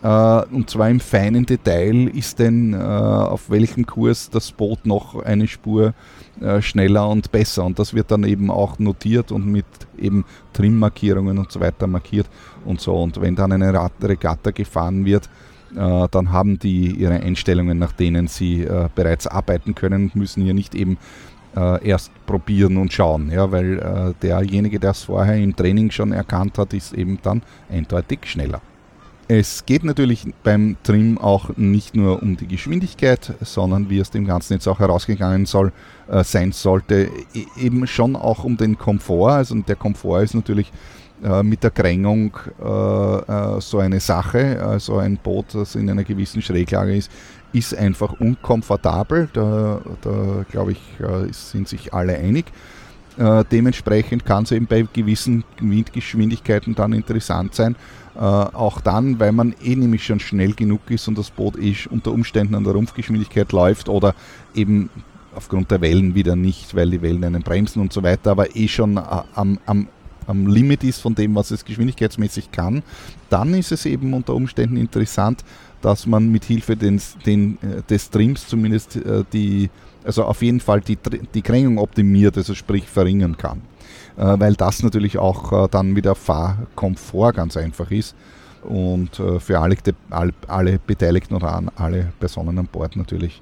und 0.03 0.67
zwar 0.67 0.89
im 0.89 0.99
feinen 0.99 1.45
Detail 1.45 2.07
ist 2.07 2.39
denn, 2.39 2.73
uh, 2.73 2.77
auf 2.77 3.51
welchem 3.51 3.85
Kurs 3.85 4.31
das 4.31 4.51
Boot 4.51 4.83
noch 4.87 5.23
eine 5.23 5.47
Spur 5.47 5.93
uh, 6.41 6.59
schneller 6.59 7.07
und 7.07 7.31
besser. 7.31 7.63
Und 7.63 7.77
das 7.77 7.93
wird 7.93 8.09
dann 8.09 8.23
eben 8.23 8.49
auch 8.49 8.79
notiert 8.79 9.31
und 9.31 9.45
mit 9.45 9.65
eben 9.99 10.25
Trimmarkierungen 10.53 11.37
und 11.37 11.51
so 11.51 11.59
weiter 11.59 11.85
markiert 11.85 12.27
und 12.65 12.81
so. 12.81 12.95
Und 12.95 13.21
wenn 13.21 13.35
dann 13.35 13.51
eine 13.51 13.91
Regatta 14.01 14.49
gefahren 14.49 15.05
wird, 15.05 15.29
dann 15.73 16.33
haben 16.33 16.59
die 16.59 16.95
ihre 16.95 17.21
Einstellungen, 17.21 17.79
nach 17.79 17.93
denen 17.93 18.27
sie 18.27 18.67
bereits 18.93 19.25
arbeiten 19.25 19.73
können 19.73 20.05
und 20.05 20.15
müssen 20.17 20.43
hier 20.43 20.53
nicht 20.53 20.75
eben 20.75 20.97
erst 21.55 22.11
probieren 22.25 22.75
und 22.75 22.91
schauen, 22.91 23.31
ja, 23.31 23.49
weil 23.53 24.13
derjenige, 24.21 24.81
der 24.81 24.91
es 24.91 25.03
vorher 25.03 25.37
im 25.37 25.55
Training 25.55 25.89
schon 25.89 26.11
erkannt 26.11 26.57
hat, 26.57 26.73
ist 26.73 26.91
eben 26.91 27.19
dann 27.23 27.41
eindeutig 27.69 28.19
schneller. 28.25 28.61
Es 29.33 29.65
geht 29.65 29.85
natürlich 29.85 30.25
beim 30.43 30.75
Trim 30.83 31.17
auch 31.17 31.55
nicht 31.55 31.95
nur 31.95 32.21
um 32.21 32.35
die 32.35 32.49
Geschwindigkeit, 32.49 33.33
sondern 33.39 33.89
wie 33.89 34.01
aus 34.01 34.11
dem 34.11 34.27
Ganzen 34.27 34.55
jetzt 34.55 34.67
auch 34.67 34.79
herausgegangen 34.79 35.45
soll, 35.45 35.71
äh, 36.09 36.21
sein 36.21 36.51
sollte, 36.51 37.09
e-, 37.33 37.45
eben 37.57 37.87
schon 37.87 38.17
auch 38.17 38.43
um 38.43 38.57
den 38.57 38.77
Komfort. 38.77 39.31
Also 39.31 39.55
der 39.55 39.77
Komfort 39.77 40.23
ist 40.23 40.33
natürlich 40.33 40.69
äh, 41.23 41.43
mit 41.43 41.63
der 41.63 41.71
Krängung 41.71 42.35
äh, 42.61 42.65
äh, 42.65 43.61
so 43.61 43.79
eine 43.79 44.01
Sache. 44.01 44.61
Also 44.61 44.97
ein 44.97 45.15
Boot, 45.15 45.55
das 45.55 45.75
in 45.75 45.89
einer 45.89 46.03
gewissen 46.03 46.41
Schräglage 46.41 46.97
ist, 46.97 47.09
ist 47.53 47.73
einfach 47.73 48.19
unkomfortabel. 48.19 49.29
Da, 49.31 49.79
da 50.01 50.45
glaube 50.51 50.73
ich, 50.73 50.81
äh, 50.99 51.31
sind 51.31 51.69
sich 51.69 51.93
alle 51.93 52.17
einig. 52.17 52.47
Äh, 53.17 53.43
dementsprechend 53.51 54.25
kann 54.25 54.43
es 54.43 54.51
eben 54.51 54.67
bei 54.67 54.85
gewissen 54.91 55.43
Windgeschwindigkeiten 55.59 56.75
dann 56.75 56.93
interessant 56.93 57.55
sein, 57.55 57.75
äh, 58.15 58.19
auch 58.19 58.81
dann, 58.81 59.19
weil 59.19 59.31
man 59.31 59.55
eh 59.63 59.75
nämlich 59.75 60.05
schon 60.05 60.19
schnell 60.19 60.53
genug 60.53 60.81
ist 60.89 61.07
und 61.07 61.17
das 61.17 61.29
Boot 61.31 61.57
eh 61.57 61.75
unter 61.89 62.11
Umständen 62.11 62.55
an 62.55 62.63
der 62.63 62.73
Rumpfgeschwindigkeit 62.73 63.51
läuft 63.51 63.87
oder 63.87 64.15
eben 64.53 64.89
aufgrund 65.33 65.71
der 65.71 65.79
Wellen 65.79 66.13
wieder 66.13 66.35
nicht, 66.35 66.75
weil 66.75 66.89
die 66.89 67.01
Wellen 67.01 67.23
einen 67.23 67.41
bremsen 67.41 67.81
und 67.81 67.93
so 67.93 68.03
weiter, 68.03 68.31
aber 68.31 68.55
eh 68.55 68.67
schon 68.67 68.97
äh, 68.97 69.01
am, 69.33 69.59
am, 69.65 69.87
am 70.27 70.47
Limit 70.47 70.83
ist 70.83 70.99
von 70.99 71.15
dem, 71.15 71.35
was 71.35 71.51
es 71.51 71.63
geschwindigkeitsmäßig 71.63 72.51
kann, 72.51 72.83
dann 73.29 73.53
ist 73.53 73.71
es 73.71 73.85
eben 73.85 74.13
unter 74.13 74.35
Umständen 74.35 74.75
interessant, 74.75 75.45
dass 75.81 76.05
man 76.05 76.29
mit 76.29 76.43
Hilfe 76.43 76.75
des, 76.75 77.17
den, 77.25 77.57
äh, 77.61 77.81
des 77.89 78.09
Trims 78.09 78.47
zumindest 78.47 78.99
die, 79.31 79.69
also 80.03 80.25
auf 80.25 80.41
jeden 80.41 80.59
Fall 80.59 80.81
die, 80.81 80.97
die 81.33 81.41
Krängung 81.41 81.77
optimiert, 81.77 82.37
also 82.37 82.53
sprich 82.55 82.87
verringern 82.87 83.37
kann. 83.37 83.61
Äh, 84.17 84.39
weil 84.39 84.55
das 84.55 84.83
natürlich 84.83 85.17
auch 85.17 85.65
äh, 85.65 85.67
dann 85.69 85.91
mit 85.91 86.05
der 86.05 86.15
Fahrkomfort 86.15 87.33
ganz 87.33 87.57
einfach 87.57 87.91
ist 87.91 88.15
und 88.63 89.19
äh, 89.19 89.39
für 89.39 89.59
alle, 89.59 89.75
alle, 90.47 90.79
Beteiligten 90.79 91.35
oder 91.35 91.63
alle 91.75 92.11
Personen 92.19 92.57
an 92.59 92.67
Bord 92.67 92.95
natürlich 92.95 93.41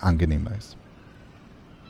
angenehmer 0.00 0.50
ist. 0.56 0.76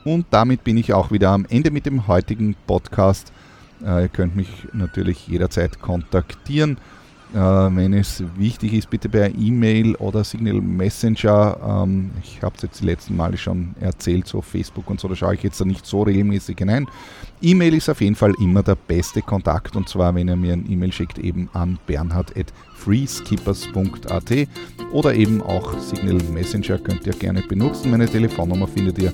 Und 0.05 0.25
damit 0.31 0.63
bin 0.63 0.77
ich 0.77 0.93
auch 0.93 1.11
wieder 1.11 1.31
am 1.31 1.45
Ende 1.49 1.71
mit 1.71 1.85
dem 1.85 2.07
heutigen 2.07 2.55
Podcast. 2.65 3.33
Ihr 3.81 4.09
könnt 4.09 4.35
mich 4.35 4.49
natürlich 4.73 5.27
jederzeit 5.27 5.79
kontaktieren. 5.79 6.77
Äh, 7.33 7.37
wenn 7.37 7.93
es 7.93 8.23
wichtig 8.37 8.73
ist, 8.73 8.89
bitte 8.89 9.07
per 9.07 9.29
E-Mail 9.29 9.93
oder 9.95 10.21
Signal 10.23 10.61
Messenger. 10.61 11.83
Ähm, 11.83 12.09
ich 12.23 12.41
habe 12.41 12.55
es 12.55 12.63
jetzt 12.63 12.81
die 12.81 12.85
letzten 12.85 13.15
Male 13.15 13.37
schon 13.37 13.75
erzählt, 13.79 14.27
so 14.27 14.41
Facebook 14.41 14.89
und 14.89 14.99
so, 14.99 15.07
da 15.07 15.15
schaue 15.15 15.35
ich 15.35 15.43
jetzt 15.43 15.61
da 15.61 15.65
nicht 15.65 15.85
so 15.85 16.01
regelmäßig 16.01 16.57
hinein. 16.57 16.87
E-Mail 17.41 17.75
ist 17.75 17.87
auf 17.87 18.01
jeden 18.01 18.15
Fall 18.15 18.33
immer 18.41 18.63
der 18.63 18.75
beste 18.75 19.21
Kontakt 19.21 19.75
und 19.75 19.87
zwar, 19.87 20.15
wenn 20.15 20.27
ihr 20.27 20.35
mir 20.35 20.53
ein 20.53 20.65
E-Mail 20.69 20.91
schickt, 20.91 21.19
eben 21.19 21.49
an 21.53 21.77
bernhard.freeskippers.at 21.85 24.47
oder 24.91 25.13
eben 25.13 25.43
auch 25.43 25.77
Signal 25.77 26.17
Messenger 26.33 26.79
könnt 26.79 27.05
ihr 27.05 27.13
gerne 27.13 27.43
benutzen. 27.43 27.91
Meine 27.91 28.07
Telefonnummer 28.07 28.67
findet 28.67 28.97
ihr 28.97 29.13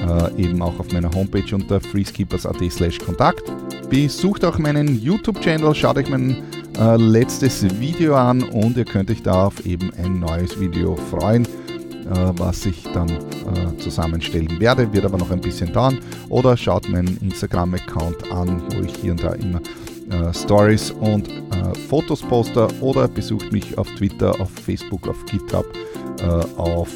äh, 0.00 0.42
eben 0.42 0.60
auch 0.60 0.80
auf 0.80 0.92
meiner 0.92 1.12
Homepage 1.12 1.54
unter 1.54 1.80
freeskippers.at 1.80 2.72
slash 2.72 2.98
Kontakt. 2.98 3.44
Besucht 3.88 4.44
auch 4.44 4.58
meinen 4.58 5.00
YouTube-Channel, 5.00 5.72
schaut 5.72 5.98
euch 5.98 6.10
mein 6.10 6.42
äh, 6.78 6.96
letztes 6.96 7.78
Video 7.78 8.14
an 8.16 8.42
und 8.42 8.76
ihr 8.76 8.84
könnt 8.84 9.10
euch 9.10 9.22
da 9.22 9.46
auf 9.46 9.64
eben 9.66 9.92
ein 9.94 10.20
neues 10.20 10.58
Video 10.58 10.96
freuen, 10.96 11.44
äh, 11.44 12.32
was 12.36 12.66
ich 12.66 12.82
dann 12.92 13.08
äh, 13.08 13.76
zusammenstellen 13.78 14.60
werde. 14.60 14.92
Wird 14.92 15.04
aber 15.04 15.18
noch 15.18 15.30
ein 15.30 15.40
bisschen 15.40 15.72
dauern. 15.72 15.98
Oder 16.28 16.56
schaut 16.56 16.88
meinen 16.88 17.18
Instagram-Account 17.20 18.30
an, 18.32 18.62
wo 18.70 18.82
ich 18.82 18.96
hier 18.96 19.12
und 19.12 19.22
da 19.22 19.32
immer 19.32 19.60
äh, 20.10 20.34
Stories 20.34 20.90
und 20.90 21.28
äh, 21.28 21.78
Fotos 21.88 22.22
poste. 22.22 22.68
Oder 22.80 23.08
besucht 23.08 23.52
mich 23.52 23.76
auf 23.78 23.88
Twitter, 23.94 24.40
auf 24.40 24.50
Facebook, 24.50 25.06
auf 25.08 25.24
GitHub, 25.26 25.66
äh, 26.20 26.60
auf 26.60 26.88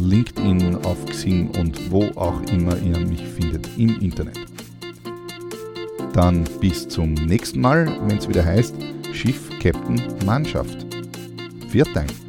LinkedIn, 0.00 0.76
auf 0.84 1.04
Xing 1.06 1.50
und 1.58 1.90
wo 1.90 2.04
auch 2.14 2.40
immer 2.50 2.76
ihr 2.78 2.98
mich 2.98 3.22
findet 3.22 3.68
im 3.76 4.00
Internet. 4.00 4.38
Dann 6.14 6.44
bis 6.60 6.88
zum 6.88 7.12
nächsten 7.12 7.60
Mal, 7.60 7.86
wenn 8.06 8.16
es 8.16 8.28
wieder 8.28 8.44
heißt 8.44 8.74
Schiff, 9.18 9.50
Captain, 9.58 10.00
Mannschaft. 10.24 10.86
Viert 11.72 11.88
Dank. 11.92 12.27